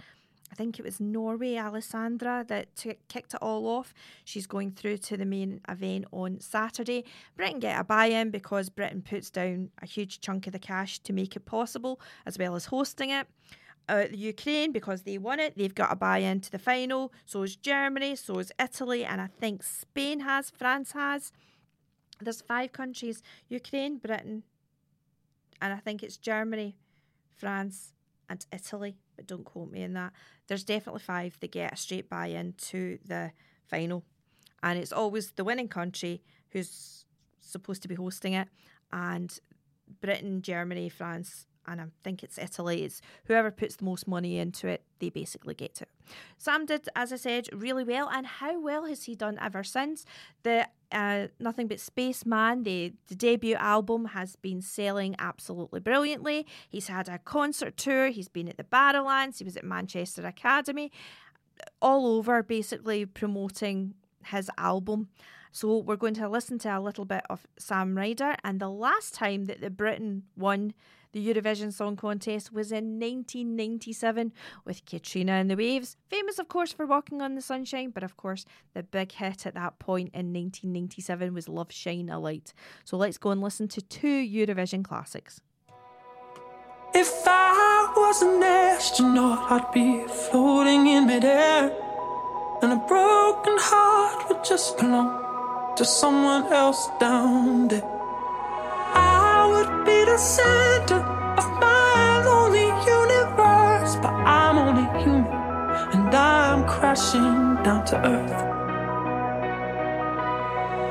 I 0.50 0.56
think 0.56 0.80
it 0.80 0.86
was 0.86 1.02
Norway, 1.02 1.58
Alessandra, 1.58 2.46
that 2.48 2.74
t- 2.78 3.00
kicked 3.10 3.34
it 3.34 3.42
all 3.42 3.68
off. 3.68 3.94
She's 4.24 4.48
going 4.48 4.72
through 4.72 5.00
to 5.00 5.18
the 5.18 5.26
main 5.26 5.60
event 5.68 6.06
on 6.12 6.40
Saturday. 6.40 7.04
Britain 7.36 7.60
get 7.60 7.78
a 7.78 7.84
buy 7.84 8.06
in 8.06 8.32
because 8.32 8.70
Britain 8.70 9.02
puts 9.02 9.30
down 9.30 9.72
a 9.82 9.86
huge 9.86 10.22
chunk 10.22 10.48
of 10.48 10.54
the 10.54 10.60
cash 10.60 11.00
to 11.00 11.12
make 11.12 11.36
it 11.36 11.46
possible, 11.46 12.00
as 12.26 12.38
well 12.38 12.56
as 12.56 12.68
hosting 12.68 13.10
it. 13.10 13.28
Uh, 13.90 14.06
Ukraine, 14.14 14.72
because 14.72 15.04
they 15.04 15.18
won 15.18 15.42
it, 15.42 15.58
they've 15.58 15.76
got 15.76 15.92
a 15.92 15.98
buy 15.98 16.20
in 16.20 16.40
to 16.40 16.50
the 16.50 16.60
final. 16.60 17.12
So 17.26 17.44
is 17.44 17.58
Germany, 17.58 18.16
so 18.16 18.40
is 18.40 18.54
Italy, 18.58 19.04
and 19.04 19.20
I 19.20 19.28
think 19.28 19.64
Spain 19.64 20.22
has, 20.22 20.50
France 20.50 20.94
has. 20.94 21.34
There's 22.22 22.42
five 22.42 22.72
countries 22.72 23.22
Ukraine, 23.50 23.98
Britain, 23.98 24.44
and 25.62 25.74
I 25.74 25.78
think 25.78 26.04
it's 26.04 26.18
Germany, 26.18 26.78
France, 27.38 27.94
and 28.30 28.46
Italy, 28.52 28.98
but 29.16 29.28
don't 29.28 29.46
quote 29.46 29.72
me 29.72 29.84
on 29.84 29.94
that. 29.94 30.14
There's 30.48 30.64
definitely 30.64 31.02
five 31.02 31.38
that 31.40 31.52
get 31.52 31.74
a 31.74 31.78
straight 31.78 32.10
buy 32.10 32.28
in 32.28 32.54
to 32.70 33.00
the 33.06 33.32
final. 33.68 34.04
And 34.64 34.78
it's 34.78 34.92
always 34.92 35.32
the 35.32 35.44
winning 35.44 35.68
country 35.68 36.24
who's 36.52 37.06
supposed 37.40 37.82
to 37.84 37.88
be 37.88 37.96
hosting 37.96 38.34
it. 38.34 38.48
And 38.92 39.38
Britain, 40.02 40.42
Germany, 40.42 40.90
France, 40.90 41.46
and 41.68 41.82
I 41.82 41.86
think 42.04 42.24
it's 42.24 42.38
Italy. 42.38 42.84
It's 42.84 43.02
whoever 43.26 43.52
puts 43.52 43.76
the 43.76 43.86
most 43.86 44.08
money 44.08 44.40
into 44.40 44.68
it, 44.68 44.84
they 45.00 45.10
basically 45.10 45.54
get 45.54 45.82
it. 45.82 45.90
Sam 46.38 46.66
did, 46.66 46.88
as 46.96 47.12
I 47.12 47.18
said, 47.18 47.50
really 47.54 47.84
well. 47.84 48.10
And 48.10 48.26
how 48.26 48.60
well 48.60 48.86
has 48.86 49.04
he 49.04 49.16
done 49.16 49.38
ever 49.42 49.64
since? 49.64 50.06
The 50.44 50.68
uh, 50.92 51.28
Nothing 51.40 51.68
But 51.68 51.80
Spaceman, 51.80 52.64
the, 52.64 52.94
the 53.08 53.16
debut 53.16 53.56
album, 53.56 54.06
has 54.06 54.36
been 54.36 54.62
selling 54.62 55.16
absolutely 55.20 55.80
brilliantly. 55.80 56.46
He's 56.70 56.88
had 56.88 57.10
a 57.10 57.20
concert 57.20 57.78
tour, 57.78 58.08
he's 58.08 58.30
been 58.30 58.48
at 58.48 58.58
the 58.58 58.64
Barrowlands, 58.64 59.40
he 59.40 59.44
was 59.44 59.58
at 59.58 59.64
Manchester 59.64 60.26
Academy, 60.26 60.92
all 61.82 62.08
over 62.08 62.44
basically 62.44 63.06
promoting 63.06 63.94
his 64.26 64.50
album. 64.58 65.10
So 65.52 65.78
we're 65.78 65.96
going 65.96 66.14
to 66.16 66.30
listen 66.30 66.60
to 66.60 66.78
a 66.78 66.80
little 66.80 67.06
bit 67.06 67.24
of 67.30 67.48
Sam 67.58 67.98
Ryder. 67.98 68.36
And 68.44 68.60
the 68.60 68.70
last 68.70 69.14
time 69.14 69.46
that 69.46 69.62
the 69.62 69.70
Britain 69.70 70.24
won 70.36 70.74
the 71.18 71.34
Eurovision 71.34 71.74
Song 71.74 71.96
Contest 71.96 72.54
was 72.54 72.72
in 72.72 73.00
1997 73.00 74.32
with 74.66 74.86
Katrina 74.86 75.32
and 75.32 75.50
the 75.50 75.56
Waves. 75.56 75.98
Famous, 76.10 76.38
of 76.38 76.48
course, 76.48 76.72
for 76.72 76.86
Walking 76.86 77.24
on 77.24 77.34
the 77.34 77.42
Sunshine, 77.42 77.90
but 77.90 78.04
of 78.04 78.18
course, 78.18 78.46
the 78.76 78.84
big 78.84 79.12
hit 79.12 79.48
at 79.48 79.56
that 79.56 79.80
point 79.80 80.10
in 80.14 80.32
1997 80.32 81.34
was 81.34 81.50
Love 81.50 81.72
Shine 81.72 82.10
a 82.10 82.20
Light. 82.20 82.54
So 82.86 82.98
let's 82.98 83.18
go 83.18 83.32
and 83.32 83.42
listen 83.42 83.68
to 83.70 83.82
two 83.82 84.08
Eurovision 84.08 84.84
classics. 84.84 85.42
If 86.94 87.12
I 87.26 87.92
was 87.98 88.22
an 88.22 88.44
astronaut, 88.44 89.52
I'd 89.52 89.72
be 89.72 90.06
floating 90.08 90.86
in 90.86 91.08
midair. 91.08 91.76
And 92.62 92.74
a 92.74 92.86
broken 92.88 93.56
heart 93.58 94.30
would 94.30 94.44
just 94.44 94.78
belong 94.78 95.76
to 95.78 95.84
someone 95.84 96.54
else 96.54 96.88
down 97.00 97.70
there. 97.70 97.97
Center 100.18 100.96
of 101.38 101.48
my 101.62 102.24
lonely 102.26 102.66
universe, 102.66 103.96
but 104.02 104.14
I'm 104.14 104.58
only 104.58 105.04
human 105.04 105.28
and 105.94 106.14
I'm 106.16 106.66
crashing 106.68 107.62
down 107.64 107.86
to 107.86 107.98
earth. 108.04 108.44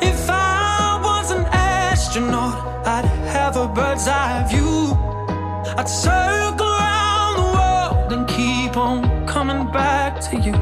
If 0.00 0.30
I 0.30 1.00
was 1.02 1.32
an 1.32 1.44
astronaut, 1.50 2.86
I'd 2.86 3.04
have 3.34 3.56
a 3.56 3.66
bird's 3.66 4.06
eye 4.06 4.46
view. 4.48 4.94
I'd 5.76 5.88
circle 5.88 6.68
around 6.68 7.36
the 7.42 7.48
world 7.58 8.12
and 8.12 8.28
keep 8.28 8.76
on 8.76 9.26
coming 9.26 9.66
back 9.72 10.20
to 10.30 10.36
you. 10.36 10.54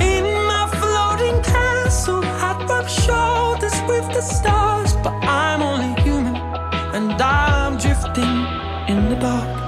In 0.00 0.24
my 0.50 0.66
floating 0.80 1.42
castle, 1.42 2.24
I'd 2.24 2.66
rub 2.66 2.88
shoulders 2.88 3.78
with 3.86 4.06
the 4.14 4.22
stars, 4.22 4.59
and 6.92 7.12
I'm 7.22 7.76
drifting 7.78 8.36
in 8.88 9.08
the 9.08 9.16
dark. 9.20 9.59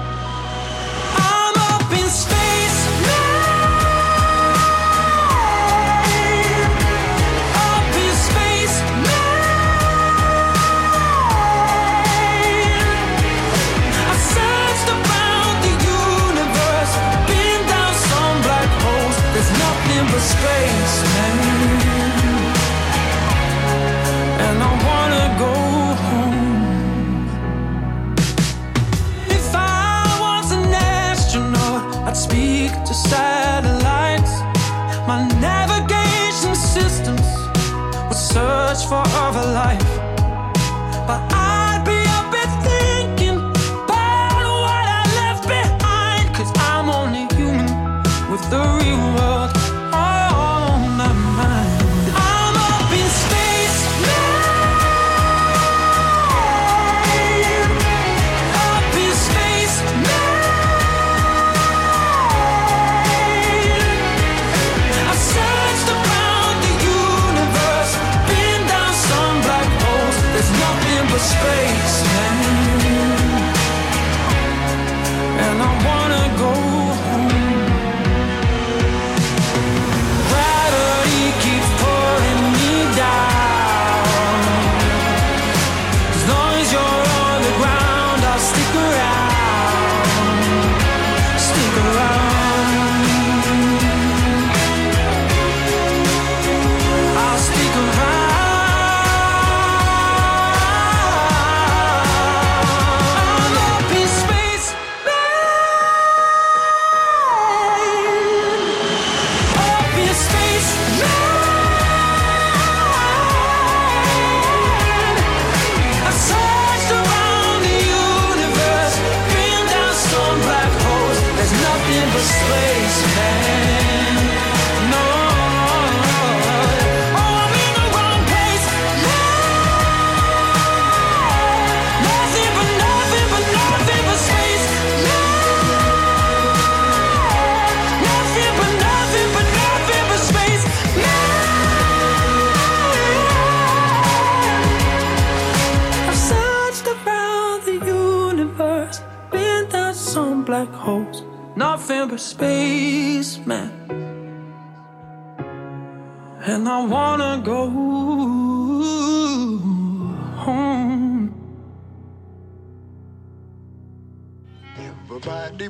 satellites, 33.09 34.33
my 35.07 35.27
navigation 35.39 36.55
systems 36.55 37.27
would 38.07 38.21
search 38.33 38.85
for 38.89 39.03
other 39.25 39.45
life, 39.61 39.91
but 41.07 41.21
I 41.33 41.42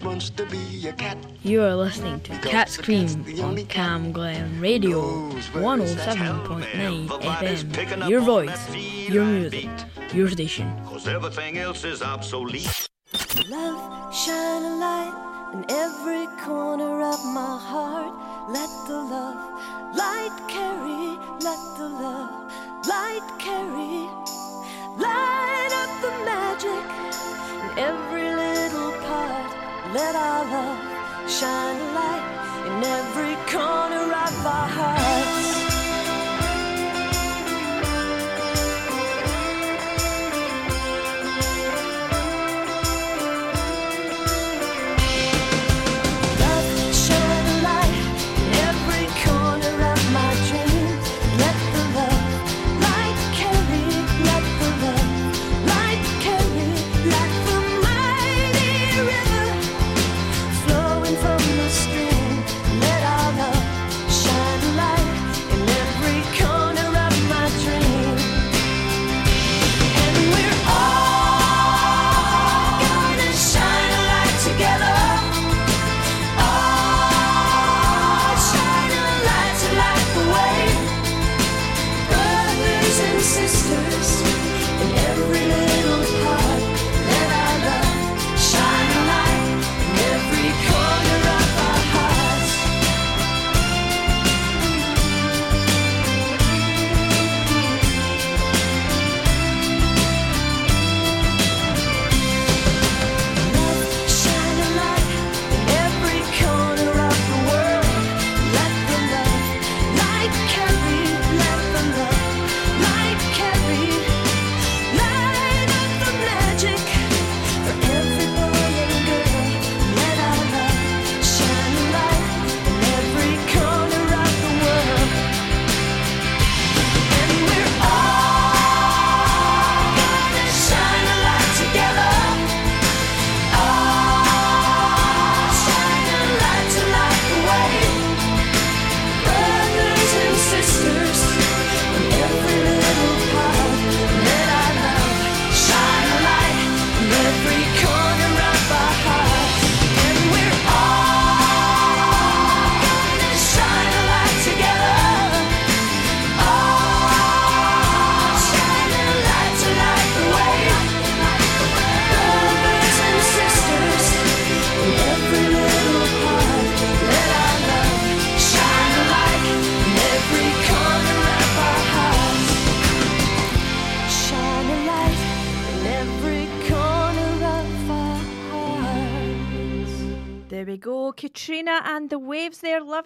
wants 0.03 0.29
to 0.31 0.45
be 0.47 0.87
a 0.87 0.93
cat. 0.93 1.17
You 1.43 1.61
are 1.63 1.75
listening 1.75 2.19
to 2.21 2.31
Cat's 2.39 2.77
Cream 2.77 3.25
oh 3.39 3.43
on 3.43 3.65
Cam 3.65 4.11
Radio 4.59 5.01
107.9 5.53 7.07
FM. 7.07 8.09
Your 8.09 8.21
voice, 8.21 8.75
your 9.09 9.25
music, 9.25 9.69
your 10.13 10.29
station. 10.29 10.67
Cause 10.85 11.07
everything 11.07 11.57
else 11.57 11.83
is 11.83 12.01
obsolete. 12.01 12.87
Love, 13.49 14.13
shine 14.13 14.63
a 14.63 14.75
light 14.75 15.51
in 15.53 15.65
every 15.69 16.27
corner 16.43 17.01
of 17.01 17.23
my 17.25 17.57
heart. 17.57 18.13
Let 18.51 18.69
the 18.87 18.99
love 19.15 19.95
light 19.95 20.35
carry, 20.49 21.17
let 21.47 21.61
the 21.77 21.87
love 22.03 22.51
light 22.87 23.25
carry. 23.39 24.07
Light 24.97 25.71
up 25.81 25.91
the 26.05 26.11
magic 26.23 26.85
in 27.63 27.79
every 27.79 28.29
little 28.35 28.91
part. 29.07 29.62
Let 29.93 30.15
our 30.15 30.43
love 30.45 31.29
shine 31.29 31.79
a 31.79 31.93
light 31.93 32.25
in 32.65 32.83
every 32.83 33.35
corner 33.51 34.11
of 34.25 34.45
our 34.45 34.67
hearts. 34.67 35.42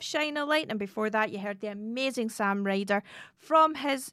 Shine 0.01 0.37
a 0.37 0.45
Light. 0.45 0.67
And 0.69 0.79
before 0.79 1.09
that, 1.09 1.31
you 1.31 1.39
heard 1.39 1.61
the 1.61 1.67
amazing 1.67 2.29
Sam 2.29 2.63
Ryder 2.63 3.03
from 3.37 3.75
his 3.75 4.11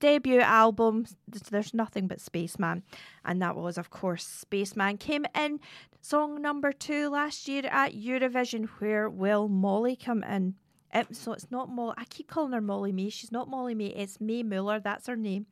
debut 0.00 0.40
album, 0.40 1.06
There's 1.50 1.74
Nothing 1.74 2.06
But 2.06 2.20
Spaceman. 2.20 2.82
And 3.24 3.42
that 3.42 3.56
was, 3.56 3.78
of 3.78 3.90
course, 3.90 4.24
Spaceman. 4.24 4.98
Came 4.98 5.26
in 5.34 5.60
song 6.00 6.40
number 6.40 6.72
two 6.72 7.08
last 7.08 7.48
year 7.48 7.64
at 7.70 7.94
Eurovision. 7.94 8.68
Where 8.78 9.10
will 9.10 9.48
Molly 9.48 9.96
come 9.96 10.22
in? 10.22 10.54
Um, 10.92 11.06
so 11.12 11.32
it's 11.32 11.50
not 11.50 11.68
Molly. 11.68 11.94
I 11.98 12.04
keep 12.04 12.28
calling 12.28 12.52
her 12.52 12.60
Molly 12.60 12.92
May. 12.92 13.10
She's 13.10 13.32
not 13.32 13.48
Molly 13.48 13.74
May. 13.74 13.88
It's 13.88 14.20
Mae 14.20 14.42
Muller. 14.42 14.80
That's 14.80 15.06
her 15.06 15.16
name. 15.16 15.46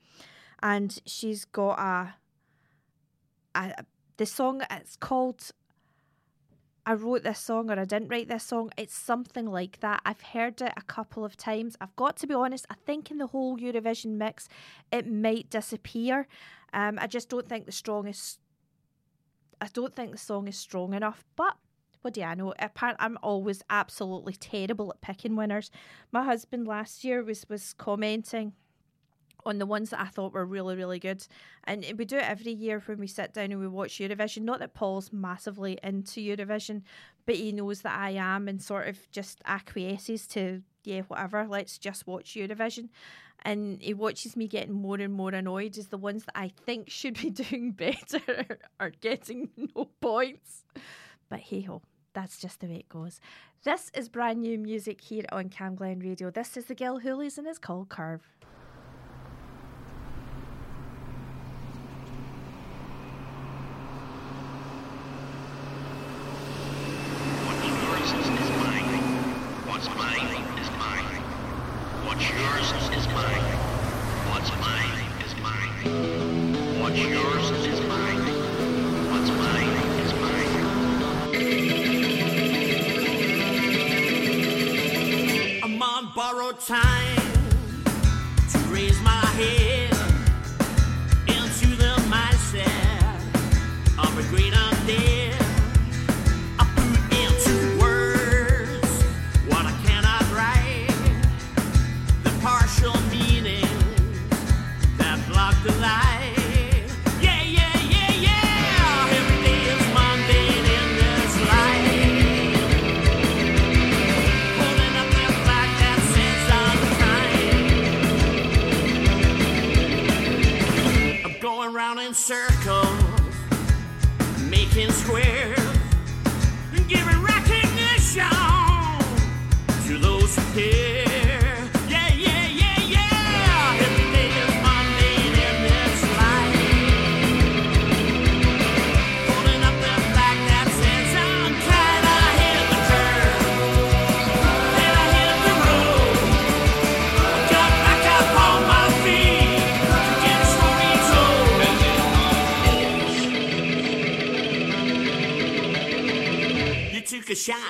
And 0.63 0.99
she's 1.05 1.45
got 1.45 1.79
a, 1.79 2.15
a 3.55 3.85
the 4.17 4.27
song. 4.27 4.63
It's 4.71 4.97
called 4.97 5.51
I 6.89 6.95
wrote 6.95 7.25
this 7.25 7.41
song 7.41 7.69
or 7.69 7.81
I 7.81 7.85
didn't 7.85 8.09
write 8.09 8.29
this 8.29 8.45
song. 8.45 8.71
It's 8.77 8.95
something 8.95 9.47
like 9.47 9.81
that. 9.81 10.01
I've 10.07 10.21
heard 10.21 10.63
it 10.63 10.73
a 10.77 10.83
couple 10.83 11.25
of 11.25 11.37
times. 11.37 11.77
I've 11.81 11.97
got 11.97 12.17
to 12.19 12.29
be 12.29 12.35
honest, 12.35 12.65
I 12.71 12.75
think 12.87 13.11
in 13.11 13.19
the 13.19 13.27
whole 13.27 13.59
Eurovision 13.59 14.17
mix, 14.17 14.49
it 14.93 15.11
might 15.11 15.51
disappear. 15.51 16.29
Um, 16.73 16.97
I 17.01 17.09
just 17.09 17.29
don't 17.29 17.49
think 17.49 17.67
the 17.67 17.73
strongest. 17.73 18.39
I 19.61 19.67
don't 19.73 19.97
think 19.97 20.13
the 20.13 20.19
song 20.19 20.47
is 20.47 20.57
strong 20.57 20.95
enough, 20.95 21.25
but 21.35 21.57
what 22.03 22.15
do 22.15 22.23
I 22.23 22.35
know? 22.35 22.55
Apparently, 22.61 23.05
I'm 23.05 23.19
always 23.21 23.65
absolutely 23.69 24.35
terrible 24.35 24.91
at 24.91 25.01
picking 25.01 25.35
winners. 25.35 25.73
My 26.13 26.23
husband 26.23 26.69
last 26.69 27.03
year 27.03 27.25
was 27.25 27.47
was 27.49 27.73
commenting 27.73 28.53
on 29.47 29.59
the 29.59 29.65
ones 29.65 29.91
that 29.91 30.01
I 30.01 30.07
thought 30.07 30.33
were 30.33 30.45
really, 30.45 30.77
really 30.77 30.99
good. 30.99 31.27
And 31.65 31.87
we 31.97 32.05
do 32.05 32.17
it 32.17 32.29
every 32.29 32.53
year 32.53 32.83
when 32.85 32.99
we 32.99 33.07
sit 33.07 33.33
down 33.33 33.53
and 33.53 33.61
we 33.61 33.69
watch 33.69 33.99
Eurovision. 33.99 34.43
Not 34.43 34.59
that 34.59 34.75
Paul's 34.75 35.13
massively 35.13 35.79
into 35.83 36.21
Eurovision, 36.21 36.83
but 37.25 37.37
he 37.37 37.53
knows 37.53 37.83
that 37.83 37.99
I 37.99 38.11
am 38.11 38.49
and 38.49 38.61
sort 38.61 38.89
of 38.89 39.11
just 39.11 39.41
acquiesces 39.47 40.27
to, 40.29 40.63
yeah, 40.85 41.03
whatever, 41.03 41.47
let's 41.49 41.79
just 41.79 42.07
watch 42.07 42.35
Eurovision. 42.35 42.89
And 43.43 43.81
he 43.81 43.95
watches 43.95 44.37
me 44.37 44.49
getting 44.49 44.75
more 44.75 44.97
and 44.97 45.13
more 45.13 45.31
annoyed 45.31 45.79
as 45.79 45.89
the 45.89 45.99
ones 45.99 46.25
that 46.25 46.37
I 46.37 46.51
think 46.65 46.91
should 46.91 47.21
be 47.21 47.31
doing 47.45 47.71
better 47.71 48.59
are 48.81 48.91
getting 48.91 49.51
no 49.77 49.89
points. 50.01 50.65
But 51.29 51.41
hey 51.41 51.63
ho, 51.63 51.83
that's 52.15 52.41
just 52.41 52.61
the 52.61 52.67
way 52.67 52.77
it 52.77 52.89
goes. 52.89 53.21
This 53.63 53.93
is 53.95 54.09
brand 54.09 54.41
new 54.41 54.59
music 54.59 55.01
here 55.01 55.25
on 55.31 55.51
Cam 55.51 55.77
Glen 55.77 56.01
Radio. 56.01 56.31
This 56.31 56.57
is 56.57 56.65
the 56.65 56.75
Gil 56.75 57.01
Hoolies 57.01 57.39
and 57.39 57.47
it's 57.47 57.59
called 57.59 57.89
Curve. 57.89 58.23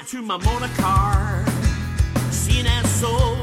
To 0.06 0.22
my 0.22 0.36
motor 0.36 0.68
car, 0.76 1.44
seen 2.30 2.64
and 2.64 2.86
sold. 2.86 3.35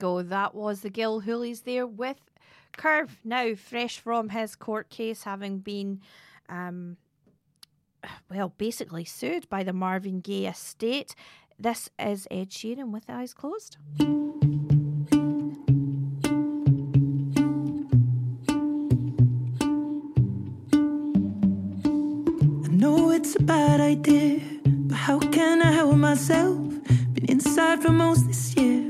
Go. 0.00 0.22
That 0.22 0.54
was 0.54 0.80
the 0.80 0.90
Gil 0.90 1.22
Hoolies 1.22 1.62
there 1.62 1.86
with 1.86 2.16
Curve. 2.76 3.20
Now, 3.22 3.54
fresh 3.54 3.98
from 3.98 4.30
his 4.30 4.56
court 4.56 4.88
case, 4.88 5.22
having 5.22 5.58
been, 5.58 6.00
um, 6.48 6.96
well, 8.30 8.54
basically 8.56 9.04
sued 9.04 9.48
by 9.48 9.62
the 9.62 9.74
Marvin 9.74 10.20
Gaye 10.20 10.46
estate. 10.46 11.14
This 11.58 11.90
is 11.98 12.26
Ed 12.30 12.48
Sheeran 12.50 12.90
with 12.90 13.04
eyes 13.10 13.34
closed. 13.34 13.76
I 22.64 22.72
know 22.72 23.10
it's 23.10 23.36
a 23.36 23.42
bad 23.42 23.80
idea, 23.80 24.40
but 24.64 24.96
how 24.96 25.18
can 25.18 25.60
I 25.60 25.72
help 25.72 25.96
myself? 25.96 26.56
Been 27.12 27.26
inside 27.28 27.82
for 27.82 27.92
most 27.92 28.26
this 28.26 28.56
year, 28.56 28.89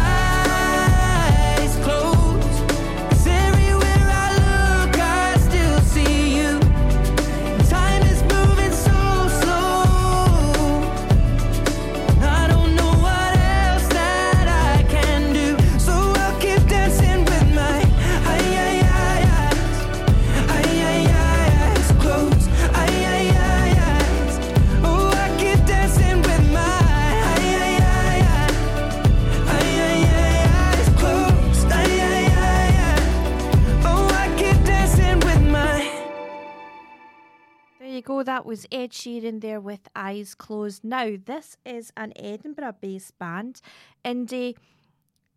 Go. 38.21 38.25
That 38.25 38.45
was 38.45 38.67
Ed 38.71 38.91
Sheeran 38.91 39.41
there 39.41 39.59
with 39.59 39.87
Eyes 39.95 40.35
Closed. 40.35 40.83
Now, 40.83 41.17
this 41.25 41.57
is 41.65 41.91
an 41.97 42.13
Edinburgh 42.15 42.75
based 42.79 43.17
band, 43.17 43.61
indie 44.05 44.55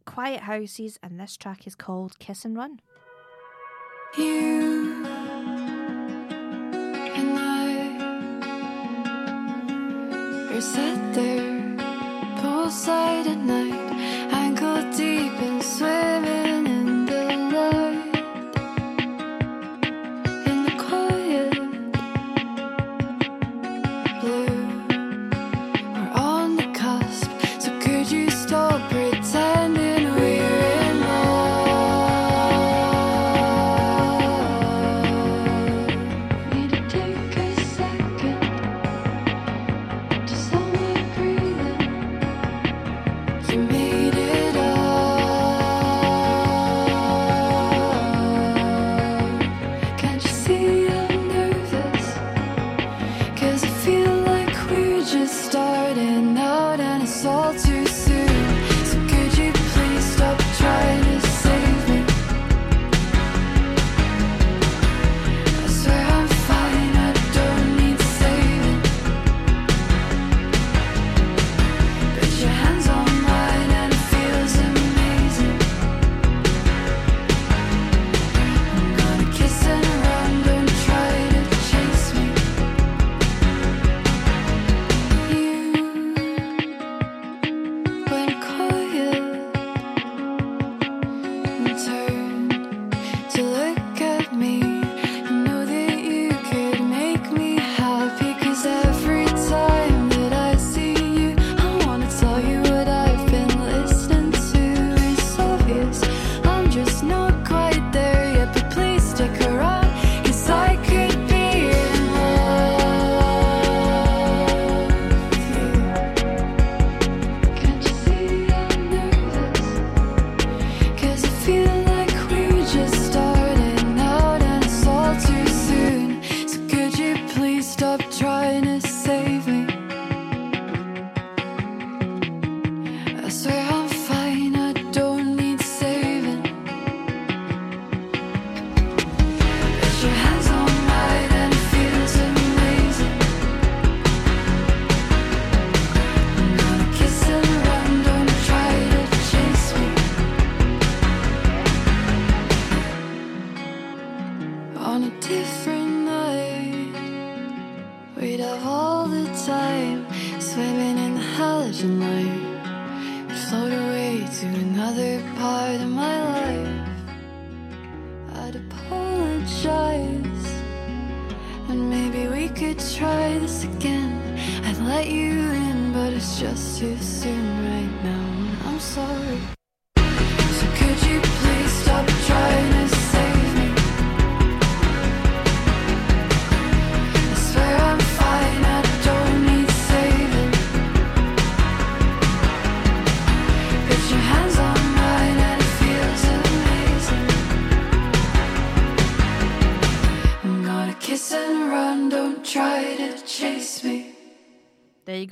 Quiet 0.04 0.40
Houses, 0.40 0.98
and 1.02 1.18
this 1.18 1.38
track 1.38 1.66
is 1.66 1.74
called 1.74 2.18
Kiss 2.18 2.44
and 2.44 2.58
Run. 2.58 2.80
You 4.18 5.02
and 7.14 7.38
I 7.38 7.96
are 10.52 11.12
there 11.14 11.76
poolside 12.42 13.26
at 13.26 13.38
night, 13.38 13.72
ankle 14.34 14.82
deep 14.92 15.62
swimming 15.62 16.53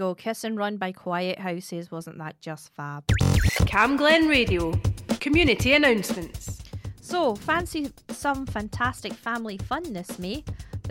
go. 0.02 0.14
Kiss 0.16 0.42
and 0.42 0.56
Run 0.56 0.78
by 0.78 0.90
Quiet 0.90 1.38
Houses. 1.38 1.92
Wasn't 1.92 2.18
that 2.18 2.40
just 2.40 2.74
fab? 2.74 3.06
Camglen 3.70 4.28
Radio. 4.28 4.72
Community 5.20 5.74
announcements. 5.74 6.60
So, 7.00 7.36
fancy 7.36 7.92
some 8.08 8.44
fantastic 8.46 9.12
family 9.12 9.58
fun 9.58 9.92
this 9.92 10.18
May? 10.18 10.42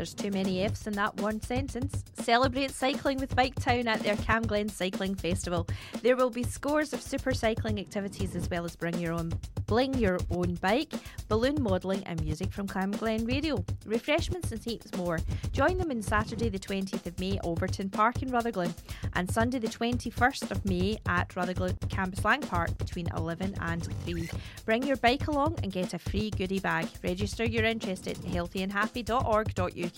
There's 0.02 0.16
too 0.16 0.32
many 0.32 0.64
F's 0.64 0.88
in 0.88 0.94
that 0.94 1.16
one 1.18 1.40
sentence. 1.42 2.04
Celebrate 2.18 2.72
cycling 2.72 3.20
with 3.20 3.36
Bike 3.36 3.54
Town 3.54 3.88
at 3.88 4.00
their 4.00 4.16
Camglen 4.16 4.72
Cycling 4.72 5.14
Festival. 5.14 5.68
There 6.02 6.16
will 6.16 6.32
be 6.32 6.42
scores 6.42 6.92
of 6.92 7.04
super 7.04 7.36
cycling 7.36 7.80
activities 7.80 8.36
as 8.36 8.50
well 8.50 8.66
as 8.66 8.76
bring 8.76 8.98
your 8.98 9.14
own 9.14 9.32
bling 9.68 9.94
your 9.94 10.18
own 10.32 10.56
bike, 10.56 10.92
balloon 11.30 11.56
modelling 11.62 12.04
and 12.06 12.22
music 12.22 12.52
from 12.52 12.68
Camglen 12.68 13.26
Radio. 13.26 13.64
Refreshments 13.86 14.52
and 14.52 14.62
heaps 14.62 14.94
more. 14.98 15.18
Join 15.54 15.78
them 15.78 15.92
on 15.92 16.02
Saturday 16.02 16.50
the 16.50 16.60
20th 16.60 17.06
of 17.06 17.18
May 17.22 17.40
Overtoun 17.46 17.90
Park 17.90 18.22
in 18.22 18.32
Rutherglen 18.32 18.74
and 19.14 19.32
Sunday 19.32 19.60
the 19.60 19.70
21st 19.70 20.52
of 20.52 20.66
May 20.66 20.98
at 21.08 21.34
Rutherglen 21.38 21.78
Campus 21.90 22.26
Lang 22.26 22.42
Park 22.42 22.78
between 22.80 23.08
11 23.16 23.56
and 23.62 23.86
3. 24.04 24.30
Bring 24.66 24.84
your 24.84 24.98
bike 24.98 25.28
along 25.28 25.58
and 25.64 25.72
get 25.72 25.94
a 25.94 26.00
free 26.00 26.32
goodie 26.32 26.60
bag. 26.60 26.90
Register 27.02 27.46
your 27.46 27.64
interest 27.64 28.08
at 28.08 28.18
healthyandhappy.org.uk 28.18 29.91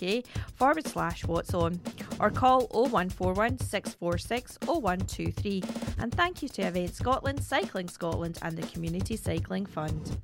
forward 0.54 0.86
slash 0.86 1.24
what's 1.24 1.54
on 1.54 1.80
or 2.20 2.30
call 2.30 2.66
0141 2.72 3.58
646 3.58 4.58
0123. 4.66 5.62
And 5.98 6.12
thank 6.14 6.42
you 6.42 6.48
to 6.50 6.62
Event 6.62 6.94
Scotland, 6.94 7.42
Cycling 7.42 7.88
Scotland 7.88 8.38
and 8.42 8.56
the 8.56 8.66
Community 8.68 9.16
Cycling 9.16 9.66
Fund. 9.66 10.18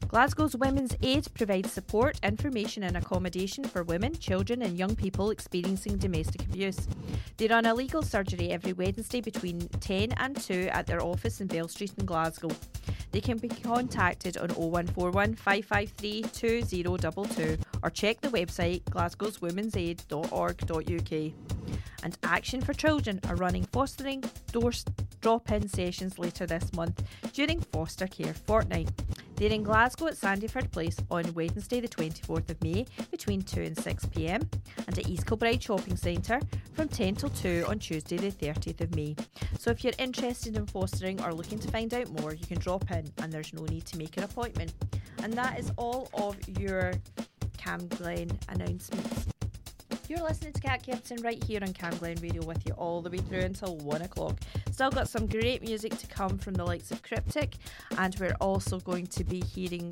Glasgow's 0.00 0.56
Women's 0.56 0.96
Aid 1.02 1.26
provides 1.34 1.72
support, 1.72 2.18
information, 2.22 2.84
and 2.84 2.96
accommodation 2.96 3.64
for 3.64 3.82
women, 3.82 4.14
children, 4.14 4.62
and 4.62 4.78
young 4.78 4.94
people 4.94 5.30
experiencing 5.30 5.96
domestic 5.96 6.42
abuse. 6.42 6.86
They 7.36 7.48
run 7.48 7.66
a 7.66 7.74
legal 7.74 8.02
surgery 8.02 8.50
every 8.50 8.72
Wednesday 8.72 9.20
between 9.20 9.68
10 9.80 10.12
and 10.12 10.40
2 10.40 10.68
at 10.70 10.86
their 10.86 11.02
office 11.02 11.40
in 11.40 11.48
Bell 11.48 11.68
Street 11.68 11.92
in 11.98 12.06
Glasgow. 12.06 12.50
They 13.10 13.20
can 13.20 13.38
be 13.38 13.48
contacted 13.48 14.36
on 14.36 14.50
0141 14.50 15.34
553 15.34 16.22
2022 16.22 17.58
or 17.82 17.90
check 17.90 18.20
the 18.20 18.28
website 18.28 18.84
glasgowswomensaid.org.uk. 18.84 21.32
And 22.02 22.18
Action 22.22 22.60
for 22.60 22.74
Children 22.74 23.20
are 23.28 23.36
running 23.36 23.64
fostering 23.64 24.22
door 24.52 24.72
drop 25.20 25.50
in 25.50 25.68
sessions 25.68 26.18
later 26.18 26.46
this 26.46 26.72
month 26.72 27.02
during 27.32 27.60
Foster 27.60 28.06
Care 28.06 28.34
Fortnight. 28.34 28.90
They're 29.36 29.52
in 29.52 29.64
Glasgow 29.64 30.06
at 30.06 30.14
Sandyford 30.14 30.70
Place 30.70 30.96
on 31.10 31.34
Wednesday, 31.34 31.80
the 31.80 31.88
24th 31.88 32.48
of 32.48 32.62
May, 32.62 32.86
between 33.10 33.42
2 33.42 33.60
and 33.60 33.78
6 33.78 34.06
pm, 34.06 34.48
and 34.86 34.98
at 34.98 35.06
East 35.06 35.26
Kilbride 35.26 35.62
Shopping 35.62 35.94
Centre 35.94 36.40
from 36.72 36.88
10 36.88 37.16
till 37.16 37.28
2 37.28 37.66
on 37.68 37.78
Tuesday, 37.78 38.16
the 38.16 38.30
30th 38.30 38.80
of 38.80 38.94
May. 38.96 39.14
So 39.58 39.70
if 39.70 39.84
you're 39.84 39.92
interested 39.98 40.56
in 40.56 40.66
fostering 40.66 41.22
or 41.22 41.34
looking 41.34 41.58
to 41.58 41.68
find 41.68 41.92
out 41.92 42.08
more, 42.18 42.32
you 42.32 42.46
can 42.46 42.58
drop 42.58 42.90
in 42.90 43.12
and 43.18 43.30
there's 43.30 43.52
no 43.52 43.64
need 43.66 43.84
to 43.86 43.98
make 43.98 44.16
an 44.16 44.22
appointment. 44.22 44.72
And 45.22 45.34
that 45.34 45.58
is 45.58 45.70
all 45.76 46.08
of 46.14 46.36
your 46.58 46.94
Camglen 47.58 48.30
announcements. 48.48 49.26
You're 50.08 50.22
listening 50.22 50.52
to 50.52 50.60
Cat 50.60 50.84
Captain 50.84 51.20
right 51.20 51.42
here 51.42 51.58
on 51.62 51.72
Camglen 51.72 52.22
Radio 52.22 52.44
with 52.44 52.64
you 52.64 52.72
all 52.74 53.02
the 53.02 53.10
way 53.10 53.18
through 53.18 53.40
until 53.40 53.76
one 53.78 54.02
o'clock. 54.02 54.38
Still 54.76 54.90
got 54.90 55.08
some 55.08 55.26
great 55.26 55.62
music 55.62 55.96
to 55.96 56.06
come 56.06 56.36
from 56.36 56.52
the 56.52 56.62
likes 56.62 56.90
of 56.90 57.02
Cryptic, 57.02 57.54
and 57.96 58.14
we're 58.20 58.36
also 58.42 58.78
going 58.80 59.06
to 59.06 59.24
be 59.24 59.40
hearing 59.40 59.90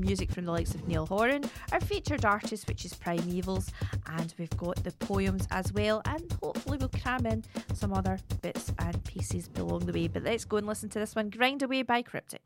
music 0.00 0.30
from 0.30 0.44
the 0.44 0.52
likes 0.52 0.74
of 0.74 0.86
Niall 0.86 1.06
Horan, 1.06 1.44
our 1.72 1.80
featured 1.80 2.26
artist, 2.26 2.68
which 2.68 2.84
is 2.84 2.92
Primevals, 2.92 3.70
and 4.06 4.34
we've 4.38 4.54
got 4.58 4.84
the 4.84 4.92
poems 4.92 5.48
as 5.50 5.72
well, 5.72 6.02
and 6.04 6.30
hopefully 6.42 6.76
we'll 6.76 6.90
cram 6.90 7.24
in 7.24 7.42
some 7.72 7.94
other 7.94 8.18
bits 8.42 8.70
and 8.78 9.02
pieces 9.04 9.48
along 9.56 9.86
the 9.86 9.94
way. 9.94 10.08
But 10.08 10.24
let's 10.24 10.44
go 10.44 10.58
and 10.58 10.66
listen 10.66 10.90
to 10.90 10.98
this 10.98 11.16
one, 11.16 11.30
Grind 11.30 11.62
Away 11.62 11.80
by 11.80 12.02
Cryptic. 12.02 12.42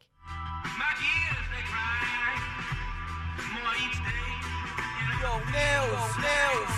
Yo, 5.20 5.40
nails, 5.50 6.16
nails, 6.20 6.68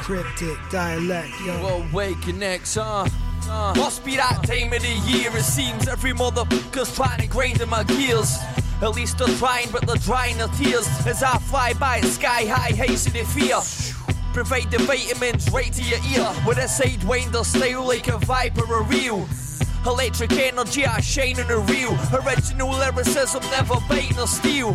Cryptic 0.00 0.56
dialect, 0.70 1.38
yo. 1.44 1.62
Well, 1.62 1.86
waking 1.92 2.38
next, 2.38 2.76
huh? 2.76 3.06
Uh, 3.54 3.74
must 3.76 4.02
be 4.02 4.16
that 4.16 4.42
time 4.44 4.72
of 4.72 4.80
the 4.80 5.12
year. 5.12 5.30
It 5.36 5.42
seems 5.42 5.86
every 5.86 6.12
motherfucker's 6.12 6.96
trying 6.96 7.20
to 7.20 7.26
grind 7.26 7.60
in 7.60 7.68
my 7.68 7.84
gears. 7.84 8.38
At 8.80 8.94
least 8.94 9.18
they're 9.18 9.36
trying, 9.36 9.70
but 9.70 9.86
they're 9.86 9.96
drying 9.96 10.38
their 10.38 10.48
tears 10.48 10.88
as 11.06 11.22
I 11.22 11.36
fly 11.36 11.74
by 11.74 12.00
sky 12.00 12.46
high, 12.46 12.74
hazy 12.74 13.10
the 13.10 13.24
fear. 13.26 13.60
Provide 14.32 14.70
the 14.70 14.78
vitamins 14.78 15.50
right 15.52 15.70
to 15.70 15.82
your 15.82 15.98
ear 16.14 16.32
with 16.46 16.56
a 16.56 16.62
sidewinder 16.62 17.44
style 17.44 17.86
like 17.86 18.08
a 18.08 18.16
viper 18.24 18.64
or 18.72 18.84
real. 18.84 19.28
Electric 19.84 20.32
energy, 20.32 20.86
I 20.86 21.00
shine 21.02 21.38
in 21.38 21.50
a 21.50 21.58
real. 21.58 21.92
Original 22.24 22.70
lyricism, 22.70 23.42
never 23.50 23.74
biting 23.86 24.18
or 24.18 24.28
steal. 24.28 24.74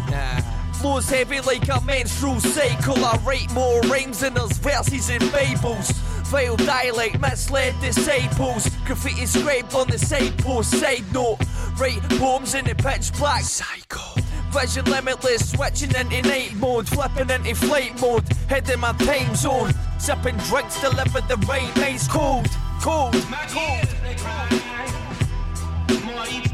Flows 0.74 1.10
heavy 1.10 1.42
like 1.42 1.68
a 1.70 1.82
menstrual 1.82 2.40
cycle. 2.42 3.04
I 3.04 3.18
write 3.26 3.52
more 3.54 3.82
rhymes 3.90 4.20
than 4.20 4.36
there's 4.36 4.60
verses 4.60 5.10
in 5.10 5.22
Bibles. 5.32 5.92
Vile 6.30 6.58
dialect, 6.58 7.20
misled 7.22 7.74
disciples. 7.80 8.70
Graffiti 8.86 9.26
scraped 9.26 9.74
on 9.74 9.88
the 9.88 9.98
side 9.98 10.38
post. 10.40 10.72
Side 10.72 11.06
note, 11.14 11.38
write 11.80 12.02
poems 12.20 12.54
in 12.54 12.66
the 12.66 12.76
pitch 12.76 13.14
black. 13.18 13.44
Psycho. 13.44 14.22
Vision 14.52 14.86
limitless, 14.86 15.52
switching 15.52 15.94
into 15.96 16.22
night 16.24 16.54
mode, 16.56 16.88
flipping 16.88 17.30
into 17.30 17.56
flight 17.56 18.00
mode, 18.02 18.28
heading 18.50 18.80
my 18.80 18.92
time 18.94 19.36
zone. 19.36 19.74
Sipping 20.00 20.38
drinks, 20.50 20.82
deliver 20.82 21.22
the 21.22 21.38
right 21.48 21.78
ice 21.78 22.08
cold, 22.10 22.48
cold, 22.82 23.14
cold. 23.14 23.88
Yeah, 26.30 26.47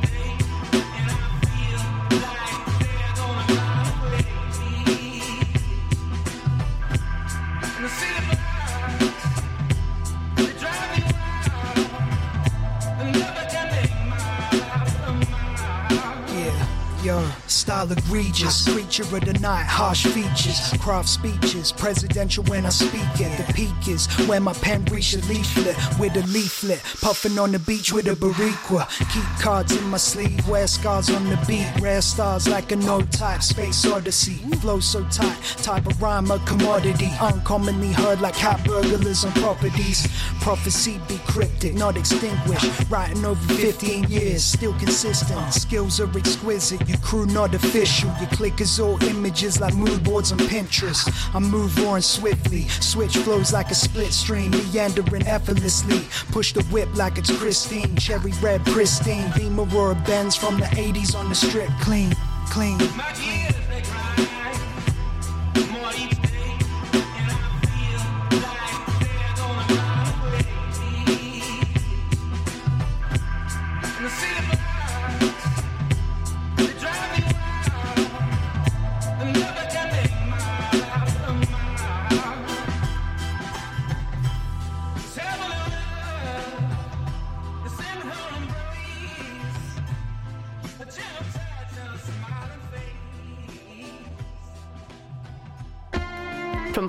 yo, 17.04 17.20
style 17.64 17.92
egregious. 17.92 18.68
Creature 18.68 19.04
of 19.04 19.26
the 19.26 19.34
night, 19.40 19.66
harsh 19.66 20.06
features. 20.08 20.60
Craft 20.80 21.10
speeches, 21.10 21.72
presidential 21.72 22.44
when 22.46 22.66
I 22.66 22.70
speak 22.70 23.14
it. 23.20 23.32
The 23.38 23.54
peak 23.54 23.74
speakers. 23.84 24.08
Where 24.28 24.40
my 24.40 24.54
pen 24.54 24.86
reached 24.86 25.16
a 25.16 25.20
leaflet 25.28 25.76
with 26.00 26.16
a 26.16 26.26
leaflet. 26.28 26.82
Puffing 27.02 27.38
on 27.40 27.52
the 27.52 27.60
beach 27.60 27.92
with 27.92 28.08
a 28.08 28.16
barriqua. 28.16 28.88
Keep 29.14 29.42
cards 29.42 29.76
in 29.76 29.84
my 29.90 29.98
sleeve, 29.98 30.48
wear 30.48 30.68
scars 30.68 31.10
on 31.10 31.24
the 31.30 31.38
beat. 31.48 31.68
Rare 31.82 32.02
stars 32.02 32.48
like 32.48 32.72
a 32.72 32.76
no 32.76 33.02
type, 33.02 33.42
space 33.42 33.86
odyssey. 33.86 34.38
Flow 34.62 34.80
so 34.80 35.04
tight, 35.10 35.38
type 35.58 35.86
of 35.86 36.02
rhyme 36.02 36.32
a 36.32 36.40
commodity. 36.40 37.10
Uncommonly 37.22 37.92
heard 37.94 38.22
like 38.22 38.36
cat 38.36 38.64
burglars 38.66 39.26
on 39.26 39.32
properties. 39.34 40.08
Prophecy 40.42 41.00
be 41.08 41.20
cryptic, 41.28 41.74
not 41.76 41.98
extinguished. 41.98 42.90
Writing 42.90 43.26
over 43.26 43.54
15 43.54 44.06
years, 44.06 44.44
still 44.44 44.74
consistent. 44.74 45.54
Skills 45.54 46.00
are 46.00 46.18
exquisite, 46.18 46.88
your 46.88 46.98
crew 47.00 47.26
not 47.28 47.53
official. 47.54 48.12
Your 48.20 48.30
click 48.30 48.62
is 48.62 48.80
all 48.80 49.02
images 49.04 49.60
like 49.60 49.76
mood 49.76 50.04
boards 50.04 50.32
on 50.32 50.38
Pinterest. 50.40 51.10
I 51.34 51.40
move 51.40 51.78
roaring 51.80 52.02
swiftly, 52.02 52.68
switch 52.68 53.18
flows 53.18 53.54
like 53.54 53.72
a 53.72 53.76
split 53.76 54.14
stream, 54.14 54.52
meandering 54.52 55.28
effortlessly. 55.28 56.02
Push 56.32 56.54
the 56.54 56.64
whip 56.66 56.90
like 56.96 57.18
it's 57.18 57.36
Christine, 57.38 57.96
cherry 57.96 58.34
red 58.42 58.66
pristine. 58.66 59.32
Beamer 59.36 59.68
or 59.76 59.96
Benz 59.96 60.36
from 60.36 60.60
the 60.60 60.66
80s 60.66 61.16
on 61.16 61.30
the 61.30 61.36
strip, 61.36 61.70
clean, 61.82 62.14
clean. 62.50 62.78
From 62.80 63.43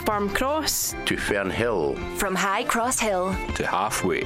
Farme 0.05 0.29
Cross 0.29 0.95
to 1.07 1.17
Fernhill, 1.17 1.97
From 2.19 2.35
High 2.35 2.65
Cross 2.65 3.01
Hill 3.01 3.35
to 3.55 3.67
halfway. 3.67 4.23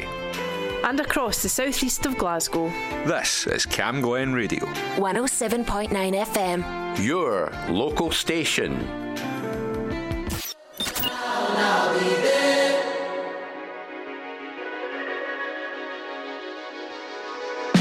and 0.85 1.01
across 1.01 1.43
the 1.43 1.49
southeast 1.49 2.07
of 2.07 2.17
Glasgow. 2.19 2.69
This 3.07 3.47
is 3.47 3.67
Camglen 3.67 4.35
Radio. 4.35 4.65
107.9 4.97 5.89
FM. 6.15 6.65
your 7.05 7.53
local 7.69 8.11
station. 8.11 8.73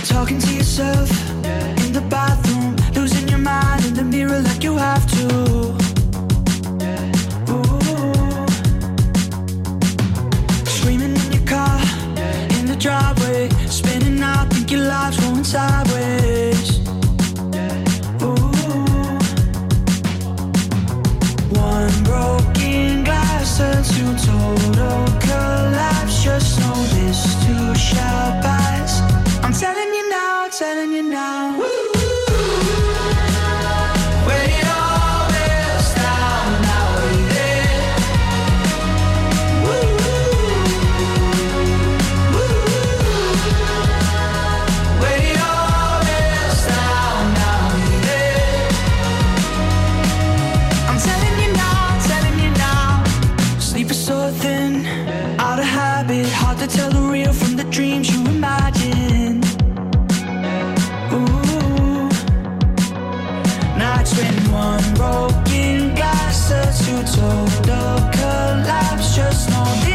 Talking 0.06 0.40
to 0.40 0.54
yourself 0.54 1.10
in 1.86 1.92
the 1.94 2.06
bathroom, 2.10 2.76
losing 2.94 3.28
your 3.28 3.38
mind 3.40 3.86
in 3.86 3.94
the 3.94 4.04
mirror 4.04 4.40
like 4.40 4.64
you 4.64 4.78
have 4.78 5.06
to. 5.12 5.47
Telling 30.58 30.92
you 30.92 30.97
total 67.16 67.98
collapse. 68.12 69.16
Just 69.16 69.50
know 69.50 69.87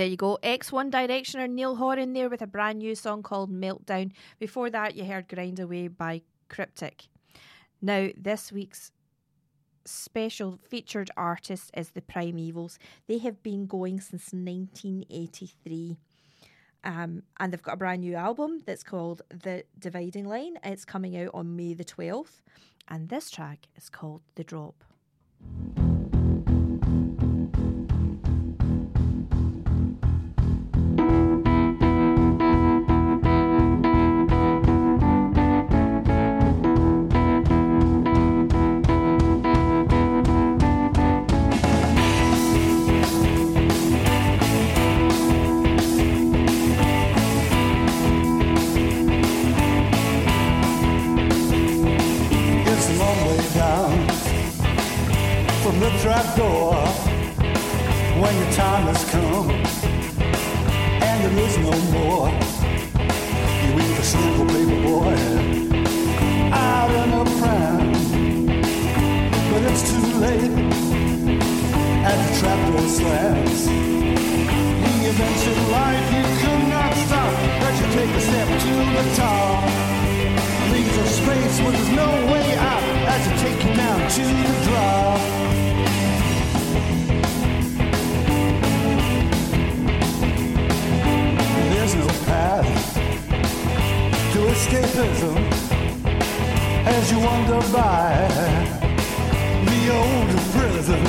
There 0.00 0.08
you 0.08 0.16
go. 0.16 0.38
X 0.42 0.72
One 0.72 0.90
Directioner 0.90 1.46
Niall 1.46 1.76
Horan 1.76 2.14
there 2.14 2.30
with 2.30 2.40
a 2.40 2.46
brand 2.46 2.78
new 2.78 2.94
song 2.94 3.22
called 3.22 3.52
Meltdown. 3.52 4.12
Before 4.38 4.70
that, 4.70 4.96
you 4.96 5.04
heard 5.04 5.28
Grind 5.28 5.60
Away 5.60 5.88
by 5.88 6.22
Cryptic. 6.48 7.08
Now, 7.82 8.08
this 8.16 8.50
week's 8.50 8.92
special 9.84 10.58
featured 10.66 11.10
artist 11.18 11.70
is 11.76 11.90
the 11.90 12.00
Primevals. 12.00 12.78
They 13.08 13.18
have 13.18 13.42
been 13.42 13.66
going 13.66 14.00
since 14.00 14.32
1983. 14.32 15.98
Um, 16.82 17.24
and 17.38 17.52
they've 17.52 17.60
got 17.60 17.74
a 17.74 17.76
brand 17.76 18.00
new 18.00 18.14
album 18.14 18.62
that's 18.64 18.82
called 18.82 19.20
The 19.28 19.64
Dividing 19.78 20.24
Line. 20.24 20.54
It's 20.64 20.86
coming 20.86 21.14
out 21.18 21.32
on 21.34 21.56
May 21.56 21.74
the 21.74 21.84
12th. 21.84 22.40
And 22.88 23.10
this 23.10 23.30
track 23.30 23.68
is 23.76 23.90
called 23.90 24.22
The 24.34 24.44
Drop. 24.44 24.82
Door 56.36 56.74
when 58.20 58.34
your 58.36 58.52
time 58.52 58.86
has 58.86 59.04
come 59.10 59.69
and 61.30 61.38
there 61.38 61.46
is 61.46 61.58
no 61.58 61.70
more. 61.94 62.28
simple 64.02 64.46
paper 64.46 64.80
boy 64.82 65.14
out 66.52 66.90
in 66.90 67.10
a 67.12 67.24
pram. 67.38 67.92
But 69.50 69.62
it's 69.70 69.82
too 69.90 70.06
late 70.24 70.54
at 72.08 72.16
the 72.24 72.30
trapdoor 72.40 72.88
slams. 72.98 73.60
The 74.82 74.94
events 75.10 75.46
in 75.46 75.58
life 75.70 76.06
you 76.16 76.24
could 76.42 76.64
not 76.74 76.92
stop, 77.06 77.34
but 77.62 77.74
you 77.78 77.86
take 77.98 78.10
a 78.10 78.22
step 78.28 78.48
to 78.64 78.72
the 78.96 79.04
top. 79.14 79.62
Leaves 80.72 80.96
a 80.96 81.06
space 81.06 81.60
where 81.60 81.72
there's 81.72 81.92
no 82.02 82.10
way 82.32 82.56
out 82.56 82.82
as 83.14 83.20
you 83.26 83.34
take 83.44 83.64
you 83.64 83.74
down 83.76 84.00
to 84.16 84.22
the 84.22 84.64
drop. 84.66 85.69
Path 92.30 92.94
to 94.32 94.38
escapism 94.54 95.36
as 96.94 97.04
you 97.10 97.18
wander 97.28 97.60
by 97.74 98.06
the 99.70 99.82
old 99.98 100.30
prison. 100.54 101.02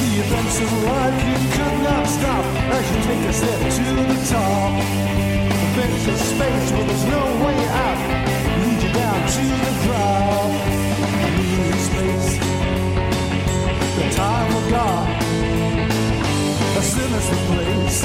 The 0.00 0.10
events 0.22 0.56
of 0.64 0.70
life 0.88 1.20
you 1.30 1.38
could 1.56 1.76
not 1.88 2.04
stop 2.16 2.44
as 2.76 2.84
you 2.90 2.98
take 3.08 3.24
a 3.28 3.34
step 3.40 3.60
to 3.78 3.86
the 4.10 4.18
top. 4.32 4.72
There's 5.76 6.06
a 6.14 6.18
space 6.32 6.66
where 6.72 6.86
there's 6.88 7.06
no 7.16 7.24
way 7.44 7.58
out, 7.84 8.00
lead 8.62 8.80
you 8.84 8.92
down 9.00 9.20
to 9.36 9.44
the. 9.64 9.74
Leaving 11.36 11.80
space, 11.88 12.30
the 13.98 14.06
time 14.16 14.50
of 14.56 14.64
God, 14.70 15.13
sinister 16.84 17.36
place, 17.46 18.02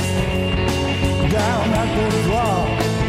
down 1.32 1.70
at 1.74 2.12
the 2.12 2.24
drop. 2.24 3.09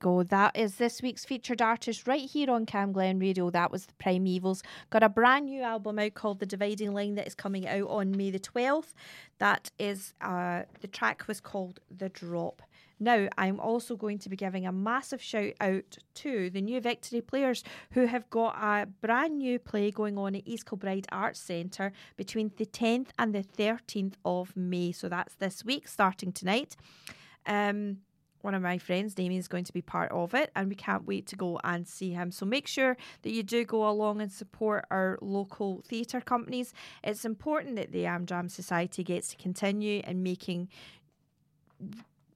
Go. 0.00 0.22
That 0.22 0.56
is 0.56 0.76
this 0.76 1.02
week's 1.02 1.24
featured 1.24 1.62
artist 1.62 2.08
right 2.08 2.28
here 2.28 2.50
on 2.50 2.66
Camglen 2.66 3.20
Radio. 3.20 3.50
That 3.50 3.70
was 3.70 3.86
the 3.86 3.92
Primevals. 4.02 4.62
Got 4.88 5.02
a 5.02 5.08
brand 5.08 5.46
new 5.46 5.62
album 5.62 5.98
out 5.98 6.14
called 6.14 6.40
The 6.40 6.46
Dividing 6.46 6.92
Line 6.92 7.14
that 7.16 7.26
is 7.26 7.34
coming 7.34 7.68
out 7.68 7.88
on 7.88 8.16
May 8.16 8.30
the 8.30 8.40
12th. 8.40 8.94
That 9.38 9.70
is, 9.78 10.14
uh, 10.20 10.62
the 10.80 10.88
track 10.88 11.28
was 11.28 11.40
called 11.40 11.80
The 11.94 12.08
Drop. 12.08 12.62
Now, 12.98 13.28
I'm 13.38 13.60
also 13.60 13.96
going 13.96 14.18
to 14.18 14.28
be 14.28 14.36
giving 14.36 14.66
a 14.66 14.72
massive 14.72 15.22
shout 15.22 15.54
out 15.60 15.98
to 16.16 16.50
the 16.50 16.60
new 16.60 16.80
Victory 16.80 17.20
players 17.22 17.62
who 17.92 18.06
have 18.06 18.28
got 18.28 18.56
a 18.60 18.86
brand 18.86 19.38
new 19.38 19.58
play 19.58 19.90
going 19.90 20.18
on 20.18 20.36
at 20.36 20.42
East 20.46 20.66
Kilbride 20.66 21.06
Arts 21.10 21.40
Centre 21.40 21.92
between 22.16 22.52
the 22.56 22.66
10th 22.66 23.08
and 23.18 23.34
the 23.34 23.42
13th 23.42 24.14
of 24.24 24.54
May. 24.56 24.92
So 24.92 25.08
that's 25.08 25.34
this 25.34 25.64
week, 25.64 25.88
starting 25.88 26.32
tonight. 26.32 26.76
Um, 27.46 27.98
one 28.42 28.54
of 28.54 28.62
my 28.62 28.78
friends, 28.78 29.14
Damien, 29.14 29.38
is 29.38 29.48
going 29.48 29.64
to 29.64 29.72
be 29.72 29.82
part 29.82 30.10
of 30.12 30.34
it, 30.34 30.50
and 30.56 30.68
we 30.68 30.74
can't 30.74 31.06
wait 31.06 31.26
to 31.28 31.36
go 31.36 31.60
and 31.64 31.86
see 31.86 32.12
him. 32.12 32.30
So 32.30 32.46
make 32.46 32.66
sure 32.66 32.96
that 33.22 33.30
you 33.30 33.42
do 33.42 33.64
go 33.64 33.88
along 33.88 34.20
and 34.20 34.32
support 34.32 34.84
our 34.90 35.18
local 35.20 35.82
theatre 35.86 36.20
companies. 36.20 36.72
It's 37.04 37.24
important 37.24 37.76
that 37.76 37.92
the 37.92 38.04
Amdram 38.04 38.50
Society 38.50 39.04
gets 39.04 39.28
to 39.28 39.36
continue 39.36 40.02
in 40.06 40.22
making 40.22 40.68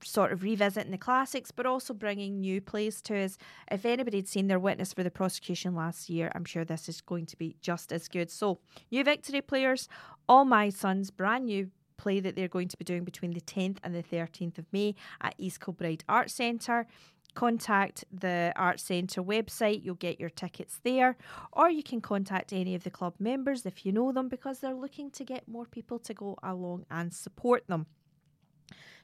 sort 0.03 0.33
of 0.33 0.43
revisiting 0.43 0.91
the 0.91 0.99
classics, 0.99 1.51
but 1.51 1.67
also 1.67 1.95
bringing 1.95 2.41
new 2.41 2.61
plays 2.61 3.01
to 3.03 3.17
us. 3.17 3.39
If 3.71 3.85
anybody 3.87 4.19
had 4.19 4.29
seen 4.29 4.49
their 4.49 4.59
witness 4.59 4.93
for 4.93 5.03
the 5.03 5.11
prosecution 5.11 5.75
last 5.75 6.11
year, 6.11 6.31
I'm 6.35 6.45
sure 6.45 6.65
this 6.65 6.89
is 6.89 7.01
going 7.01 7.27
to 7.27 7.37
be 7.37 7.57
just 7.61 7.93
as 7.93 8.09
good. 8.09 8.31
So, 8.31 8.61
new 8.91 9.03
victory 9.05 9.41
players, 9.41 9.89
All 10.29 10.45
My 10.45 10.69
Sons, 10.69 11.11
brand 11.11 11.47
new 11.47 11.71
play 12.05 12.21
that 12.21 12.37
they're 12.37 12.49
going 12.49 12.69
to 12.69 12.77
be 12.77 12.85
doing 12.85 13.03
between 13.03 13.33
the 13.33 13.41
10th 13.41 13.79
and 13.83 13.95
the 13.95 14.03
13th 14.03 14.59
of 14.59 14.67
May 14.73 14.95
at 15.23 15.35
East 15.39 15.59
Kilbride 15.61 16.05
Arts 16.07 16.35
Centre. 16.35 16.87
Contact 17.35 18.05
the 18.13 18.53
Arts 18.55 18.83
Centre 18.83 19.23
website, 19.23 19.83
you'll 19.83 19.95
get 19.97 20.21
your 20.21 20.29
tickets 20.29 20.79
there, 20.85 21.17
or 21.53 21.69
you 21.69 21.83
can 21.83 22.01
contact 22.01 22.53
any 22.53 22.75
of 22.75 22.85
the 22.85 22.91
club 22.91 23.15
members 23.19 23.65
if 23.67 23.85
you 23.87 23.91
know 23.91 24.13
them 24.13 24.29
because 24.29 24.61
they're 24.61 24.75
looking 24.75 25.11
to 25.13 25.25
get 25.25 25.49
more 25.49 25.65
people 25.65 25.99
to 25.99 26.15
go 26.15 26.37
along 26.43 26.85
and 26.91 27.13
support 27.13 27.67
them. 27.67 27.87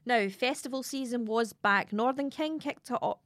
Now, 0.04 0.28
festival 0.28 0.82
season 0.82 1.24
was 1.24 1.52
back. 1.54 1.92
Northern 1.92 2.30
King 2.30 2.58
kicked 2.58 2.90
it 2.90 2.98
off. 3.02 3.18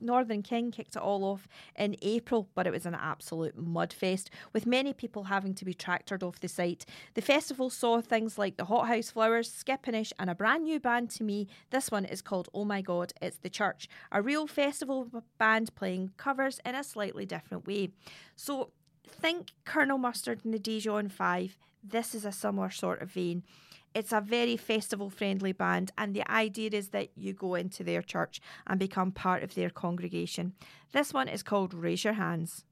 Northern 0.00 0.42
King 0.42 0.70
kicked 0.70 0.96
it 0.96 1.02
all 1.02 1.24
off 1.24 1.48
in 1.76 1.96
April, 2.02 2.48
but 2.54 2.66
it 2.66 2.72
was 2.72 2.86
an 2.86 2.94
absolute 2.94 3.56
mudfest, 3.56 4.28
with 4.52 4.66
many 4.66 4.92
people 4.92 5.24
having 5.24 5.54
to 5.54 5.64
be 5.64 5.74
tractored 5.74 6.22
off 6.22 6.40
the 6.40 6.48
site. 6.48 6.84
The 7.14 7.22
festival 7.22 7.70
saw 7.70 8.00
things 8.00 8.38
like 8.38 8.56
the 8.56 8.66
Hothouse 8.66 9.10
Flowers, 9.10 9.50
Skippinish, 9.52 10.12
and 10.18 10.30
a 10.30 10.34
brand 10.34 10.64
new 10.64 10.80
band 10.80 11.10
to 11.10 11.24
me. 11.24 11.48
This 11.70 11.90
one 11.90 12.04
is 12.04 12.22
called 12.22 12.48
Oh 12.54 12.64
My 12.64 12.82
God, 12.82 13.12
It's 13.20 13.38
the 13.38 13.50
Church, 13.50 13.88
a 14.12 14.22
real 14.22 14.46
festival 14.46 15.24
band 15.38 15.74
playing 15.74 16.12
covers 16.16 16.60
in 16.64 16.74
a 16.74 16.84
slightly 16.84 17.26
different 17.26 17.66
way. 17.66 17.90
So, 18.36 18.70
think 19.08 19.52
Colonel 19.64 19.98
Mustard 19.98 20.40
and 20.44 20.54
the 20.54 20.58
Dijon 20.58 21.08
5. 21.08 21.56
This 21.82 22.14
is 22.14 22.24
a 22.24 22.32
similar 22.32 22.70
sort 22.70 23.02
of 23.02 23.10
vein. 23.10 23.42
It's 23.92 24.12
a 24.12 24.20
very 24.20 24.56
festival 24.56 25.10
friendly 25.10 25.52
band, 25.52 25.90
and 25.98 26.14
the 26.14 26.28
idea 26.30 26.70
is 26.72 26.90
that 26.90 27.08
you 27.16 27.32
go 27.32 27.56
into 27.56 27.82
their 27.82 28.02
church 28.02 28.40
and 28.66 28.78
become 28.78 29.10
part 29.10 29.42
of 29.42 29.54
their 29.54 29.68
congregation. 29.68 30.52
This 30.92 31.12
one 31.12 31.28
is 31.28 31.42
called 31.42 31.74
Raise 31.74 32.04
Your 32.04 32.14
Hands. 32.14 32.64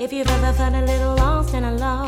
If 0.00 0.12
you've 0.12 0.28
ever 0.28 0.52
felt 0.52 0.74
a 0.74 0.80
little 0.82 1.16
lost 1.16 1.54
and 1.54 1.66
alone. 1.66 2.07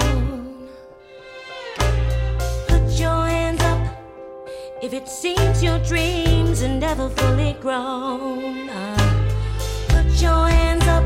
If 4.93 5.03
it 5.03 5.09
seems 5.09 5.63
your 5.63 5.79
dreams 5.85 6.65
are 6.65 6.69
never 6.69 7.09
fully 7.11 7.53
grown, 7.61 8.69
uh, 8.69 9.55
put 9.87 10.21
your 10.21 10.49
hands 10.49 10.85
up. 10.89 11.05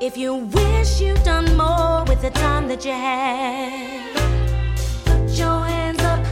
If 0.00 0.16
you 0.16 0.36
wish 0.36 1.00
you'd 1.00 1.20
done 1.24 1.56
more 1.56 2.04
with 2.04 2.22
the 2.22 2.30
time 2.30 2.68
that 2.68 2.84
you 2.84 2.92
had, 2.92 4.14
put 5.04 5.36
your 5.36 5.64
hands 5.64 6.00
up. 6.04 6.24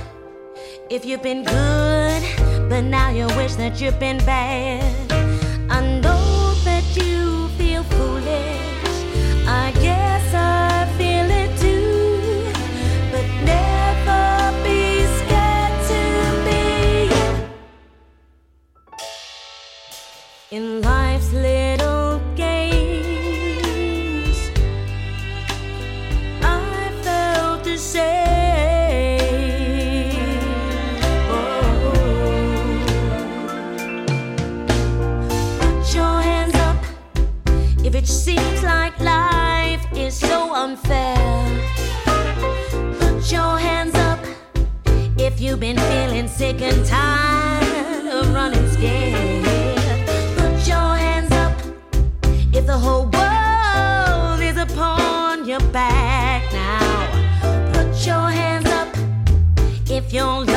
If 0.91 1.05
you've 1.05 1.25
been 1.25 1.43
good, 1.43 2.23
but 2.69 2.83
now 2.83 3.11
you 3.11 3.27
wish 3.37 3.57
that 3.57 3.81
you've 3.81 3.99
been 3.99 4.19
bad. 4.19 5.04
In 20.55 20.83
life's 20.83 21.33
little 21.33 22.21
games, 22.37 23.17
I 26.43 26.93
felt 27.03 27.65
the 27.65 27.77
same. 27.77 27.99
Oh. 31.29 31.91
Put 35.59 35.93
your 35.93 36.23
hands 36.23 36.55
up 36.55 36.77
if 37.85 37.97
it 37.97 38.07
seems 38.07 38.63
like 38.63 38.97
life 39.01 39.85
is 39.97 40.15
so 40.15 40.55
unfair. 40.55 41.17
Put 43.01 43.33
your 43.33 43.59
hands 43.59 43.97
up 43.97 44.21
if 45.19 45.41
you've 45.41 45.59
been 45.59 45.79
feeling 45.79 46.29
sick 46.29 46.63
and 46.63 46.87
tired 46.87 47.34
if 60.17 60.54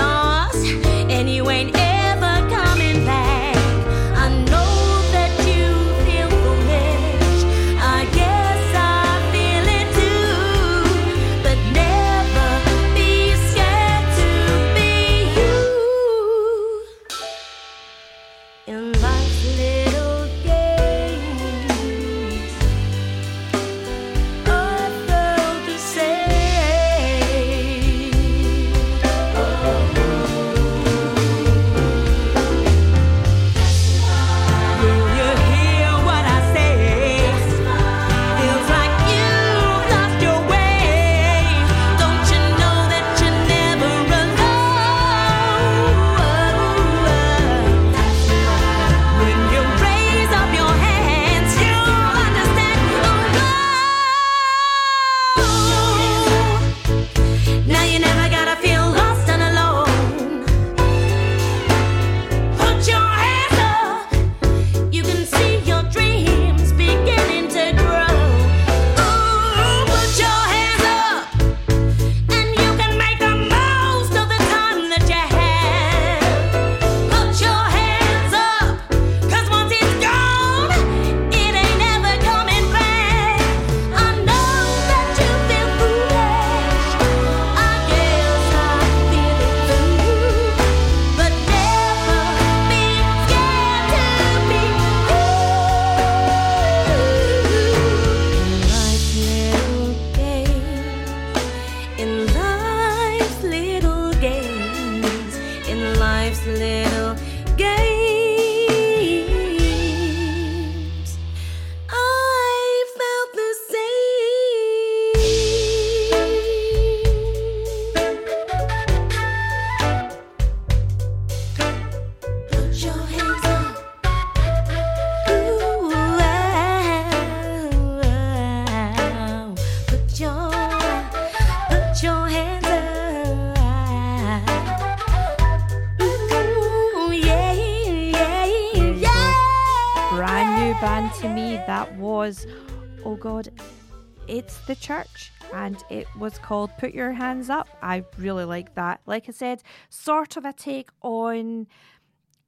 the 144.67 144.75
church. 144.75 145.31
And 145.53 145.81
it 145.89 146.07
was 146.17 146.37
called 146.37 146.71
Put 146.77 146.93
Your 146.93 147.13
Hands 147.13 147.49
Up. 147.49 147.69
I 147.81 148.03
really 148.17 148.43
like 148.43 148.75
that. 148.75 148.99
Like 149.05 149.29
I 149.29 149.31
said, 149.31 149.63
sort 149.89 150.35
of 150.35 150.43
a 150.43 150.51
take 150.51 150.89
on 151.01 151.67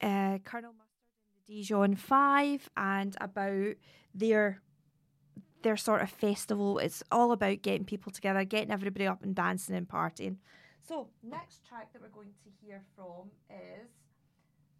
uh, 0.01 0.39
Colonel 0.43 0.73
Mustard 0.73 1.15
and 1.15 1.47
the 1.47 1.53
Dijon 1.53 1.95
Five 1.95 2.69
and 2.75 3.15
about 3.21 3.75
their 4.13 4.61
their 5.61 5.77
sort 5.77 6.01
of 6.01 6.09
festival. 6.09 6.77
It's 6.79 7.03
all 7.11 7.31
about 7.31 7.61
getting 7.61 7.85
people 7.85 8.11
together, 8.11 8.43
getting 8.43 8.71
everybody 8.71 9.07
up 9.07 9.23
and 9.23 9.35
dancing 9.35 9.75
and 9.75 9.87
partying. 9.87 10.37
So, 10.87 11.09
next 11.23 11.65
track 11.65 11.91
that 11.93 12.01
we're 12.01 12.09
going 12.09 12.33
to 12.43 12.65
hear 12.65 12.83
from 12.95 13.29
is 13.49 13.89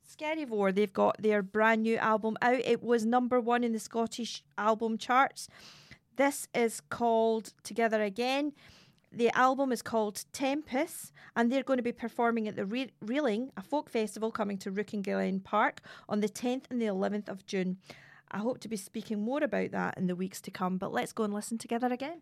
Skerryvore. 0.10 0.74
They've 0.74 0.91
got 0.91 1.22
their 1.22 1.41
brand 1.41 1.84
new 1.84 1.98
album 1.98 2.38
out. 2.41 2.60
It 2.66 2.82
was 2.82 3.06
number 3.06 3.40
one 3.40 3.64
in 3.64 3.74
the 3.74 3.80
Scottish 3.80 4.44
album 4.57 4.98
charts. 4.98 5.48
This 6.19 6.49
is 6.53 6.81
called 6.81 7.53
Together 7.63 8.03
Again. 8.03 8.51
The 9.09 9.29
album 9.29 9.71
is 9.71 9.81
called 9.81 10.25
Tempest, 10.33 11.13
and 11.33 11.49
they're 11.49 11.63
going 11.63 11.77
to 11.77 11.81
be 11.81 11.93
performing 11.93 12.45
at 12.49 12.57
the 12.57 12.65
Re- 12.65 12.91
Reeling, 12.99 13.53
a 13.55 13.61
folk 13.61 13.89
festival 13.89 14.29
coming 14.29 14.57
to 14.57 14.69
Rookingalen 14.69 15.41
Park 15.41 15.79
on 16.09 16.19
the 16.19 16.27
10th 16.27 16.65
and 16.69 16.81
the 16.81 16.87
11th 16.87 17.29
of 17.29 17.45
June. 17.45 17.77
I 18.29 18.39
hope 18.39 18.59
to 18.59 18.67
be 18.67 18.75
speaking 18.75 19.21
more 19.21 19.41
about 19.41 19.71
that 19.71 19.97
in 19.97 20.07
the 20.07 20.15
weeks 20.17 20.41
to 20.41 20.51
come, 20.51 20.77
but 20.77 20.91
let's 20.91 21.13
go 21.13 21.23
and 21.23 21.33
listen 21.33 21.57
together 21.57 21.87
again. 21.87 22.19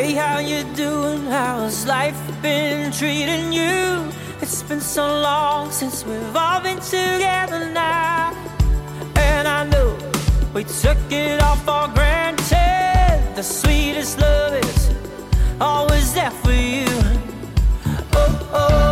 Hey, 0.00 0.14
how 0.14 0.38
you 0.38 0.64
doing? 0.76 1.26
How's 1.26 1.84
life 1.84 2.18
been 2.40 2.90
treating 2.90 3.52
you? 3.52 4.10
It's 4.40 4.62
been 4.62 4.80
so 4.80 5.06
long 5.06 5.70
since 5.70 6.06
we've 6.06 6.34
all 6.34 6.58
been 6.62 6.80
together 6.80 7.70
now. 7.70 8.32
And 9.16 9.46
I 9.46 9.68
know 9.68 9.98
we 10.54 10.64
took 10.64 10.96
it 11.10 11.42
all 11.42 11.56
for 11.56 11.92
granted. 11.92 13.36
The 13.36 13.42
sweetest 13.42 14.18
love 14.18 14.54
is 14.54 14.90
always 15.60 16.14
there 16.14 16.30
for 16.30 16.50
you. 16.50 16.88
Oh, 18.14 18.48
oh, 18.54 18.89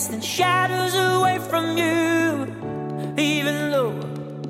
casting 0.00 0.20
shadows 0.22 0.94
away 0.94 1.38
from 1.38 1.76
you. 1.76 2.46
Even 3.18 3.70
though 3.70 3.90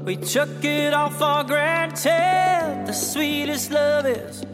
we 0.04 0.14
took 0.14 0.64
it 0.64 0.94
all 0.94 1.10
for 1.10 1.42
granted, 1.42 2.84
the 2.86 2.92
sweetest 2.92 3.72
love 3.72 4.06
is 4.06 4.44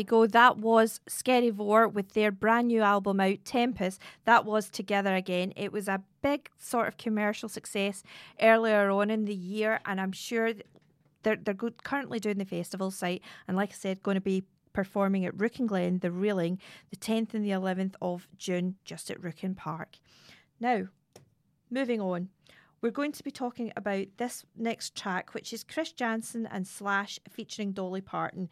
go. 0.04 0.26
That 0.26 0.58
was 0.58 1.00
Skerryvore 1.08 1.92
with 1.92 2.12
their 2.12 2.30
brand 2.30 2.68
new 2.68 2.82
album 2.82 3.20
out, 3.20 3.44
Tempest. 3.44 4.00
That 4.24 4.44
was 4.44 4.70
Together 4.70 5.14
Again. 5.14 5.52
It 5.56 5.72
was 5.72 5.88
a 5.88 6.02
big 6.22 6.50
sort 6.58 6.88
of 6.88 6.96
commercial 6.96 7.48
success 7.48 8.02
earlier 8.40 8.90
on 8.90 9.10
in 9.10 9.24
the 9.24 9.34
year, 9.34 9.80
and 9.84 10.00
I'm 10.00 10.12
sure 10.12 10.52
they're 11.22 11.36
they're 11.36 11.54
good, 11.54 11.82
currently 11.82 12.20
doing 12.20 12.38
the 12.38 12.44
festival 12.44 12.90
site, 12.90 13.22
and 13.48 13.56
like 13.56 13.70
I 13.70 13.74
said, 13.74 14.02
going 14.02 14.16
to 14.16 14.20
be 14.20 14.44
performing 14.72 15.24
at 15.24 15.40
Rook 15.40 15.58
and 15.58 15.68
Glen, 15.68 16.00
the 16.00 16.10
Reeling, 16.10 16.58
the 16.90 16.96
10th 16.96 17.32
and 17.32 17.44
the 17.44 17.50
11th 17.50 17.94
of 18.02 18.28
June, 18.36 18.74
just 18.84 19.10
at 19.10 19.22
Rook 19.22 19.42
and 19.42 19.56
Park. 19.56 19.96
Now, 20.60 20.88
moving 21.70 22.00
on. 22.00 22.28
We're 22.84 22.90
going 22.90 23.12
to 23.12 23.24
be 23.24 23.30
talking 23.30 23.72
about 23.78 24.08
this 24.18 24.44
next 24.54 24.94
track, 24.94 25.32
which 25.32 25.54
is 25.54 25.64
Chris 25.64 25.90
Janson 25.90 26.44
and 26.44 26.66
Slash 26.66 27.18
featuring 27.30 27.72
Dolly 27.72 28.02
Parton. 28.02 28.50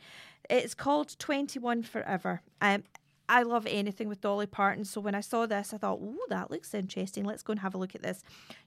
It's 0.49 0.73
called 0.73 1.19
21 1.19 1.83
Forever. 1.83 2.41
Um, 2.63 2.85
I 3.29 3.43
love 3.43 3.67
anything 3.67 4.09
with 4.09 4.23
Dolly 4.23 4.47
Parton, 4.47 4.87
so 4.87 5.03
when 5.03 5.15
I 5.15 5.21
saw 5.21 5.45
this, 5.45 5.75
I 5.75 5.77
thought, 5.77 5.99
oh, 6.03 6.17
that 6.31 6.51
looks 6.51 6.73
interesting. 6.73 7.27
Let's 7.27 7.43
go 7.43 7.51
and 7.51 7.61
have 7.61 7.75
a 7.75 7.79
look 7.79 7.95
at 7.95 8.01
this." 8.01 8.23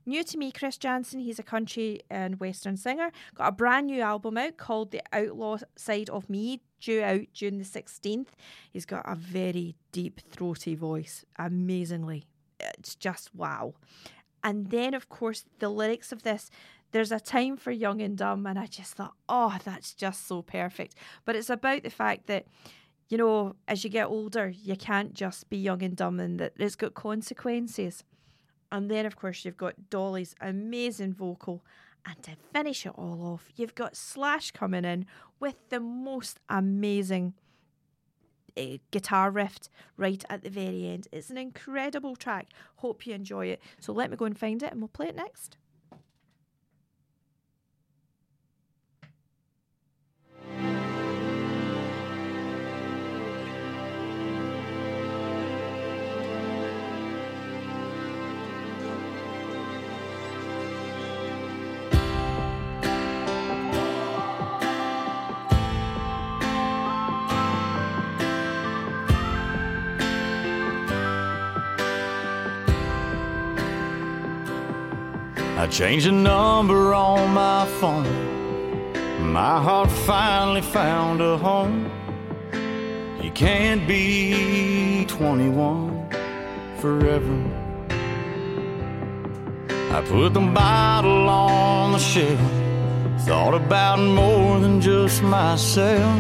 New 0.05 0.23
to 0.25 0.37
me, 0.37 0.51
Chris 0.51 0.77
Janson. 0.77 1.21
He's 1.21 1.39
a 1.39 1.43
country 1.43 2.01
and 2.11 2.39
western 2.39 2.77
singer. 2.77 3.11
Got 3.33 3.47
a 3.47 3.51
brand 3.51 3.87
new 3.87 4.01
album 4.01 4.37
out 4.37 4.57
called 4.57 4.91
"The 4.91 5.01
Outlaw 5.11 5.57
Side 5.75 6.11
of 6.11 6.29
Me," 6.29 6.61
due 6.79 7.01
out 7.01 7.21
June 7.33 7.57
the 7.57 7.65
sixteenth. 7.65 8.35
He's 8.71 8.85
got 8.85 9.11
a 9.11 9.15
very 9.15 9.77
deep, 9.91 10.21
throaty 10.29 10.75
voice. 10.75 11.25
Amazingly, 11.39 12.27
it's 12.59 12.93
just 12.93 13.33
wow. 13.33 13.73
And 14.45 14.69
then, 14.69 14.93
of 14.93 15.09
course, 15.09 15.43
the 15.59 15.69
lyrics 15.69 16.13
of 16.13 16.23
this. 16.23 16.49
There's 16.91 17.11
a 17.11 17.19
time 17.19 17.57
for 17.57 17.71
young 17.71 18.01
and 18.01 18.17
dumb, 18.17 18.45
and 18.45 18.57
I 18.57 18.67
just 18.67 18.93
thought, 18.93 19.15
oh, 19.27 19.57
that's 19.65 19.93
just 19.93 20.27
so 20.27 20.41
perfect. 20.43 20.95
But 21.25 21.35
it's 21.35 21.49
about 21.49 21.83
the 21.83 21.89
fact 21.89 22.27
that 22.27 22.45
you 23.07 23.17
know, 23.17 23.55
as 23.67 23.83
you 23.83 23.89
get 23.89 24.07
older, 24.07 24.49
you 24.49 24.75
can't 24.75 25.13
just 25.13 25.49
be 25.49 25.57
young 25.57 25.83
and 25.83 25.95
dumb 25.95 26.19
and 26.19 26.39
that 26.39 26.53
it's 26.57 26.75
got 26.75 26.95
consequences. 26.95 28.03
And 28.71 28.89
then, 28.89 29.05
of 29.05 29.15
course, 29.15 29.45
you've 29.45 29.57
got 29.57 29.89
Dolly's 29.89 30.35
amazing 30.41 31.13
vocal. 31.13 31.63
And 32.05 32.21
to 32.23 32.31
finish 32.53 32.85
it 32.85 32.93
all 32.95 33.33
off, 33.33 33.47
you've 33.55 33.75
got 33.75 33.95
Slash 33.95 34.51
coming 34.51 34.85
in 34.85 35.05
with 35.39 35.55
the 35.69 35.79
most 35.79 36.39
amazing 36.49 37.33
uh, 38.57 38.77
guitar 38.91 39.31
riff 39.31 39.57
right 39.97 40.23
at 40.29 40.43
the 40.43 40.49
very 40.49 40.87
end. 40.87 41.07
It's 41.11 41.29
an 41.29 41.37
incredible 41.37 42.15
track. 42.15 42.47
Hope 42.77 43.05
you 43.05 43.13
enjoy 43.13 43.47
it. 43.47 43.61
So 43.79 43.93
let 43.93 44.09
me 44.09 44.17
go 44.17 44.25
and 44.25 44.37
find 44.37 44.61
it 44.63 44.71
and 44.71 44.81
we'll 44.81 44.87
play 44.89 45.07
it 45.07 45.15
next. 45.15 45.57
I 75.65 75.67
changed 75.67 76.05
the 76.05 76.11
number 76.11 76.93
on 76.93 77.33
my 77.33 77.65
phone. 77.79 78.05
My 79.33 79.59
heart 79.59 79.89
finally 79.89 80.61
found 80.61 81.21
a 81.21 81.39
home. 81.39 81.89
You 83.19 83.31
can't 83.31 83.87
be 83.87 85.05
21 85.07 86.07
forever. 86.77 87.37
I 89.89 90.03
put 90.07 90.35
the 90.35 90.41
bottle 90.53 91.27
on 91.27 91.93
the 91.93 91.97
shelf. 91.97 92.39
Thought 93.21 93.55
about 93.55 93.97
more 93.97 94.59
than 94.59 94.79
just 94.79 95.23
myself. 95.23 96.15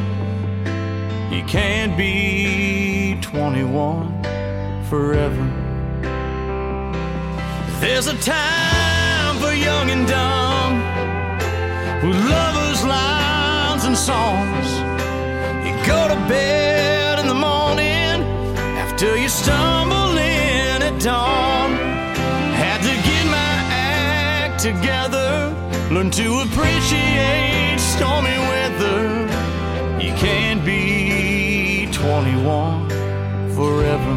You 1.31 1.43
can't 1.43 1.95
be 1.95 3.19
21 3.21 4.23
forever. 4.89 5.45
There's 7.79 8.07
a 8.07 8.17
time 8.17 9.04
young 9.55 9.89
and 9.89 10.07
dumb 10.07 10.73
with 12.03 12.17
lovers' 12.29 12.83
lines 12.83 13.85
and 13.85 13.97
songs. 13.97 14.67
You 15.65 15.73
go 15.85 16.07
to 16.07 16.15
bed 16.27 17.19
in 17.19 17.27
the 17.27 17.39
morning 17.49 18.17
after 18.77 19.17
you 19.17 19.29
stumble 19.29 20.17
in 20.17 20.81
at 20.81 21.01
dawn. 21.01 21.71
Had 22.61 22.81
to 22.81 22.95
get 23.09 23.25
my 23.25 23.55
act 23.71 24.59
together, 24.59 25.53
learn 25.91 26.11
to 26.11 26.41
appreciate 26.45 27.79
stormy 27.79 28.37
weather. 28.51 29.27
You 29.99 30.13
can't 30.15 30.63
be 30.65 31.87
21 31.91 32.89
forever. 33.55 34.15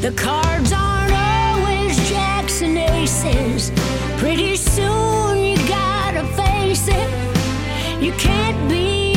The 0.00 0.12
cards 0.12 0.72
aren't 0.72 1.12
always 1.12 1.96
jacks 2.08 2.62
and 3.06 3.26
aces. 3.26 3.70
Pretty 4.18 4.56
soon 4.56 5.36
you 5.38 5.56
gotta 5.68 6.24
face 6.34 6.88
it. 6.88 8.02
You 8.02 8.12
can't 8.12 8.68
be 8.68 9.15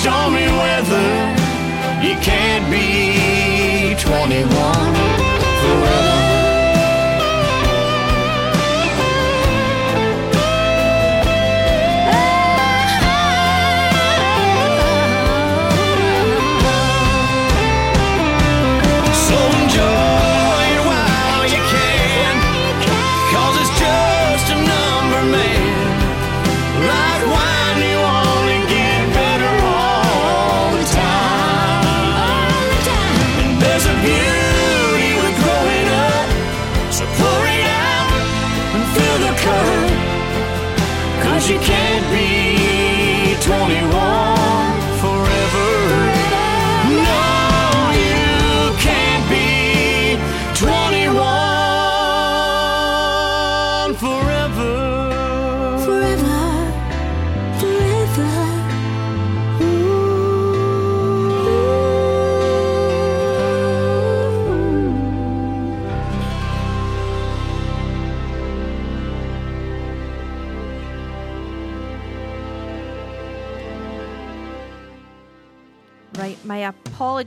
stormy 0.00 0.46
weather. 0.46 1.10
You 2.02 2.14
can't 2.22 2.64
be 2.70 3.94
21 4.00 4.99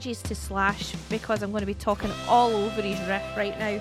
apologies 0.04 0.22
to 0.22 0.34
Slash 0.34 0.94
because 1.08 1.42
I'm 1.42 1.50
going 1.50 1.62
to 1.62 1.66
be 1.66 1.72
talking 1.72 2.10
all 2.28 2.54
over 2.54 2.82
his 2.82 3.00
riff 3.08 3.22
right 3.38 3.58
now. 3.58 3.80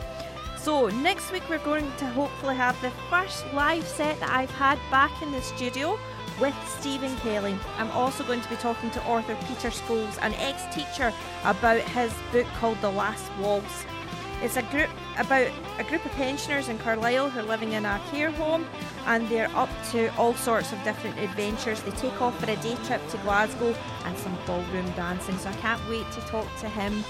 So, 0.57 0.87
next 0.87 1.33
week 1.33 1.43
we're 1.49 1.65
going 1.65 1.91
to 1.97 2.05
hopefully 2.11 2.55
have 2.55 2.79
the 2.81 2.91
first 3.09 3.43
live 3.53 3.85
set 3.85 4.17
that 4.21 4.29
I've 4.29 4.51
had 4.51 4.79
back 4.89 5.11
in 5.21 5.33
the 5.33 5.41
studio 5.41 5.99
with 6.39 6.55
Stephen 6.79 7.13
Kelly. 7.17 7.57
I'm 7.77 7.91
also 7.91 8.23
going 8.23 8.39
to 8.39 8.49
be 8.49 8.55
talking 8.55 8.89
to 8.91 9.03
author 9.03 9.35
Peter 9.47 9.69
Scholes, 9.69 10.17
an 10.21 10.33
ex 10.35 10.63
teacher, 10.73 11.11
about 11.43 11.81
his 11.81 12.13
book 12.31 12.47
called 12.59 12.79
The 12.79 12.91
Last 12.91 13.29
Waltz. 13.41 13.83
It's 14.43 14.57
a 14.57 14.61
group 14.63 14.89
about 15.17 15.47
a 15.79 15.85
group 15.85 16.03
of 16.03 16.11
pensioners 16.11 16.67
in 16.67 16.77
Carlisle 16.77 17.29
who 17.29 17.39
are 17.39 17.43
living 17.43 17.71
in 17.71 17.85
a 17.85 18.01
care 18.11 18.29
home 18.29 18.65
and 19.05 19.25
they're 19.29 19.49
up 19.55 19.69
to 19.91 20.13
all 20.17 20.33
sorts 20.33 20.73
of 20.73 20.83
different 20.83 21.17
adventures. 21.17 21.81
They 21.81 21.91
take 21.91 22.21
off 22.21 22.37
for 22.37 22.51
a 22.51 22.57
day 22.57 22.75
trip 22.83 23.01
to 23.11 23.17
Glasgow 23.19 23.73
and 24.03 24.17
some 24.17 24.37
ballroom 24.45 24.91
dancing, 24.97 25.37
so 25.37 25.47
I 25.47 25.53
can't 25.53 25.81
wait 25.89 26.11
to 26.11 26.19
talk 26.27 26.45
to 26.59 26.67
him. 26.67 27.05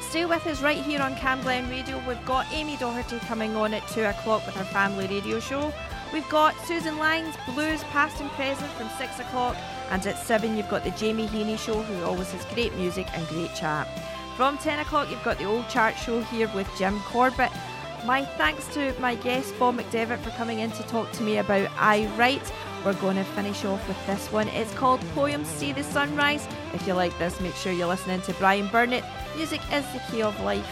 Stay 0.00 0.24
with 0.24 0.46
us 0.46 0.62
right 0.62 0.78
here 0.78 1.02
on 1.02 1.16
Camglen 1.16 1.68
Radio. 1.68 2.00
We've 2.06 2.24
got 2.24 2.46
Amy 2.52 2.76
Doherty 2.76 3.18
coming 3.26 3.56
on 3.56 3.74
at 3.74 3.86
2 3.88 4.04
o'clock 4.04 4.46
with 4.46 4.54
her 4.54 4.64
family 4.66 5.08
radio 5.08 5.40
show. 5.40 5.72
We've 6.12 6.28
got 6.28 6.54
Susan 6.64 6.96
Lang's 6.98 7.34
Blues 7.54 7.82
Past 7.84 8.20
and 8.20 8.30
Present 8.30 8.70
from 8.72 8.88
6 8.98 9.18
o'clock. 9.18 9.56
And 9.90 10.06
at 10.06 10.16
7, 10.16 10.56
you've 10.56 10.68
got 10.68 10.84
the 10.84 10.90
Jamie 10.92 11.26
Heaney 11.26 11.58
show, 11.58 11.82
who 11.82 12.04
always 12.04 12.30
has 12.30 12.44
great 12.54 12.72
music 12.74 13.08
and 13.14 13.26
great 13.26 13.52
chat. 13.54 13.88
From 14.36 14.56
10 14.58 14.78
o'clock, 14.78 15.10
you've 15.10 15.22
got 15.22 15.38
the 15.38 15.44
Old 15.44 15.68
Chart 15.68 15.96
show 15.96 16.20
here 16.22 16.50
with 16.54 16.68
Jim 16.78 16.98
Corbett. 17.00 17.52
My 18.06 18.24
thanks 18.24 18.66
to 18.74 18.94
my 18.98 19.14
guest, 19.16 19.58
Bob 19.58 19.76
McDevitt, 19.76 20.20
for 20.20 20.30
coming 20.30 20.60
in 20.60 20.70
to 20.72 20.82
talk 20.84 21.10
to 21.12 21.22
me 21.22 21.38
about 21.38 21.70
Aye 21.76 22.10
Write. 22.16 22.52
We're 22.84 22.94
going 22.94 23.16
to 23.16 23.24
finish 23.24 23.64
off 23.66 23.86
with 23.86 24.06
this 24.06 24.32
one. 24.32 24.48
It's 24.48 24.72
called 24.72 25.00
Poems 25.14 25.48
See 25.48 25.72
the 25.72 25.84
Sunrise. 25.84 26.48
If 26.72 26.86
you 26.86 26.94
like 26.94 27.16
this, 27.18 27.38
make 27.40 27.54
sure 27.54 27.72
you're 27.72 27.86
listening 27.86 28.22
to 28.22 28.32
Brian 28.34 28.68
Burnett. 28.68 29.04
Music 29.36 29.60
is 29.72 29.84
the 29.92 30.00
key 30.10 30.22
of 30.22 30.40
life 30.40 30.66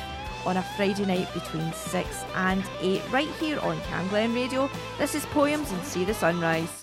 on 0.47 0.57
a 0.57 0.63
Friday 0.77 1.05
night 1.05 1.33
between 1.35 1.71
6 1.71 2.25
and 2.35 2.65
8, 2.81 3.03
right 3.13 3.29
here 3.41 3.61
on 3.61 3.77
Camglen 3.81 4.35
Radio. 4.35 4.71
This 4.97 5.15
is 5.15 5.27
Poems 5.27 5.71
and 5.71 5.85
See 5.85 6.05
the 6.05 6.15
Sunrise. 6.15 6.78